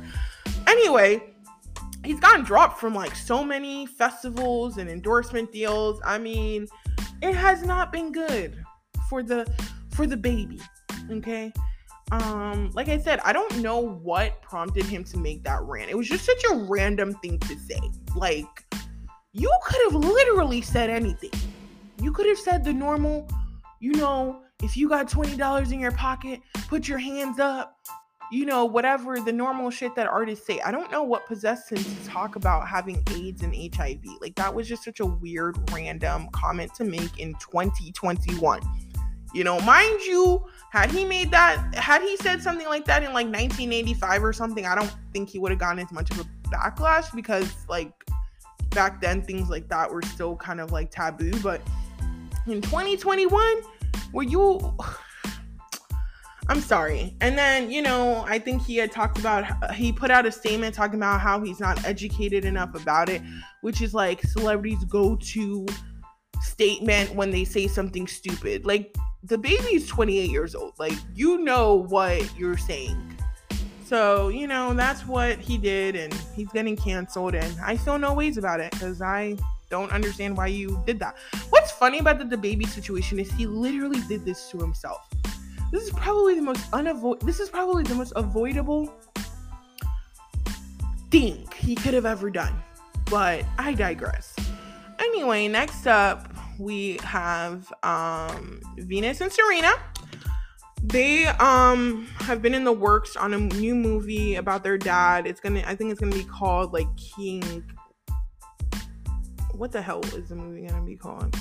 anyway, 0.68 1.34
he's 2.04 2.20
gotten 2.20 2.44
dropped 2.44 2.78
from 2.78 2.94
like 2.94 3.16
so 3.16 3.42
many 3.42 3.86
festivals 3.86 4.78
and 4.78 4.88
endorsement 4.88 5.50
deals. 5.50 6.00
I 6.04 6.18
mean, 6.18 6.68
it 7.20 7.34
has 7.34 7.64
not 7.64 7.90
been 7.90 8.12
good 8.12 8.64
for 9.08 9.22
the 9.22 9.44
for 9.94 10.06
DaBaby. 10.06 10.60
Okay. 11.10 11.52
Um, 12.10 12.70
like 12.74 12.88
I 12.88 12.98
said, 12.98 13.20
I 13.24 13.32
don't 13.32 13.58
know 13.58 13.78
what 13.78 14.42
prompted 14.42 14.84
him 14.84 15.04
to 15.04 15.18
make 15.18 15.42
that 15.44 15.62
rant. 15.62 15.90
It 15.90 15.96
was 15.96 16.08
just 16.08 16.24
such 16.24 16.42
a 16.50 16.56
random 16.68 17.14
thing 17.14 17.38
to 17.40 17.58
say. 17.58 17.80
Like, 18.14 18.64
you 19.32 19.52
could 19.64 19.80
have 19.84 19.94
literally 19.94 20.60
said 20.60 20.90
anything. 20.90 21.30
You 22.00 22.12
could 22.12 22.26
have 22.26 22.38
said 22.38 22.64
the 22.64 22.72
normal, 22.72 23.28
you 23.80 23.92
know, 23.92 24.42
if 24.62 24.76
you 24.76 24.88
got 24.88 25.08
$20 25.08 25.72
in 25.72 25.80
your 25.80 25.92
pocket, 25.92 26.40
put 26.68 26.86
your 26.88 26.98
hands 26.98 27.38
up. 27.38 27.78
You 28.32 28.46
know, 28.46 28.64
whatever 28.64 29.20
the 29.20 29.32
normal 29.32 29.70
shit 29.70 29.94
that 29.96 30.06
artists 30.06 30.46
say. 30.46 30.58
I 30.60 30.72
don't 30.72 30.90
know 30.90 31.02
what 31.02 31.26
possessed 31.26 31.70
him 31.70 31.78
to 31.78 32.04
talk 32.06 32.36
about 32.36 32.66
having 32.66 33.02
AIDS 33.12 33.42
and 33.42 33.54
HIV. 33.54 34.02
Like, 34.20 34.34
that 34.36 34.52
was 34.52 34.66
just 34.66 34.82
such 34.82 35.00
a 35.00 35.06
weird, 35.06 35.56
random 35.72 36.28
comment 36.32 36.74
to 36.76 36.84
make 36.84 37.20
in 37.20 37.34
2021. 37.34 38.60
You 39.34 39.42
know, 39.44 39.58
mind 39.60 40.00
you, 40.02 40.44
had 40.70 40.90
he 40.90 41.04
made 41.04 41.30
that, 41.32 41.74
had 41.74 42.02
he 42.02 42.16
said 42.18 42.40
something 42.40 42.68
like 42.68 42.84
that 42.86 43.02
in 43.02 43.12
like 43.12 43.26
1985 43.26 44.24
or 44.24 44.32
something, 44.32 44.64
I 44.64 44.74
don't 44.74 44.94
think 45.12 45.28
he 45.28 45.38
would 45.38 45.50
have 45.50 45.58
gotten 45.58 45.80
as 45.80 45.90
much 45.90 46.10
of 46.12 46.20
a 46.20 46.24
backlash 46.48 47.12
because, 47.14 47.52
like, 47.68 47.92
back 48.70 49.00
then 49.00 49.22
things 49.22 49.50
like 49.50 49.68
that 49.68 49.90
were 49.90 50.02
still 50.02 50.36
kind 50.36 50.60
of 50.60 50.70
like 50.72 50.90
taboo. 50.90 51.32
But 51.42 51.60
in 52.46 52.60
2021, 52.60 53.56
were 54.12 54.22
you 54.22 54.60
I'm 56.48 56.60
sorry. 56.60 57.16
And 57.22 57.38
then, 57.38 57.70
you 57.70 57.80
know, 57.80 58.22
I 58.28 58.38
think 58.38 58.62
he 58.62 58.76
had 58.76 58.92
talked 58.92 59.18
about, 59.18 59.72
he 59.74 59.92
put 59.92 60.10
out 60.10 60.26
a 60.26 60.32
statement 60.32 60.74
talking 60.74 60.96
about 60.96 61.22
how 61.22 61.40
he's 61.40 61.58
not 61.58 61.82
educated 61.86 62.44
enough 62.44 62.74
about 62.74 63.08
it, 63.08 63.22
which 63.62 63.80
is 63.80 63.94
like 63.94 64.20
celebrities' 64.22 64.84
go 64.84 65.16
to 65.16 65.66
statement 66.44 67.14
when 67.14 67.30
they 67.30 67.44
say 67.44 67.66
something 67.66 68.06
stupid. 68.06 68.64
Like, 68.64 68.96
DaBaby's 69.26 69.88
28 69.88 70.30
years 70.30 70.54
old. 70.54 70.74
Like, 70.78 70.94
you 71.14 71.38
know 71.38 71.74
what 71.74 72.38
you're 72.38 72.58
saying. 72.58 73.16
So, 73.84 74.28
you 74.28 74.46
know, 74.46 74.72
that's 74.74 75.06
what 75.06 75.38
he 75.38 75.58
did, 75.58 75.94
and 75.94 76.12
he's 76.34 76.48
getting 76.48 76.76
canceled, 76.76 77.34
and 77.34 77.54
I 77.62 77.76
feel 77.76 77.98
no 77.98 78.14
ways 78.14 78.38
about 78.38 78.60
it 78.60 78.70
because 78.72 79.02
I 79.02 79.36
don't 79.68 79.92
understand 79.92 80.36
why 80.36 80.46
you 80.46 80.82
did 80.86 80.98
that. 81.00 81.16
What's 81.50 81.70
funny 81.72 81.98
about 81.98 82.18
DaBaby 82.18 82.66
situation 82.66 83.18
is 83.18 83.30
he 83.32 83.46
literally 83.46 84.00
did 84.08 84.24
this 84.24 84.48
to 84.50 84.58
himself. 84.58 85.08
This 85.70 85.84
is 85.84 85.90
probably 85.90 86.34
the 86.34 86.42
most 86.42 86.64
unavoid. 86.72 87.20
This 87.22 87.40
is 87.40 87.50
probably 87.50 87.82
the 87.82 87.94
most 87.94 88.12
avoidable 88.16 88.92
thing 91.10 91.46
he 91.56 91.74
could 91.74 91.94
have 91.94 92.06
ever 92.06 92.30
done. 92.30 92.54
But 93.10 93.44
I 93.58 93.74
digress. 93.74 94.34
Anyway, 94.98 95.48
next 95.48 95.86
up 95.86 96.33
we 96.58 96.98
have 97.02 97.72
um, 97.82 98.60
Venus 98.78 99.20
and 99.20 99.32
Serena. 99.32 99.72
They 100.82 101.26
um 101.26 102.06
have 102.18 102.42
been 102.42 102.52
in 102.52 102.64
the 102.64 102.72
works 102.72 103.16
on 103.16 103.32
a 103.32 103.38
new 103.38 103.74
movie 103.74 104.34
about 104.34 104.62
their 104.62 104.76
dad. 104.76 105.26
It's 105.26 105.40
gonna 105.40 105.62
I 105.66 105.74
think 105.74 105.90
it's 105.90 105.98
gonna 105.98 106.14
be 106.14 106.24
called 106.24 106.74
like 106.74 106.88
King 106.96 107.64
what 109.56 109.72
the 109.72 109.80
hell 109.80 110.00
is 110.16 110.28
the 110.28 110.34
movie 110.34 110.66
gonna 110.66 110.82
be 110.82 110.96
called? 110.96 111.34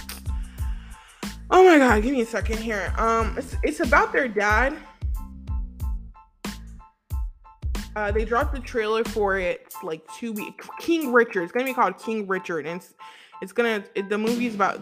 Oh 1.50 1.66
my 1.66 1.78
god, 1.78 2.02
give 2.04 2.12
me 2.12 2.22
a 2.22 2.26
second 2.26 2.58
here. 2.60 2.94
Um, 2.98 3.36
it's 3.38 3.56
it's 3.64 3.80
about 3.80 4.14
their 4.14 4.28
dad. 4.28 4.76
Uh, 7.96 8.12
they 8.12 8.26
dropped 8.26 8.54
the 8.56 8.60
trailer 8.60 9.04
for 9.04 9.38
it 9.38 9.74
like 9.84 10.02
two 10.16 10.34
weeks. 10.34 10.68
King 10.80 11.12
Richard. 11.14 11.44
It's 11.44 11.52
gonna 11.52 11.66
be 11.66 11.74
called 11.74 11.98
King 12.00 12.28
Richard, 12.28 12.66
and 12.66 12.82
it's 12.82 12.94
it's 13.42 13.52
gonna 13.52 13.84
it, 13.96 14.10
the 14.10 14.18
movie's 14.18 14.56
about 14.56 14.82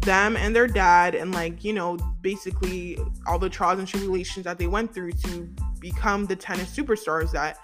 them 0.00 0.36
and 0.36 0.54
their 0.54 0.66
dad, 0.66 1.14
and 1.14 1.32
like 1.32 1.64
you 1.64 1.72
know, 1.72 1.96
basically 2.20 2.98
all 3.26 3.38
the 3.38 3.48
trials 3.48 3.78
and 3.78 3.88
tribulations 3.88 4.44
that 4.44 4.58
they 4.58 4.66
went 4.66 4.92
through 4.94 5.12
to 5.12 5.48
become 5.80 6.26
the 6.26 6.36
tennis 6.36 6.74
superstars 6.74 7.30
that 7.32 7.58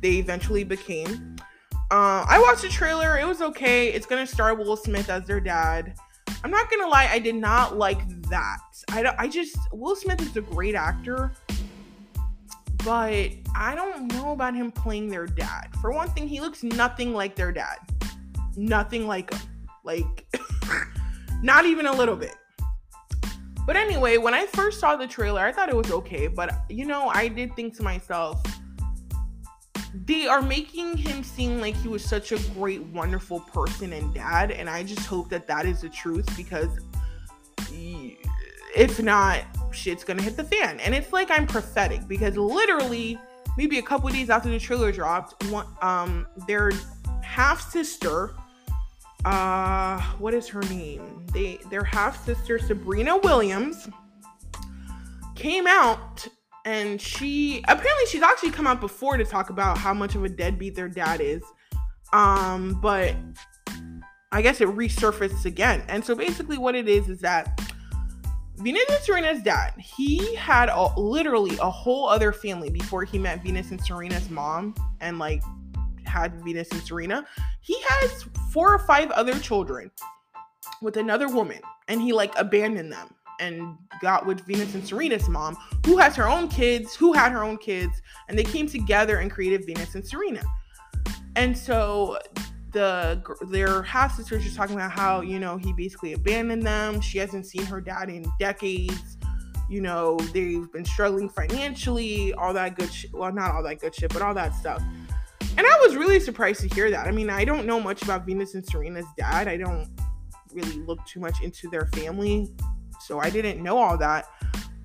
they 0.00 0.16
eventually 0.16 0.64
became. 0.64 1.36
Uh, 1.90 2.24
I 2.28 2.38
watched 2.40 2.62
the 2.62 2.68
trailer. 2.68 3.18
It 3.18 3.26
was 3.26 3.40
okay. 3.40 3.88
It's 3.88 4.06
gonna 4.06 4.26
star 4.26 4.54
Will 4.54 4.76
Smith 4.76 5.08
as 5.08 5.24
their 5.26 5.40
dad. 5.40 5.94
I'm 6.44 6.50
not 6.50 6.70
gonna 6.70 6.86
lie. 6.86 7.08
I 7.10 7.18
did 7.18 7.34
not 7.34 7.76
like 7.76 8.06
that. 8.28 8.58
I 8.90 9.02
don't. 9.02 9.16
I 9.18 9.28
just 9.28 9.56
Will 9.72 9.96
Smith 9.96 10.20
is 10.20 10.36
a 10.36 10.42
great 10.42 10.74
actor, 10.74 11.32
but 12.84 13.30
I 13.56 13.74
don't 13.74 14.12
know 14.12 14.32
about 14.32 14.54
him 14.54 14.70
playing 14.70 15.08
their 15.08 15.26
dad. 15.26 15.68
For 15.80 15.92
one 15.92 16.10
thing, 16.10 16.28
he 16.28 16.40
looks 16.40 16.62
nothing 16.62 17.14
like 17.14 17.34
their 17.34 17.52
dad. 17.52 17.78
Nothing 18.56 19.06
like 19.06 19.32
him. 19.32 19.40
Like, 19.84 20.26
not 21.42 21.66
even 21.66 21.86
a 21.86 21.92
little 21.92 22.16
bit. 22.16 22.34
But 23.66 23.76
anyway, 23.76 24.16
when 24.16 24.32
I 24.32 24.46
first 24.46 24.80
saw 24.80 24.96
the 24.96 25.06
trailer, 25.06 25.42
I 25.42 25.52
thought 25.52 25.68
it 25.68 25.76
was 25.76 25.90
okay. 25.90 26.26
But 26.26 26.54
you 26.70 26.86
know, 26.86 27.08
I 27.08 27.28
did 27.28 27.54
think 27.54 27.76
to 27.76 27.82
myself, 27.82 28.42
they 30.06 30.26
are 30.26 30.40
making 30.40 30.96
him 30.96 31.22
seem 31.22 31.60
like 31.60 31.76
he 31.76 31.88
was 31.88 32.04
such 32.04 32.32
a 32.32 32.38
great, 32.54 32.82
wonderful 32.82 33.40
person 33.40 33.92
and 33.92 34.14
dad. 34.14 34.52
And 34.52 34.70
I 34.70 34.82
just 34.82 35.06
hope 35.06 35.28
that 35.30 35.46
that 35.48 35.66
is 35.66 35.82
the 35.82 35.88
truth 35.88 36.26
because 36.36 36.70
if 38.74 39.02
not, 39.02 39.44
shit's 39.72 40.04
gonna 40.04 40.22
hit 40.22 40.36
the 40.36 40.44
fan. 40.44 40.80
And 40.80 40.94
it's 40.94 41.12
like 41.12 41.30
I'm 41.30 41.46
prophetic 41.46 42.06
because 42.06 42.36
literally, 42.36 43.18
maybe 43.56 43.78
a 43.78 43.82
couple 43.82 44.08
days 44.10 44.30
after 44.30 44.48
the 44.48 44.58
trailer 44.58 44.92
dropped, 44.92 45.44
one, 45.50 45.66
um, 45.82 46.26
their 46.46 46.70
half 47.22 47.70
sister, 47.70 48.34
uh, 49.24 50.00
what 50.18 50.34
is 50.34 50.48
her 50.48 50.62
name? 50.62 51.26
They 51.32 51.58
their 51.70 51.84
half 51.84 52.24
sister 52.24 52.58
Sabrina 52.58 53.16
Williams 53.18 53.88
came 55.34 55.66
out 55.66 56.26
and 56.64 57.00
she 57.00 57.58
apparently 57.68 58.06
she's 58.08 58.22
actually 58.22 58.50
come 58.50 58.66
out 58.66 58.80
before 58.80 59.16
to 59.16 59.24
talk 59.24 59.50
about 59.50 59.78
how 59.78 59.94
much 59.94 60.14
of 60.14 60.24
a 60.24 60.28
deadbeat 60.28 60.74
their 60.74 60.88
dad 60.88 61.20
is. 61.20 61.42
Um, 62.12 62.78
but 62.80 63.14
I 64.32 64.42
guess 64.42 64.60
it 64.60 64.68
resurfaced 64.68 65.44
again. 65.44 65.82
And 65.88 66.04
so 66.04 66.14
basically 66.14 66.58
what 66.58 66.74
it 66.74 66.88
is 66.88 67.08
is 67.08 67.20
that 67.20 67.60
Venus 68.56 68.84
and 68.90 69.02
Serena's 69.02 69.42
dad, 69.42 69.72
he 69.78 70.34
had 70.34 70.68
a, 70.68 70.92
literally 71.00 71.56
a 71.58 71.70
whole 71.70 72.08
other 72.08 72.32
family 72.32 72.70
before 72.70 73.04
he 73.04 73.18
met 73.18 73.42
Venus 73.42 73.70
and 73.70 73.80
Serena's 73.80 74.28
mom 74.30 74.74
and 75.00 75.18
like 75.18 75.42
had 76.08 76.42
Venus 76.42 76.70
and 76.72 76.82
Serena. 76.82 77.26
He 77.60 77.76
has 77.86 78.24
four 78.50 78.74
or 78.74 78.78
five 78.80 79.10
other 79.12 79.38
children 79.38 79.90
with 80.82 80.96
another 80.96 81.28
woman 81.28 81.60
and 81.88 82.00
he 82.00 82.12
like 82.12 82.32
abandoned 82.36 82.92
them 82.92 83.08
and 83.40 83.76
got 84.00 84.26
with 84.26 84.40
Venus 84.40 84.74
and 84.74 84.86
Serena's 84.86 85.28
mom, 85.28 85.56
who 85.86 85.96
has 85.96 86.16
her 86.16 86.28
own 86.28 86.48
kids, 86.48 86.94
who 86.94 87.12
had 87.12 87.32
her 87.32 87.44
own 87.44 87.56
kids, 87.58 88.02
and 88.28 88.38
they 88.38 88.44
came 88.44 88.66
together 88.68 89.18
and 89.18 89.30
created 89.30 89.64
Venus 89.64 89.94
and 89.94 90.06
Serena. 90.06 90.42
And 91.36 91.56
so 91.56 92.18
the 92.72 93.22
their 93.48 93.82
half 93.82 94.16
sisters 94.16 94.44
just 94.44 94.56
talking 94.56 94.74
about 94.74 94.90
how 94.90 95.20
you 95.20 95.38
know 95.38 95.56
he 95.56 95.72
basically 95.72 96.12
abandoned 96.12 96.64
them. 96.64 97.00
She 97.00 97.18
hasn't 97.18 97.46
seen 97.46 97.64
her 97.64 97.80
dad 97.80 98.10
in 98.10 98.26
decades. 98.38 99.16
You 99.70 99.82
know 99.82 100.16
they've 100.32 100.70
been 100.72 100.84
struggling 100.84 101.28
financially, 101.28 102.32
all 102.34 102.52
that 102.54 102.76
good 102.76 102.92
shit. 102.92 103.12
Well, 103.12 103.32
not 103.32 103.52
all 103.52 103.62
that 103.62 103.80
good 103.80 103.94
shit, 103.94 104.12
but 104.12 104.22
all 104.22 104.34
that 104.34 104.54
stuff. 104.54 104.82
And 105.58 105.66
I 105.66 105.78
was 105.80 105.96
really 105.96 106.20
surprised 106.20 106.60
to 106.60 106.68
hear 106.68 106.88
that. 106.92 107.08
I 107.08 107.10
mean, 107.10 107.28
I 107.28 107.44
don't 107.44 107.66
know 107.66 107.80
much 107.80 108.02
about 108.02 108.24
Venus 108.24 108.54
and 108.54 108.64
Serena's 108.64 109.06
dad. 109.16 109.48
I 109.48 109.56
don't 109.56 109.88
really 110.52 110.78
look 110.82 111.04
too 111.04 111.18
much 111.18 111.42
into 111.42 111.68
their 111.68 111.86
family, 111.86 112.48
so 113.00 113.18
I 113.18 113.28
didn't 113.28 113.60
know 113.60 113.76
all 113.76 113.98
that. 113.98 114.26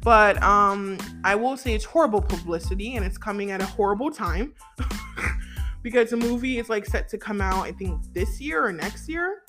But 0.02 0.42
um, 0.42 0.98
I 1.24 1.36
will 1.36 1.58
say 1.58 1.76
it's 1.76 1.86
horrible 1.86 2.22
publicity, 2.22 2.96
and 2.96 3.06
it's 3.06 3.20
coming 3.20 3.52
at 3.52 3.62
a 3.62 3.68
horrible 3.68 4.10
time. 4.10 4.56
because 5.84 6.10
the 6.10 6.18
movie 6.18 6.58
is 6.58 6.70
like 6.70 6.88
set 6.88 7.08
to 7.10 7.20
come 7.20 7.40
out, 7.40 7.66
I 7.66 7.72
think 7.74 8.02
this 8.12 8.42
year 8.42 8.66
or 8.66 8.74
next 8.74 9.08
year. 9.08 9.44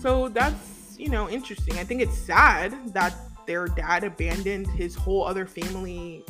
So 0.00 0.30
that's, 0.30 0.96
you 0.98 1.10
know, 1.10 1.30
interesting. 1.30 1.78
I 1.78 1.84
think 1.84 2.02
it's 2.02 2.18
sad 2.18 2.74
that 2.92 3.14
their 3.46 3.68
dad 3.68 4.02
abandoned 4.02 4.66
his 4.66 4.96
whole 4.96 5.24
other 5.24 5.46
family 5.46 6.24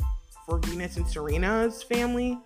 for 0.45 0.59
Venus 0.59 0.97
and 0.97 1.07
Serena's 1.07 1.81
family. 1.81 2.37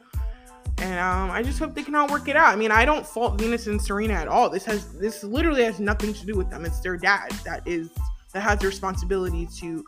And 0.77 0.99
um, 0.99 1.31
I 1.31 1.41
just 1.41 1.57
hope 1.57 1.73
they 1.73 1.83
can 1.83 1.95
all 1.95 2.07
work 2.07 2.27
it 2.27 2.35
out. 2.35 2.51
I 2.51 2.55
mean, 2.55 2.71
I 2.71 2.83
don't 2.83 3.05
fault 3.05 3.39
Venus 3.39 3.67
and 3.67 3.81
Serena 3.81 4.13
at 4.13 4.27
all. 4.27 4.49
This 4.49 4.65
has 4.65 4.91
this 4.93 5.23
literally 5.23 5.63
has 5.63 5.79
nothing 5.79 6.13
to 6.13 6.25
do 6.25 6.35
with 6.35 6.49
them. 6.49 6.65
It's 6.65 6.79
their 6.81 6.97
dad 6.97 7.31
that 7.45 7.65
is 7.65 7.89
that 8.33 8.41
has 8.41 8.59
the 8.59 8.67
responsibility 8.67 9.47
to 9.59 9.85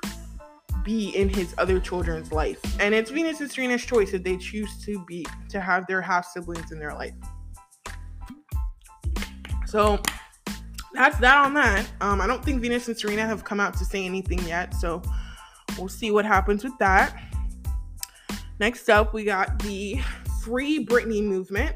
be 0.83 1.09
in 1.09 1.27
his 1.27 1.53
other 1.57 1.81
children's 1.81 2.31
life. 2.31 2.59
And 2.79 2.95
it's 2.95 3.11
Venus 3.11 3.41
and 3.41 3.51
Serena's 3.51 3.85
choice 3.85 4.13
if 4.13 4.23
they 4.23 4.38
choose 4.38 4.77
to 4.85 5.03
be 5.05 5.25
to 5.49 5.59
have 5.59 5.85
their 5.88 6.01
half 6.01 6.25
siblings 6.25 6.71
in 6.71 6.79
their 6.79 6.93
life. 6.93 7.13
So 9.65 10.01
that's 10.93 11.17
that 11.17 11.43
on 11.43 11.53
that. 11.55 11.85
Um, 11.99 12.21
I 12.21 12.27
don't 12.27 12.43
think 12.43 12.61
Venus 12.61 12.88
and 12.88 12.97
Serena 12.97 13.25
have 13.25 13.43
come 13.43 13.59
out 13.59 13.73
to 13.79 13.85
say 13.85 14.05
anything 14.05 14.39
yet, 14.47 14.73
so 14.73 15.01
we'll 15.77 15.89
see 15.89 16.09
what 16.09 16.23
happens 16.25 16.63
with 16.63 16.77
that. 16.79 17.21
Next 18.59 18.89
up, 18.89 19.13
we 19.13 19.25
got 19.25 19.59
the 19.59 19.99
Free 20.47 20.85
Britney 20.85 21.21
movement. 21.21 21.75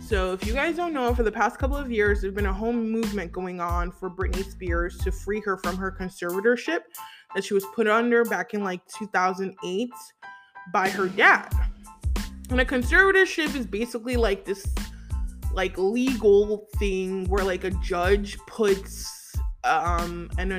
So, 0.00 0.32
if 0.32 0.44
you 0.44 0.52
guys 0.52 0.74
don't 0.74 0.92
know, 0.92 1.14
for 1.14 1.22
the 1.22 1.30
past 1.30 1.56
couple 1.56 1.76
of 1.76 1.88
years, 1.88 2.20
there's 2.20 2.34
been 2.34 2.46
a 2.46 2.52
whole 2.52 2.72
movement 2.72 3.30
going 3.30 3.60
on 3.60 3.92
for 3.92 4.10
Britney 4.10 4.44
Spears 4.50 4.98
to 4.98 5.12
free 5.12 5.40
her 5.44 5.56
from 5.58 5.76
her 5.76 5.92
conservatorship 5.92 6.80
that 7.36 7.44
she 7.44 7.54
was 7.54 7.64
put 7.76 7.86
under 7.86 8.24
back 8.24 8.54
in 8.54 8.64
like 8.64 8.80
2008 8.98 9.90
by 10.72 10.88
her 10.88 11.06
dad. 11.06 11.52
And 12.50 12.60
a 12.60 12.64
conservatorship 12.64 13.54
is 13.54 13.66
basically 13.66 14.16
like 14.16 14.44
this 14.44 14.66
like 15.54 15.78
legal 15.78 16.66
thing 16.78 17.24
where 17.28 17.44
like 17.44 17.62
a 17.62 17.70
judge 17.70 18.36
puts 18.48 19.36
um 19.64 20.28
and 20.38 20.52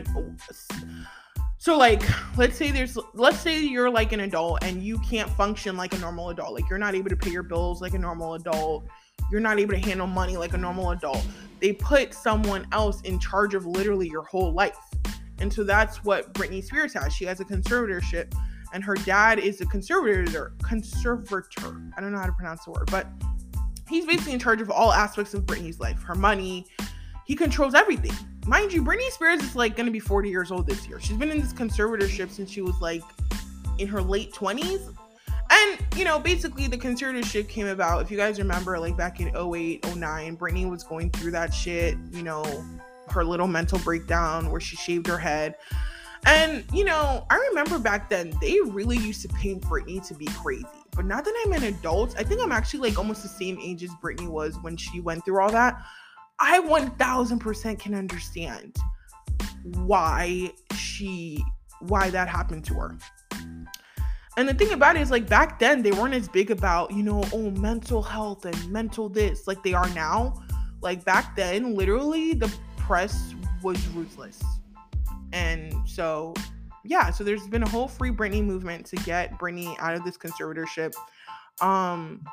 so 1.59 1.77
like 1.77 2.01
let's 2.37 2.57
say 2.57 2.71
there's 2.71 2.97
let's 3.13 3.39
say 3.39 3.59
you're 3.59 3.89
like 3.89 4.11
an 4.11 4.21
adult 4.21 4.63
and 4.63 4.81
you 4.81 4.97
can't 4.99 5.29
function 5.29 5.77
like 5.77 5.93
a 5.93 5.97
normal 5.99 6.29
adult 6.29 6.53
like 6.53 6.67
you're 6.69 6.79
not 6.79 6.95
able 6.95 7.09
to 7.09 7.15
pay 7.15 7.29
your 7.29 7.43
bills 7.43 7.81
like 7.81 7.93
a 7.93 7.99
normal 7.99 8.33
adult 8.33 8.83
you're 9.31 9.39
not 9.39 9.59
able 9.59 9.73
to 9.73 9.79
handle 9.79 10.07
money 10.07 10.35
like 10.35 10.53
a 10.53 10.57
normal 10.57 10.91
adult 10.91 11.23
they 11.59 11.73
put 11.73 12.13
someone 12.13 12.65
else 12.71 13.01
in 13.01 13.19
charge 13.19 13.53
of 13.53 13.65
literally 13.67 14.07
your 14.07 14.23
whole 14.23 14.51
life 14.51 14.77
and 15.39 15.51
so 15.51 15.63
that's 15.63 16.03
what 16.03 16.33
Britney 16.33 16.63
Spears 16.63 16.93
has. 16.93 17.13
She 17.13 17.25
has 17.25 17.39
a 17.39 17.45
conservatorship, 17.45 18.33
and 18.73 18.83
her 18.83 18.95
dad 18.95 19.39
is 19.39 19.61
a 19.61 19.65
conservator. 19.65 20.53
Conservator. 20.61 21.91
I 21.97 22.01
don't 22.01 22.11
know 22.11 22.19
how 22.19 22.25
to 22.25 22.33
pronounce 22.33 22.65
the 22.65 22.71
word, 22.71 22.89
but 22.91 23.07
he's 23.87 24.05
basically 24.05 24.33
in 24.33 24.39
charge 24.39 24.61
of 24.61 24.69
all 24.69 24.91
aspects 24.91 25.33
of 25.33 25.45
Britney's 25.45 25.79
life, 25.79 26.01
her 26.03 26.15
money. 26.15 26.65
He 27.25 27.35
controls 27.35 27.73
everything. 27.73 28.11
Mind 28.49 28.73
you, 28.73 28.81
Britney 28.81 29.11
Spears 29.11 29.43
is 29.43 29.55
like 29.55 29.77
gonna 29.77 29.91
be 29.91 29.99
40 29.99 30.27
years 30.27 30.49
old 30.49 30.65
this 30.65 30.87
year. 30.87 30.99
She's 30.99 31.17
been 31.17 31.29
in 31.29 31.39
this 31.39 31.53
conservatorship 31.53 32.31
since 32.31 32.49
she 32.49 32.63
was 32.63 32.73
like 32.81 33.03
in 33.77 33.87
her 33.87 34.01
late 34.01 34.33
20s. 34.33 34.91
And, 35.51 35.79
you 35.95 36.03
know, 36.03 36.17
basically 36.17 36.65
the 36.65 36.75
conservatorship 36.75 37.47
came 37.47 37.67
about, 37.67 38.01
if 38.01 38.09
you 38.09 38.17
guys 38.17 38.39
remember, 38.39 38.79
like 38.79 38.97
back 38.97 39.19
in 39.19 39.27
08, 39.35 39.95
09, 39.95 40.35
Britney 40.35 40.67
was 40.67 40.83
going 40.83 41.11
through 41.11 41.29
that 41.29 41.53
shit, 41.53 41.95
you 42.11 42.23
know, 42.23 42.43
her 43.09 43.23
little 43.23 43.45
mental 43.45 43.77
breakdown 43.77 44.49
where 44.49 44.59
she 44.59 44.75
shaved 44.77 45.05
her 45.05 45.19
head. 45.19 45.53
And, 46.25 46.65
you 46.73 46.85
know, 46.85 47.27
I 47.29 47.35
remember 47.49 47.77
back 47.77 48.09
then 48.09 48.33
they 48.41 48.57
really 48.65 48.97
used 48.97 49.21
to 49.21 49.27
paint 49.27 49.61
Britney 49.61 50.05
to 50.07 50.15
be 50.15 50.25
crazy. 50.25 50.65
But 50.95 51.05
now 51.05 51.21
that 51.21 51.43
I'm 51.45 51.53
an 51.53 51.65
adult, 51.65 52.15
I 52.17 52.23
think 52.23 52.41
I'm 52.41 52.51
actually 52.51 52.89
like 52.89 52.97
almost 52.97 53.21
the 53.21 53.29
same 53.29 53.59
age 53.61 53.83
as 53.83 53.91
Britney 54.01 54.27
was 54.27 54.57
when 54.61 54.75
she 54.75 55.01
went 55.01 55.23
through 55.23 55.39
all 55.39 55.51
that. 55.51 55.79
I 56.39 56.61
1000% 56.61 57.79
can 57.79 57.93
understand 57.93 58.77
why 59.63 60.51
she, 60.75 61.43
why 61.81 62.09
that 62.09 62.27
happened 62.27 62.65
to 62.65 62.73
her. 62.75 62.97
And 64.37 64.47
the 64.47 64.53
thing 64.53 64.71
about 64.71 64.95
it 64.95 65.01
is, 65.01 65.11
like, 65.11 65.27
back 65.27 65.59
then, 65.59 65.81
they 65.81 65.91
weren't 65.91 66.13
as 66.13 66.29
big 66.29 66.49
about, 66.49 66.91
you 66.91 67.03
know, 67.03 67.23
oh, 67.33 67.51
mental 67.51 68.01
health 68.01 68.45
and 68.45 68.71
mental 68.71 69.09
this 69.09 69.47
like 69.47 69.61
they 69.63 69.73
are 69.73 69.89
now. 69.89 70.33
Like, 70.81 71.03
back 71.03 71.35
then, 71.35 71.75
literally, 71.75 72.33
the 72.33 72.49
press 72.77 73.33
was 73.61 73.85
ruthless. 73.89 74.41
And 75.33 75.73
so, 75.85 76.33
yeah, 76.85 77.11
so 77.11 77.23
there's 77.25 77.47
been 77.47 77.63
a 77.63 77.69
whole 77.69 77.87
free 77.87 78.11
Britney 78.11 78.43
movement 78.43 78.85
to 78.87 78.95
get 78.97 79.37
Britney 79.37 79.75
out 79.79 79.93
of 79.93 80.05
this 80.05 80.17
conservatorship. 80.17 80.93
Um, 81.61 82.23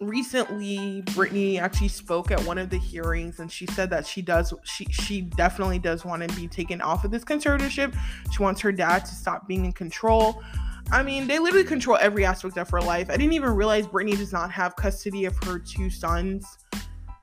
recently 0.00 1.02
Britney 1.06 1.60
actually 1.60 1.88
spoke 1.88 2.30
at 2.30 2.40
one 2.44 2.58
of 2.58 2.70
the 2.70 2.78
hearings 2.78 3.40
and 3.40 3.50
she 3.50 3.66
said 3.66 3.90
that 3.90 4.06
she 4.06 4.22
does 4.22 4.54
she 4.64 4.84
she 4.86 5.22
definitely 5.22 5.78
does 5.78 6.04
want 6.04 6.28
to 6.28 6.36
be 6.36 6.46
taken 6.46 6.80
off 6.80 7.04
of 7.04 7.10
this 7.10 7.24
conservatorship. 7.24 7.96
She 8.30 8.42
wants 8.42 8.60
her 8.60 8.72
dad 8.72 9.04
to 9.04 9.14
stop 9.14 9.48
being 9.48 9.64
in 9.64 9.72
control. 9.72 10.42
I 10.90 11.02
mean, 11.02 11.26
they 11.26 11.38
literally 11.38 11.66
control 11.66 11.98
every 12.00 12.24
aspect 12.24 12.56
of 12.56 12.70
her 12.70 12.80
life. 12.80 13.10
I 13.10 13.16
didn't 13.16 13.34
even 13.34 13.50
realize 13.50 13.86
Britney 13.86 14.16
does 14.16 14.32
not 14.32 14.50
have 14.52 14.74
custody 14.76 15.26
of 15.26 15.36
her 15.44 15.58
two 15.58 15.90
sons. 15.90 16.46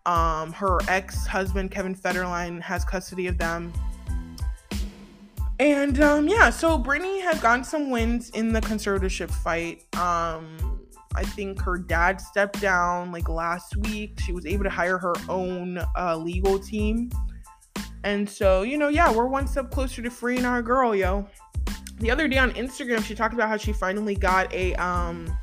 Um, 0.06 0.54
her 0.54 0.80
ex 0.88 1.26
husband, 1.26 1.72
Kevin 1.72 1.96
Federline, 1.96 2.62
has 2.62 2.86
custody 2.86 3.26
of 3.26 3.40
them. 3.40 3.74
And 5.60 6.02
um, 6.02 6.28
yeah, 6.28 6.50
so 6.50 6.78
Britney 6.78 7.22
has 7.24 7.40
gotten 7.40 7.64
some 7.64 7.90
wins 7.90 8.30
in 8.32 8.54
the 8.54 8.62
conservatorship 8.62 9.32
fight. 9.32 9.84
Um, 9.96 10.58
I 11.16 11.24
think 11.24 11.62
her 11.62 11.78
dad 11.78 12.22
stepped 12.22 12.62
down 12.62 13.12
like 13.12 13.30
last 13.30 13.76
week. 13.78 14.20
She 14.20 14.32
was 14.32 14.46
able 14.46 14.64
to 14.64 14.70
hire 14.70 14.98
her 14.98 15.14
own 15.30 15.80
uh, 15.98 16.18
legal 16.18 16.60
team. 16.60 17.10
And 18.04 18.30
so, 18.30 18.62
you 18.62 18.78
know, 18.78 18.90
yeah, 18.90 19.12
we're 19.12 19.26
one 19.26 19.48
step 19.48 19.72
closer 19.72 20.02
to 20.02 20.10
freeing 20.10 20.46
our 20.46 20.62
girl, 20.62 20.96
yo. 20.96 21.28
The 22.00 22.12
other 22.12 22.28
day 22.28 22.38
on 22.38 22.52
Instagram, 22.52 23.04
she 23.04 23.16
talked 23.16 23.34
about 23.34 23.50
how 23.50 23.58
she 23.58 23.74
finally 23.74 24.16
got 24.16 24.54
a 24.54 24.76
um 24.76 25.36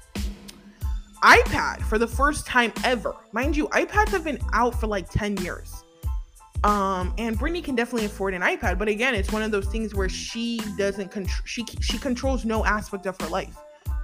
iPad 1.22 1.82
for 1.82 1.98
the 1.98 2.06
first 2.06 2.46
time 2.46 2.72
ever. 2.84 3.14
Mind 3.32 3.56
you, 3.56 3.68
iPads 3.68 4.08
have 4.08 4.24
been 4.24 4.38
out 4.52 4.78
for 4.78 4.86
like 4.86 5.08
10 5.08 5.36
years. 5.38 5.82
Um, 6.64 7.12
and 7.18 7.38
Britney 7.38 7.62
can 7.62 7.74
definitely 7.74 8.06
afford 8.06 8.34
an 8.34 8.42
iPad, 8.42 8.78
but 8.78 8.86
again, 8.88 9.14
it's 9.14 9.32
one 9.32 9.42
of 9.42 9.50
those 9.50 9.66
things 9.66 9.94
where 9.94 10.08
she 10.08 10.60
doesn't 10.78 11.10
control. 11.10 11.42
She 11.44 11.64
she 11.80 11.98
controls 11.98 12.44
no 12.44 12.64
aspect 12.64 13.06
of 13.06 13.20
her 13.20 13.28
life. 13.28 13.56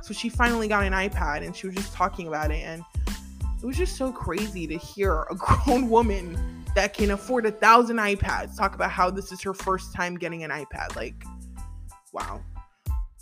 So 0.03 0.14
she 0.14 0.28
finally 0.28 0.68
got 0.68 0.84
an 0.84 0.92
iPad, 0.92 1.44
and 1.44 1.55
she 1.55 1.66
was 1.66 1.76
just 1.76 1.92
talking 1.92 2.28
about 2.28 2.51
it, 2.51 2.62
and 2.64 2.82
it 3.61 3.66
was 3.66 3.76
just 3.76 3.96
so 3.96 4.12
crazy 4.12 4.66
to 4.66 4.76
hear 4.78 5.26
a 5.30 5.34
grown 5.36 5.88
woman 5.88 6.64
that 6.74 6.94
can 6.94 7.11
afford 7.11 7.46
a 7.46 7.51
thousand 7.51 7.96
iPads 7.96 8.57
talk 8.57 8.74
about 8.74 8.90
how 8.90 9.11
this 9.11 9.32
is 9.32 9.42
her 9.42 9.55
first 9.55 9.92
time 9.92 10.16
getting 10.16 10.44
an 10.44 10.51
iPad. 10.51 10.94
Like, 10.94 11.24
wow. 12.12 12.40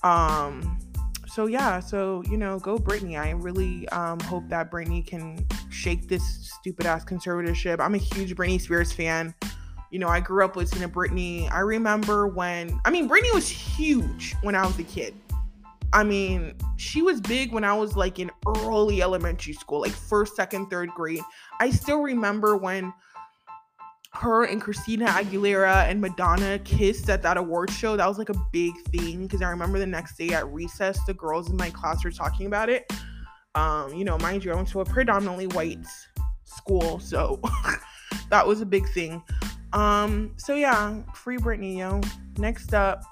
Um, 0.02 0.78
so 1.26 1.46
yeah, 1.46 1.80
so 1.80 2.22
you 2.30 2.36
know, 2.36 2.58
go 2.58 2.78
Britney. 2.78 3.18
I 3.18 3.30
really 3.30 3.88
um, 3.88 4.20
hope 4.20 4.48
that 4.48 4.70
Britney 4.70 5.06
can 5.06 5.46
shake 5.70 6.08
this 6.08 6.50
stupid 6.58 6.86
ass 6.86 7.04
conservatorship. 7.04 7.80
I'm 7.80 7.94
a 7.94 7.98
huge 7.98 8.34
Britney 8.34 8.60
Spears 8.60 8.92
fan. 8.92 9.34
You 9.90 9.98
know, 9.98 10.08
I 10.08 10.20
grew 10.20 10.44
up 10.44 10.56
listening 10.56 10.82
to 10.82 10.88
Britney. 10.88 11.50
I 11.52 11.60
remember 11.60 12.26
when 12.26 12.80
I 12.84 12.90
mean 12.90 13.08
Britney 13.08 13.32
was 13.34 13.48
huge 13.48 14.34
when 14.42 14.54
I 14.54 14.66
was 14.66 14.78
a 14.78 14.84
kid. 14.84 15.14
I 15.92 16.04
mean, 16.04 16.54
she 16.76 17.02
was 17.02 17.20
big 17.20 17.52
when 17.52 17.64
I 17.64 17.72
was 17.72 17.96
like 17.96 18.18
in 18.18 18.30
early 18.46 19.02
elementary 19.02 19.54
school, 19.54 19.80
like 19.80 19.92
first, 19.92 20.36
second, 20.36 20.68
third 20.68 20.90
grade. 20.90 21.22
I 21.60 21.70
still 21.70 22.00
remember 22.00 22.56
when 22.56 22.92
her 24.12 24.44
and 24.44 24.60
Christina 24.60 25.06
Aguilera 25.06 25.88
and 25.88 26.00
Madonna 26.00 26.58
kissed 26.60 27.08
at 27.10 27.22
that 27.22 27.36
award 27.36 27.70
show. 27.70 27.96
That 27.96 28.06
was 28.06 28.18
like 28.18 28.30
a 28.30 28.46
big 28.52 28.74
thing 28.88 29.22
because 29.22 29.42
I 29.42 29.50
remember 29.50 29.78
the 29.78 29.86
next 29.86 30.16
day 30.16 30.30
at 30.30 30.46
recess, 30.48 30.98
the 31.06 31.14
girls 31.14 31.50
in 31.50 31.56
my 31.56 31.70
class 31.70 32.02
were 32.04 32.10
talking 32.10 32.46
about 32.46 32.68
it. 32.68 32.90
Um, 33.54 33.94
you 33.94 34.04
know, 34.04 34.18
mind 34.18 34.44
you, 34.44 34.52
I 34.52 34.54
went 34.54 34.68
to 34.68 34.80
a 34.80 34.84
predominantly 34.84 35.46
white 35.48 35.78
school, 36.44 36.98
so 36.98 37.40
that 38.30 38.46
was 38.46 38.60
a 38.60 38.66
big 38.66 38.88
thing. 38.90 39.22
Um, 39.72 40.34
so 40.36 40.54
yeah, 40.54 41.02
free 41.14 41.38
Britney, 41.38 41.78
yo. 41.78 42.00
Next 42.38 42.74
up, 42.74 43.02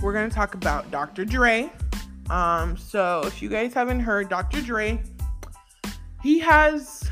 we're 0.00 0.12
gonna 0.12 0.30
talk 0.30 0.54
about 0.54 0.90
Dr. 0.90 1.24
Dre. 1.24 1.70
Um, 2.30 2.76
so 2.76 3.22
if 3.24 3.42
you 3.42 3.48
guys 3.48 3.74
haven't 3.74 4.00
heard, 4.00 4.28
Dr. 4.28 4.60
Dre, 4.60 5.02
he 6.22 6.38
has 6.38 7.10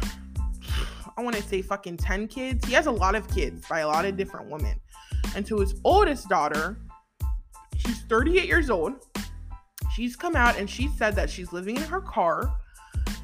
I 1.17 1.21
want 1.23 1.37
to 1.37 1.43
say 1.43 1.63
fucking 1.63 1.99
10 1.99 2.29
kids. 2.29 2.67
He 2.67 2.73
has 2.75 2.87
a 2.87 2.91
lot 2.91 3.15
of 3.15 3.29
kids 3.29 3.67
by 3.69 3.81
a 3.81 3.87
lot 3.87 4.05
of 4.05 4.17
different 4.17 4.51
women. 4.51 4.81
And 5.37 5.47
so 5.47 5.61
his 5.61 5.75
oldest 5.85 6.29
daughter, 6.29 6.79
she's 7.77 8.01
38 8.03 8.47
years 8.47 8.71
old. 8.71 8.95
She's 9.95 10.17
come 10.17 10.37
out 10.37 10.59
and 10.59 10.69
she 10.69 10.89
said 10.89 11.15
that 11.17 11.29
she's 11.29 11.53
living 11.53 11.77
in 11.77 11.83
her 11.83 12.01
car 12.01 12.57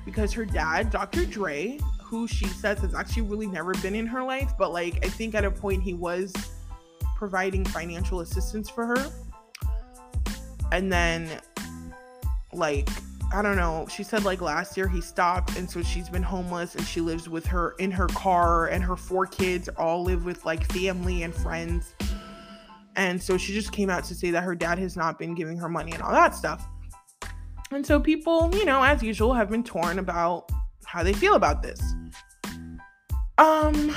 because 0.04 0.32
her 0.34 0.44
dad, 0.44 0.90
Dr. 0.90 1.24
Dre, 1.24 1.78
who 2.02 2.28
she 2.28 2.46
says 2.46 2.78
has 2.80 2.94
actually 2.94 3.22
really 3.22 3.46
never 3.46 3.72
been 3.74 3.94
in 3.94 4.06
her 4.06 4.22
life, 4.22 4.52
but 4.58 4.72
like 4.72 5.04
I 5.04 5.08
think 5.08 5.34
at 5.34 5.44
a 5.44 5.50
point 5.50 5.82
he 5.82 5.94
was 5.94 6.32
providing 7.16 7.64
financial 7.64 8.20
assistance 8.20 8.70
for 8.70 8.86
her. 8.86 9.10
And 10.72 10.92
then 10.92 11.40
like 12.52 12.88
I 13.32 13.42
don't 13.42 13.56
know. 13.56 13.86
She 13.90 14.02
said 14.02 14.24
like 14.24 14.40
last 14.40 14.76
year 14.76 14.88
he 14.88 15.00
stopped 15.02 15.56
and 15.58 15.70
so 15.70 15.82
she's 15.82 16.08
been 16.08 16.22
homeless 16.22 16.74
and 16.74 16.86
she 16.86 17.00
lives 17.00 17.28
with 17.28 17.44
her 17.46 17.72
in 17.78 17.90
her 17.90 18.06
car 18.08 18.68
and 18.68 18.82
her 18.82 18.96
four 18.96 19.26
kids 19.26 19.68
all 19.76 20.02
live 20.02 20.24
with 20.24 20.46
like 20.46 20.70
family 20.72 21.22
and 21.22 21.34
friends. 21.34 21.94
And 22.96 23.22
so 23.22 23.36
she 23.36 23.52
just 23.52 23.70
came 23.70 23.90
out 23.90 24.04
to 24.04 24.14
say 24.14 24.30
that 24.30 24.42
her 24.42 24.54
dad 24.54 24.78
has 24.78 24.96
not 24.96 25.18
been 25.18 25.34
giving 25.34 25.58
her 25.58 25.68
money 25.68 25.92
and 25.92 26.02
all 26.02 26.12
that 26.12 26.34
stuff. 26.34 26.66
And 27.70 27.84
so 27.84 28.00
people, 28.00 28.50
you 28.54 28.64
know, 28.64 28.82
as 28.82 29.02
usual 29.02 29.34
have 29.34 29.50
been 29.50 29.62
torn 29.62 29.98
about 29.98 30.50
how 30.86 31.02
they 31.02 31.12
feel 31.12 31.34
about 31.34 31.62
this. 31.62 31.80
Um 33.36 33.94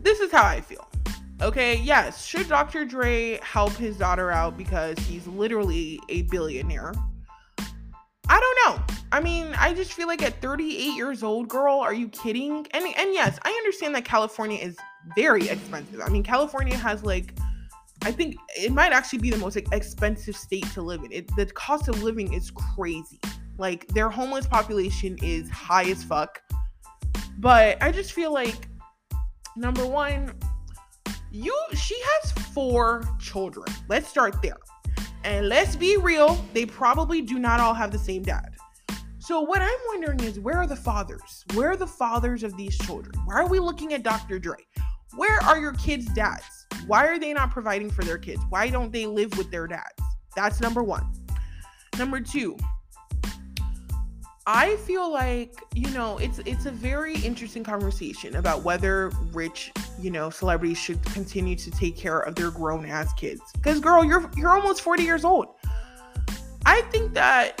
This 0.00 0.20
is 0.20 0.32
how 0.32 0.44
I 0.44 0.60
feel. 0.60 0.87
Okay, 1.40 1.76
yes, 1.76 2.26
should 2.26 2.48
Dr. 2.48 2.84
Dre 2.84 3.38
help 3.42 3.72
his 3.74 3.96
daughter 3.96 4.30
out 4.30 4.58
because 4.58 4.98
he's 4.98 5.26
literally 5.28 6.00
a 6.08 6.22
billionaire? 6.22 6.92
I 8.28 8.40
don't 8.40 8.58
know. 8.66 8.96
I 9.12 9.20
mean, 9.20 9.54
I 9.56 9.72
just 9.72 9.92
feel 9.92 10.08
like 10.08 10.22
at 10.22 10.42
38 10.42 10.96
years 10.96 11.22
old, 11.22 11.48
girl, 11.48 11.78
are 11.78 11.94
you 11.94 12.08
kidding? 12.08 12.66
And 12.72 12.84
and 12.84 13.14
yes, 13.14 13.38
I 13.42 13.50
understand 13.50 13.94
that 13.94 14.04
California 14.04 14.58
is 14.58 14.76
very 15.16 15.48
expensive. 15.48 16.00
I 16.04 16.08
mean, 16.08 16.22
California 16.22 16.76
has 16.76 17.04
like 17.04 17.32
I 18.04 18.12
think 18.12 18.36
it 18.56 18.72
might 18.72 18.92
actually 18.92 19.20
be 19.20 19.30
the 19.30 19.38
most 19.38 19.56
expensive 19.56 20.36
state 20.36 20.66
to 20.72 20.82
live 20.82 21.02
in. 21.04 21.12
It, 21.12 21.34
the 21.36 21.46
cost 21.46 21.88
of 21.88 22.02
living 22.02 22.32
is 22.32 22.50
crazy. 22.50 23.20
Like 23.58 23.86
their 23.88 24.08
homeless 24.08 24.46
population 24.46 25.16
is 25.22 25.48
high 25.50 25.84
as 25.84 26.04
fuck. 26.04 26.40
But 27.38 27.82
I 27.82 27.90
just 27.90 28.12
feel 28.12 28.32
like 28.32 28.68
number 29.56 29.86
1, 29.86 30.32
you 31.30 31.54
she 31.74 31.96
has 32.00 32.32
four 32.32 33.02
children. 33.18 33.66
Let's 33.88 34.08
start 34.08 34.40
there. 34.42 34.58
And 35.24 35.48
let's 35.48 35.76
be 35.76 35.96
real, 35.96 36.42
they 36.54 36.64
probably 36.64 37.22
do 37.22 37.38
not 37.38 37.60
all 37.60 37.74
have 37.74 37.90
the 37.90 37.98
same 37.98 38.22
dad. 38.22 38.54
So 39.18 39.40
what 39.40 39.60
I'm 39.60 39.78
wondering 39.88 40.20
is 40.20 40.40
where 40.40 40.56
are 40.56 40.66
the 40.66 40.76
fathers? 40.76 41.44
Where 41.54 41.70
are 41.70 41.76
the 41.76 41.86
fathers 41.86 42.42
of 42.42 42.56
these 42.56 42.78
children? 42.78 43.14
Why 43.26 43.34
are 43.34 43.48
we 43.48 43.58
looking 43.58 43.92
at 43.92 44.02
Dr. 44.02 44.38
Dre? 44.38 44.56
Where 45.16 45.38
are 45.42 45.58
your 45.58 45.74
kids' 45.74 46.06
dads? 46.14 46.66
Why 46.86 47.06
are 47.06 47.18
they 47.18 47.34
not 47.34 47.50
providing 47.50 47.90
for 47.90 48.04
their 48.04 48.16
kids? 48.16 48.40
Why 48.48 48.70
don't 48.70 48.92
they 48.92 49.04
live 49.06 49.36
with 49.36 49.50
their 49.50 49.66
dads? 49.66 50.00
That's 50.34 50.60
number 50.60 50.82
1. 50.82 51.04
Number 51.98 52.20
2, 52.20 52.56
I 54.50 54.76
feel 54.76 55.12
like, 55.12 55.62
you 55.74 55.90
know, 55.90 56.16
it's 56.16 56.38
it's 56.38 56.64
a 56.64 56.70
very 56.70 57.16
interesting 57.16 57.62
conversation 57.62 58.36
about 58.36 58.62
whether 58.62 59.10
rich, 59.30 59.70
you 60.00 60.10
know, 60.10 60.30
celebrities 60.30 60.78
should 60.78 61.04
continue 61.04 61.54
to 61.56 61.70
take 61.70 61.98
care 61.98 62.20
of 62.20 62.34
their 62.34 62.50
grown 62.50 62.86
ass 62.86 63.12
kids. 63.12 63.42
Cuz 63.62 63.78
girl, 63.78 64.02
you're 64.02 64.30
you're 64.38 64.54
almost 64.54 64.80
40 64.80 65.02
years 65.02 65.22
old. 65.22 65.48
I 66.64 66.80
think 66.90 67.12
that 67.12 67.60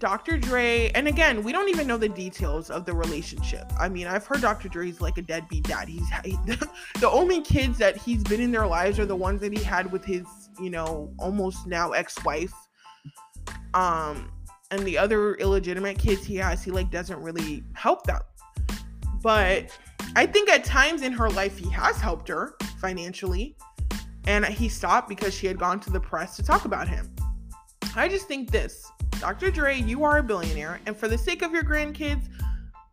Dr. 0.00 0.38
Dre, 0.38 0.90
and 0.96 1.06
again, 1.06 1.44
we 1.44 1.52
don't 1.52 1.68
even 1.68 1.86
know 1.86 1.98
the 1.98 2.08
details 2.08 2.68
of 2.68 2.84
the 2.84 2.92
relationship. 2.92 3.72
I 3.78 3.88
mean, 3.88 4.08
I've 4.08 4.26
heard 4.26 4.40
Dr. 4.40 4.68
Dre's 4.68 5.00
like 5.00 5.18
a 5.18 5.22
deadbeat 5.22 5.68
dad. 5.68 5.88
He's 5.88 6.10
the 6.98 7.08
only 7.08 7.42
kids 7.42 7.78
that 7.78 7.96
he's 7.96 8.24
been 8.24 8.40
in 8.40 8.50
their 8.50 8.66
lives 8.66 8.98
are 8.98 9.06
the 9.06 9.14
ones 9.14 9.40
that 9.42 9.56
he 9.56 9.62
had 9.62 9.92
with 9.92 10.04
his, 10.04 10.26
you 10.60 10.70
know, 10.70 11.14
almost 11.20 11.68
now 11.68 11.92
ex-wife. 11.92 12.52
Um, 13.74 14.32
and 14.72 14.86
the 14.86 14.98
other 14.98 15.34
illegitimate 15.34 15.98
kids 15.98 16.24
he 16.24 16.36
has, 16.36 16.64
he 16.64 16.70
like 16.70 16.90
doesn't 16.90 17.20
really 17.20 17.62
help 17.74 18.04
them. 18.04 18.20
But 19.22 19.78
I 20.16 20.26
think 20.26 20.50
at 20.50 20.64
times 20.64 21.02
in 21.02 21.12
her 21.12 21.30
life 21.30 21.58
he 21.58 21.70
has 21.70 21.98
helped 21.98 22.28
her 22.28 22.56
financially. 22.80 23.56
And 24.26 24.44
he 24.44 24.68
stopped 24.68 25.08
because 25.08 25.34
she 25.34 25.46
had 25.46 25.58
gone 25.58 25.80
to 25.80 25.90
the 25.90 26.00
press 26.00 26.36
to 26.36 26.42
talk 26.42 26.64
about 26.64 26.88
him. 26.88 27.12
I 27.94 28.08
just 28.08 28.26
think 28.28 28.50
this 28.50 28.90
Dr. 29.20 29.50
Dre, 29.50 29.78
you 29.80 30.04
are 30.04 30.18
a 30.18 30.22
billionaire. 30.22 30.80
And 30.86 30.96
for 30.96 31.06
the 31.06 31.18
sake 31.18 31.42
of 31.42 31.52
your 31.52 31.64
grandkids, 31.64 32.28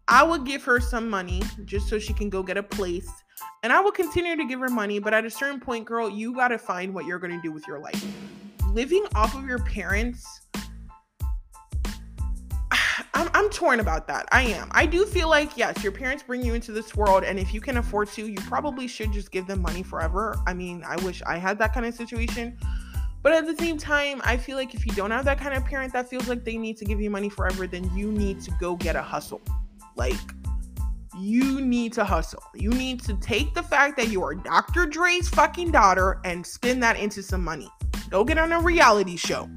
I 0.07 0.23
would 0.23 0.45
give 0.45 0.63
her 0.63 0.79
some 0.79 1.09
money 1.09 1.41
just 1.65 1.87
so 1.87 1.97
she 1.97 2.13
can 2.13 2.29
go 2.29 2.43
get 2.43 2.57
a 2.57 2.63
place. 2.63 3.09
And 3.63 3.71
I 3.71 3.79
will 3.79 3.91
continue 3.91 4.35
to 4.35 4.45
give 4.45 4.59
her 4.59 4.69
money. 4.69 4.99
But 4.99 5.13
at 5.13 5.23
a 5.23 5.29
certain 5.29 5.59
point, 5.59 5.85
girl, 5.85 6.09
you 6.09 6.33
got 6.33 6.49
to 6.49 6.57
find 6.57 6.93
what 6.93 7.05
you're 7.05 7.19
to 7.19 7.41
do 7.41 7.51
with 7.51 7.65
your 7.67 7.79
life. 7.79 8.03
Living 8.73 9.05
off 9.15 9.35
of 9.35 9.45
your 9.45 9.59
parents 9.59 10.41
I'm, 13.19 13.29
I'm 13.33 13.49
torn 13.49 13.81
about 13.81 14.07
that. 14.07 14.29
I 14.31 14.43
am. 14.43 14.69
I 14.71 14.85
do 14.85 15.05
feel 15.05 15.27
like, 15.27 15.57
yes, 15.57 15.83
your 15.83 15.91
parents 15.91 16.23
bring 16.23 16.41
you 16.41 16.53
into 16.53 16.71
this 16.71 16.95
world, 16.95 17.25
and 17.25 17.37
if 17.37 17.53
you 17.53 17.59
can 17.59 17.75
afford 17.75 18.07
to, 18.11 18.25
you 18.25 18.37
probably 18.47 18.87
should 18.87 19.11
just 19.11 19.29
give 19.29 19.45
them 19.45 19.61
money 19.61 19.83
forever. 19.83 20.37
I 20.47 20.53
mean, 20.53 20.85
I 20.87 20.95
wish 21.03 21.21
I 21.23 21.37
had 21.37 21.59
that 21.59 21.73
kind 21.73 21.85
of 21.85 21.93
situation. 21.93 22.57
But 23.21 23.33
at 23.33 23.45
the 23.45 23.57
same 23.57 23.77
time, 23.77 24.21
I 24.23 24.37
feel 24.37 24.55
like 24.55 24.73
if 24.73 24.85
you 24.85 24.93
don't 24.93 25.11
have 25.11 25.25
that 25.25 25.37
kind 25.37 25.53
of 25.53 25.65
parent 25.65 25.91
that 25.91 26.09
feels 26.09 26.29
like 26.29 26.45
they 26.45 26.55
need 26.55 26.77
to 26.77 26.85
give 26.85 27.01
you 27.01 27.09
money 27.09 27.27
forever, 27.27 27.67
then 27.67 27.93
you 27.93 28.09
need 28.09 28.39
to 28.43 28.51
go 28.51 28.77
get 28.77 28.95
a 28.95 29.01
hustle. 29.01 29.41
Like, 29.97 30.15
you 31.19 31.59
need 31.59 31.91
to 31.93 32.05
hustle. 32.05 32.43
You 32.55 32.69
need 32.69 33.03
to 33.03 33.15
take 33.15 33.53
the 33.53 33.63
fact 33.63 33.97
that 33.97 34.07
you 34.07 34.23
are 34.23 34.33
Dr. 34.33 34.85
Dre's 34.85 35.27
fucking 35.27 35.71
daughter 35.71 36.21
and 36.23 36.45
spin 36.45 36.79
that 36.79 36.95
into 36.95 37.21
some 37.21 37.43
money. 37.43 37.69
Go 38.09 38.23
get 38.23 38.37
on 38.37 38.53
a 38.53 38.61
reality 38.61 39.17
show. 39.17 39.49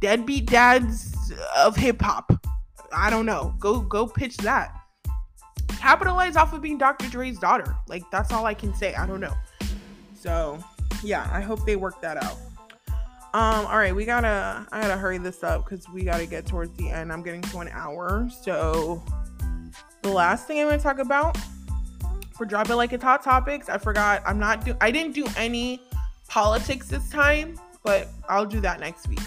Deadbeat 0.00 0.46
dads 0.46 1.14
of 1.54 1.76
hip 1.76 2.00
hop. 2.00 2.32
I 2.94 3.10
don't 3.10 3.26
know. 3.26 3.54
Go 3.58 3.80
go 3.80 4.06
pitch 4.06 4.36
that. 4.38 4.74
Capitalize 5.78 6.36
off 6.36 6.52
of 6.52 6.62
being 6.62 6.78
Dr. 6.78 7.08
Dre's 7.08 7.38
daughter. 7.38 7.74
Like 7.88 8.02
that's 8.10 8.32
all 8.32 8.46
I 8.46 8.54
can 8.54 8.74
say. 8.74 8.94
I 8.94 9.06
don't 9.06 9.20
know. 9.20 9.34
So 10.14 10.58
yeah, 11.02 11.28
I 11.32 11.40
hope 11.40 11.64
they 11.66 11.76
work 11.76 12.00
that 12.00 12.22
out. 12.22 12.36
Um, 13.34 13.64
all 13.66 13.78
right, 13.78 13.94
we 13.94 14.04
gotta 14.04 14.66
I 14.70 14.80
gotta 14.80 14.96
hurry 14.96 15.18
this 15.18 15.42
up 15.42 15.64
because 15.64 15.88
we 15.88 16.04
gotta 16.04 16.26
get 16.26 16.46
towards 16.46 16.76
the 16.76 16.90
end. 16.90 17.12
I'm 17.12 17.22
getting 17.22 17.42
to 17.42 17.58
an 17.58 17.68
hour. 17.72 18.28
So 18.42 19.02
the 20.02 20.10
last 20.10 20.46
thing 20.46 20.60
I'm 20.60 20.68
gonna 20.68 20.78
talk 20.78 20.98
about 20.98 21.38
for 22.36 22.44
drop 22.44 22.68
it 22.70 22.76
like 22.76 22.92
it's 22.92 23.02
hot 23.02 23.22
topics, 23.22 23.68
I 23.68 23.78
forgot 23.78 24.22
I'm 24.26 24.38
not 24.38 24.64
do 24.64 24.76
I 24.80 24.90
didn't 24.90 25.14
do 25.14 25.26
any 25.36 25.80
politics 26.28 26.88
this 26.88 27.08
time, 27.08 27.58
but 27.82 28.08
I'll 28.28 28.46
do 28.46 28.60
that 28.60 28.80
next 28.80 29.08
week. 29.08 29.20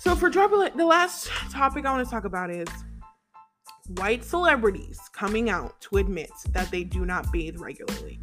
So 0.00 0.16
for 0.16 0.28
It, 0.28 0.76
the 0.78 0.86
last 0.86 1.28
topic 1.50 1.84
I 1.84 1.92
want 1.92 2.08
to 2.08 2.10
talk 2.10 2.24
about 2.24 2.50
is 2.50 2.66
white 3.98 4.24
celebrities 4.24 4.98
coming 5.12 5.50
out 5.50 5.78
to 5.82 5.98
admit 5.98 6.30
that 6.52 6.70
they 6.70 6.84
do 6.84 7.04
not 7.04 7.30
bathe 7.30 7.58
regularly. 7.58 8.18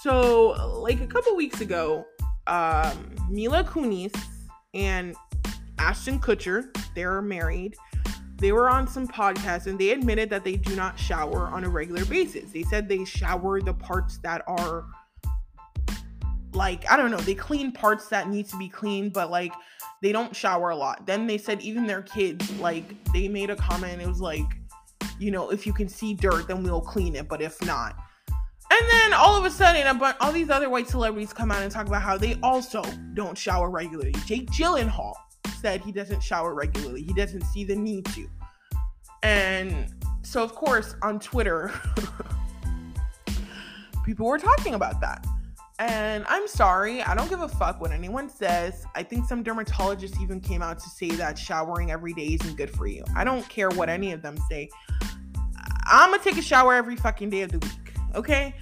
So, 0.00 0.52
like 0.80 1.02
a 1.02 1.06
couple 1.06 1.36
weeks 1.36 1.60
ago, 1.60 2.06
um, 2.46 3.14
Mila 3.28 3.64
Kunis 3.64 4.16
and 4.72 5.14
Ashton 5.78 6.18
Kutcher, 6.20 6.74
they're 6.94 7.20
married. 7.20 7.76
They 8.36 8.52
were 8.52 8.70
on 8.70 8.88
some 8.88 9.06
podcast 9.06 9.66
and 9.66 9.78
they 9.78 9.90
admitted 9.90 10.30
that 10.30 10.42
they 10.42 10.56
do 10.56 10.74
not 10.74 10.98
shower 10.98 11.48
on 11.48 11.64
a 11.64 11.68
regular 11.68 12.06
basis. 12.06 12.50
They 12.50 12.62
said 12.62 12.88
they 12.88 13.04
shower 13.04 13.60
the 13.60 13.74
parts 13.74 14.16
that 14.22 14.42
are 14.46 14.86
like 16.54 16.90
I 16.90 16.96
don't 16.96 17.10
know, 17.10 17.18
they 17.18 17.34
clean 17.34 17.72
parts 17.72 18.08
that 18.08 18.30
need 18.30 18.48
to 18.48 18.56
be 18.56 18.70
cleaned, 18.70 19.12
but 19.12 19.30
like 19.30 19.52
they 20.02 20.12
don't 20.12 20.34
shower 20.34 20.70
a 20.70 20.76
lot. 20.76 21.06
Then 21.06 21.26
they 21.26 21.38
said 21.38 21.60
even 21.60 21.86
their 21.86 22.02
kids, 22.02 22.50
like 22.58 22.84
they 23.12 23.28
made 23.28 23.50
a 23.50 23.56
comment, 23.56 24.02
it 24.02 24.08
was 24.08 24.20
like, 24.20 24.44
you 25.18 25.30
know, 25.30 25.50
if 25.50 25.66
you 25.66 25.72
can 25.72 25.88
see 25.88 26.14
dirt, 26.14 26.48
then 26.48 26.62
we'll 26.62 26.80
clean 26.80 27.14
it, 27.16 27.28
but 27.28 27.40
if 27.40 27.60
not. 27.64 27.96
And 28.70 28.90
then 28.90 29.12
all 29.12 29.36
of 29.36 29.44
a 29.44 29.50
sudden, 29.50 29.86
a 29.86 29.94
bunch, 29.94 30.16
all 30.20 30.32
these 30.32 30.50
other 30.50 30.68
white 30.68 30.88
celebrities 30.88 31.32
come 31.32 31.52
out 31.52 31.62
and 31.62 31.70
talk 31.70 31.86
about 31.86 32.02
how 32.02 32.18
they 32.18 32.38
also 32.42 32.82
don't 33.12 33.36
shower 33.36 33.70
regularly. 33.70 34.14
Jake 34.26 34.50
Gyllenhaal 34.50 35.14
said 35.60 35.80
he 35.80 35.92
doesn't 35.92 36.22
shower 36.22 36.54
regularly. 36.54 37.02
He 37.02 37.12
doesn't 37.12 37.42
see 37.42 37.64
the 37.64 37.76
need 37.76 38.04
to. 38.06 38.26
And 39.22 39.94
so, 40.22 40.42
of 40.42 40.54
course, 40.54 40.96
on 41.02 41.20
Twitter, 41.20 41.72
people 44.04 44.26
were 44.26 44.38
talking 44.38 44.74
about 44.74 45.00
that. 45.00 45.24
And 45.80 46.24
I'm 46.28 46.46
sorry, 46.46 47.02
I 47.02 47.16
don't 47.16 47.28
give 47.28 47.40
a 47.40 47.48
fuck 47.48 47.80
what 47.80 47.90
anyone 47.90 48.28
says. 48.28 48.86
I 48.94 49.02
think 49.02 49.26
some 49.26 49.42
dermatologists 49.42 50.20
even 50.22 50.40
came 50.40 50.62
out 50.62 50.78
to 50.78 50.88
say 50.88 51.08
that 51.10 51.36
showering 51.36 51.90
every 51.90 52.12
day 52.12 52.38
isn't 52.40 52.56
good 52.56 52.70
for 52.70 52.86
you. 52.86 53.02
I 53.16 53.24
don't 53.24 53.48
care 53.48 53.68
what 53.70 53.88
any 53.88 54.12
of 54.12 54.22
them 54.22 54.36
say. 54.48 54.68
I'm 55.86 56.12
gonna 56.12 56.22
take 56.22 56.38
a 56.38 56.42
shower 56.42 56.74
every 56.74 56.94
fucking 56.94 57.30
day 57.30 57.42
of 57.42 57.50
the 57.50 57.58
week, 57.58 57.94
okay? 58.14 58.54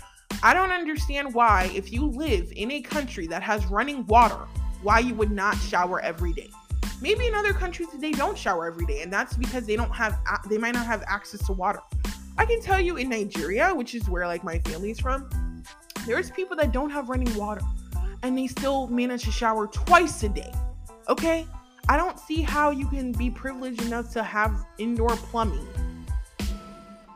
I 0.43 0.55
don't 0.55 0.71
understand 0.71 1.35
why, 1.35 1.71
if 1.75 1.93
you 1.93 2.07
live 2.07 2.51
in 2.57 2.71
a 2.73 2.81
country 2.81 3.27
that 3.27 3.43
has 3.43 3.65
running 3.67 4.07
water, 4.07 4.49
why 4.83 5.01
you 5.01 5.15
would 5.15 5.31
not 5.31 5.57
shower 5.57 6.01
every 6.01 6.33
day. 6.33 6.49
Maybe 7.03 7.27
in 7.27 7.35
other 7.35 7.53
countries 7.53 7.89
they 7.99 8.13
don't 8.13 8.39
shower 8.39 8.67
every 8.67 8.87
day, 8.87 9.03
and 9.03 9.13
that's 9.13 9.37
because 9.37 9.67
they 9.67 9.77
don't 9.77 9.93
have, 9.95 10.19
they 10.49 10.57
might 10.57 10.75
not 10.75 10.87
have 10.87 11.05
access 11.07 11.45
to 11.47 11.53
water. 11.53 11.81
I 12.39 12.47
can 12.47 12.63
tell 12.63 12.81
you 12.81 12.97
in 12.97 13.11
Nigeria, 13.11 13.75
which 13.75 13.95
is 13.95 14.09
where 14.09 14.27
like 14.27 14.43
my 14.43 14.59
family's 14.61 14.99
from, 14.99 15.29
there's 16.07 16.31
people 16.31 16.57
that 16.57 16.73
don't 16.73 16.91
have 16.91 17.09
running 17.09 17.35
water 17.37 17.63
and 18.23 18.37
they 18.37 18.47
still 18.47 18.87
manage 18.89 19.25
to 19.25 19.33
shower 19.33 19.67
twice 19.67 20.23
a 20.23 20.29
day. 20.29 20.53
Okay? 21.09 21.47
I 21.89 21.97
don't 21.97 22.19
see 22.19 22.43
how 22.43 22.71
you 22.71 22.87
can 22.87 23.13
be 23.13 23.31
privileged 23.31 23.83
enough 23.83 24.13
to 24.13 24.23
have 24.23 24.65
indoor 24.79 25.17
plumbing, 25.17 25.67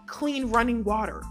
clean 0.07 0.51
running 0.51 0.83
water, 0.83 1.23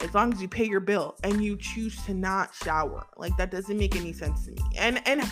as 0.00 0.12
long 0.14 0.32
as 0.32 0.42
you 0.42 0.48
pay 0.48 0.64
your 0.64 0.80
bill 0.80 1.16
and 1.22 1.44
you 1.44 1.56
choose 1.56 2.02
to 2.06 2.14
not 2.14 2.54
shower. 2.54 3.06
Like 3.16 3.36
that 3.36 3.50
doesn't 3.50 3.78
make 3.78 3.94
any 3.94 4.12
sense 4.12 4.46
to 4.46 4.50
me. 4.52 4.58
And 4.76 5.06
and 5.06 5.22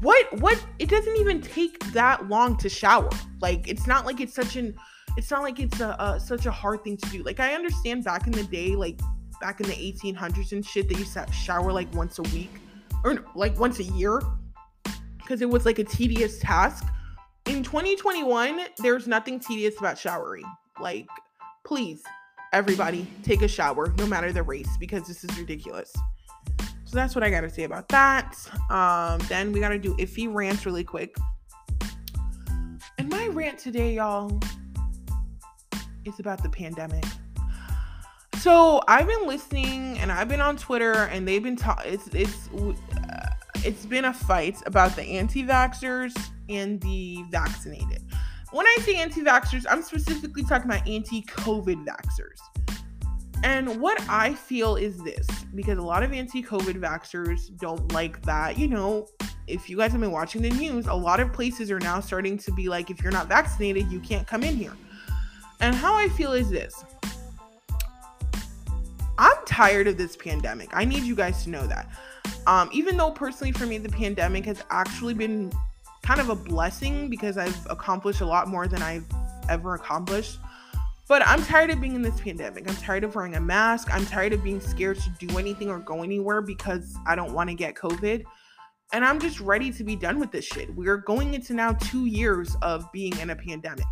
what 0.00 0.40
what 0.40 0.64
it 0.78 0.88
doesn't 0.88 1.16
even 1.16 1.42
take 1.42 1.78
that 1.92 2.28
long 2.28 2.56
to 2.58 2.68
shower. 2.68 3.10
Like 3.40 3.68
it's 3.68 3.86
not 3.86 4.06
like 4.06 4.20
it's 4.20 4.34
such 4.34 4.56
an 4.56 4.74
it's 5.16 5.30
not 5.30 5.42
like 5.42 5.60
it's 5.60 5.80
a, 5.80 5.96
a 5.98 6.18
such 6.18 6.46
a 6.46 6.50
hard 6.50 6.82
thing 6.82 6.96
to 6.96 7.10
do. 7.10 7.22
Like 7.22 7.40
I 7.40 7.54
understand 7.54 8.04
back 8.04 8.26
in 8.26 8.32
the 8.32 8.44
day, 8.44 8.74
like 8.74 8.98
back 9.40 9.60
in 9.60 9.66
the 9.66 9.74
1800s 9.74 10.52
and 10.52 10.64
shit, 10.64 10.88
they 10.88 10.96
used 10.96 11.14
to 11.14 11.26
shower 11.32 11.72
like 11.72 11.92
once 11.94 12.18
a 12.18 12.22
week 12.22 12.50
or 13.04 13.24
like 13.34 13.58
once 13.58 13.78
a 13.78 13.84
year 13.84 14.22
because 15.18 15.42
it 15.42 15.48
was 15.48 15.64
like 15.64 15.78
a 15.78 15.84
tedious 15.84 16.38
task. 16.38 16.84
In 17.46 17.62
2021, 17.62 18.60
there's 18.78 19.06
nothing 19.06 19.40
tedious 19.40 19.78
about 19.78 19.96
showering. 19.98 20.44
Like, 20.80 21.06
please, 21.64 22.02
everybody, 22.52 23.06
take 23.22 23.42
a 23.42 23.48
shower, 23.48 23.94
no 23.96 24.06
matter 24.06 24.32
the 24.32 24.42
race, 24.42 24.68
because 24.78 25.06
this 25.06 25.24
is 25.24 25.38
ridiculous. 25.38 25.92
So 26.84 26.96
that's 26.96 27.14
what 27.14 27.22
I 27.22 27.30
gotta 27.30 27.48
say 27.48 27.62
about 27.62 27.88
that. 27.90 28.36
Um, 28.68 29.20
then 29.28 29.52
we 29.52 29.60
gotta 29.60 29.78
do 29.78 29.94
iffy 29.96 30.32
rants 30.32 30.66
really 30.66 30.84
quick. 30.84 31.16
And 32.98 33.08
my 33.08 33.28
rant 33.28 33.58
today, 33.58 33.94
y'all, 33.94 34.40
is 36.04 36.18
about 36.18 36.42
the 36.42 36.50
pandemic. 36.50 37.04
So 38.40 38.80
I've 38.88 39.06
been 39.06 39.26
listening 39.26 39.98
and 39.98 40.10
I've 40.10 40.28
been 40.28 40.40
on 40.40 40.56
Twitter 40.56 40.92
and 40.94 41.28
they've 41.28 41.42
been 41.42 41.56
talking. 41.56 41.92
It's 41.92 42.08
it's 42.14 42.48
uh, 42.48 43.28
it's 43.56 43.84
been 43.84 44.06
a 44.06 44.14
fight 44.14 44.56
about 44.64 44.96
the 44.96 45.02
anti-vaxxers 45.02 46.18
and 46.48 46.80
the 46.80 47.22
vaccinated. 47.28 48.02
When 48.52 48.66
I 48.66 48.78
say 48.80 48.96
anti-vaxxers, 48.96 49.66
I'm 49.68 49.82
specifically 49.82 50.42
talking 50.42 50.70
about 50.70 50.88
anti-COVID 50.88 51.84
vaxxers. 51.84 52.38
And 53.44 53.78
what 53.78 54.00
I 54.08 54.32
feel 54.32 54.76
is 54.76 54.96
this 55.02 55.26
because 55.54 55.76
a 55.76 55.82
lot 55.82 56.02
of 56.02 56.14
anti 56.14 56.42
COVID 56.42 56.80
vaxxers 56.80 57.54
don't 57.58 57.92
like 57.92 58.22
that. 58.22 58.56
You 58.58 58.68
know, 58.68 59.06
if 59.48 59.68
you 59.68 59.76
guys 59.76 59.92
have 59.92 60.00
been 60.00 60.12
watching 60.12 60.40
the 60.40 60.50
news, 60.50 60.86
a 60.86 60.94
lot 60.94 61.20
of 61.20 61.30
places 61.30 61.70
are 61.70 61.80
now 61.80 62.00
starting 62.00 62.38
to 62.38 62.52
be 62.52 62.70
like, 62.70 62.88
if 62.88 63.02
you're 63.02 63.12
not 63.12 63.28
vaccinated, 63.28 63.92
you 63.92 64.00
can't 64.00 64.26
come 64.26 64.42
in 64.42 64.56
here. 64.56 64.72
And 65.60 65.74
how 65.74 65.94
I 65.94 66.08
feel 66.08 66.32
is 66.32 66.48
this 66.48 66.84
tired 69.50 69.88
of 69.88 69.98
this 69.98 70.16
pandemic. 70.16 70.70
I 70.72 70.84
need 70.84 71.02
you 71.02 71.16
guys 71.16 71.42
to 71.44 71.50
know 71.50 71.66
that. 71.66 71.90
Um, 72.46 72.70
even 72.72 72.96
though 72.96 73.10
personally 73.10 73.52
for 73.52 73.66
me, 73.66 73.78
the 73.78 73.88
pandemic 73.88 74.44
has 74.46 74.62
actually 74.70 75.14
been 75.14 75.52
kind 76.02 76.20
of 76.20 76.30
a 76.30 76.36
blessing 76.36 77.10
because 77.10 77.36
I've 77.36 77.66
accomplished 77.68 78.20
a 78.20 78.26
lot 78.26 78.46
more 78.48 78.68
than 78.68 78.80
I've 78.80 79.04
ever 79.48 79.74
accomplished. 79.74 80.38
But 81.08 81.26
I'm 81.26 81.42
tired 81.42 81.70
of 81.70 81.80
being 81.80 81.96
in 81.96 82.02
this 82.02 82.18
pandemic. 82.20 82.70
I'm 82.70 82.76
tired 82.76 83.02
of 83.02 83.16
wearing 83.16 83.34
a 83.34 83.40
mask. 83.40 83.92
I'm 83.92 84.06
tired 84.06 84.32
of 84.32 84.44
being 84.44 84.60
scared 84.60 84.98
to 85.00 85.26
do 85.26 85.36
anything 85.36 85.68
or 85.68 85.80
go 85.80 86.04
anywhere 86.04 86.40
because 86.40 86.96
I 87.04 87.16
don't 87.16 87.32
want 87.32 87.50
to 87.50 87.56
get 87.56 87.74
COVID. 87.74 88.22
And 88.92 89.04
I'm 89.04 89.18
just 89.18 89.40
ready 89.40 89.72
to 89.72 89.82
be 89.82 89.96
done 89.96 90.20
with 90.20 90.30
this 90.30 90.44
shit. 90.44 90.72
We're 90.76 90.98
going 90.98 91.34
into 91.34 91.54
now 91.54 91.72
two 91.72 92.06
years 92.06 92.56
of 92.62 92.90
being 92.92 93.18
in 93.18 93.30
a 93.30 93.36
pandemic. 93.36 93.84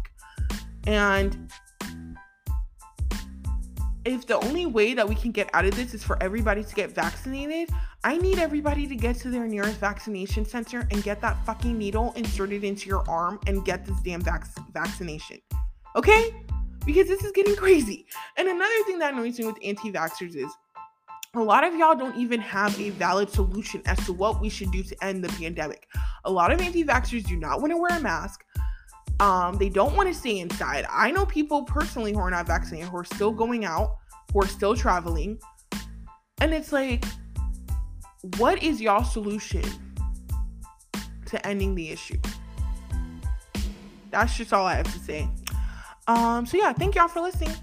And 0.86 1.50
if 4.08 4.26
the 4.26 4.38
only 4.38 4.66
way 4.66 4.94
that 4.94 5.08
we 5.08 5.14
can 5.14 5.30
get 5.32 5.50
out 5.52 5.64
of 5.64 5.74
this 5.74 5.94
is 5.94 6.02
for 6.02 6.20
everybody 6.22 6.64
to 6.64 6.74
get 6.74 6.90
vaccinated, 6.90 7.70
I 8.04 8.16
need 8.16 8.38
everybody 8.38 8.86
to 8.86 8.96
get 8.96 9.16
to 9.16 9.30
their 9.30 9.46
nearest 9.46 9.78
vaccination 9.78 10.44
center 10.44 10.86
and 10.90 11.02
get 11.02 11.20
that 11.20 11.44
fucking 11.44 11.76
needle 11.76 12.12
inserted 12.16 12.64
into 12.64 12.88
your 12.88 13.08
arm 13.08 13.40
and 13.46 13.64
get 13.64 13.84
this 13.84 13.98
damn 14.00 14.20
vac- 14.20 14.46
vaccination. 14.72 15.38
Okay? 15.96 16.34
Because 16.86 17.08
this 17.08 17.24
is 17.24 17.32
getting 17.32 17.56
crazy. 17.64 18.06
And 18.36 18.48
another 18.48 18.84
thing 18.86 18.98
that 19.00 19.14
annoys 19.14 19.38
me 19.38 19.46
with 19.46 19.58
anti 19.62 19.92
vaxxers 19.92 20.36
is 20.36 20.50
a 21.34 21.40
lot 21.40 21.62
of 21.64 21.74
y'all 21.74 21.94
don't 21.94 22.16
even 22.16 22.40
have 22.40 22.78
a 22.80 22.90
valid 22.90 23.30
solution 23.30 23.82
as 23.86 23.98
to 24.06 24.12
what 24.12 24.40
we 24.40 24.48
should 24.48 24.70
do 24.70 24.82
to 24.82 25.04
end 25.04 25.22
the 25.22 25.28
pandemic. 25.28 25.86
A 26.24 26.30
lot 26.30 26.52
of 26.52 26.60
anti 26.60 26.84
vaxxers 26.84 27.26
do 27.26 27.36
not 27.36 27.60
want 27.60 27.72
to 27.72 27.76
wear 27.76 27.96
a 27.96 28.00
mask. 28.00 28.44
Um, 29.20 29.58
they 29.58 29.68
don't 29.68 29.96
want 29.96 30.08
to 30.08 30.14
stay 30.14 30.38
inside. 30.38 30.86
I 30.90 31.10
know 31.10 31.26
people 31.26 31.64
personally 31.64 32.12
who 32.12 32.20
are 32.20 32.30
not 32.30 32.46
vaccinated 32.46 32.88
who 32.88 32.96
are 32.98 33.04
still 33.04 33.32
going 33.32 33.64
out, 33.64 33.97
who 34.32 34.42
are 34.42 34.46
still 34.46 34.74
traveling. 34.74 35.38
And 36.40 36.52
it's 36.52 36.72
like, 36.72 37.04
what 38.36 38.62
is 38.62 38.80
y'all 38.80 39.04
solution 39.04 39.64
to 41.26 41.46
ending 41.46 41.74
the 41.74 41.90
issue? 41.90 42.18
That's 44.10 44.36
just 44.36 44.52
all 44.52 44.66
I 44.66 44.74
have 44.74 44.92
to 44.92 44.98
say. 44.98 45.28
Um, 46.06 46.46
so 46.46 46.56
yeah, 46.56 46.72
thank 46.72 46.94
y'all 46.94 47.08
for 47.08 47.20
listening. 47.20 47.54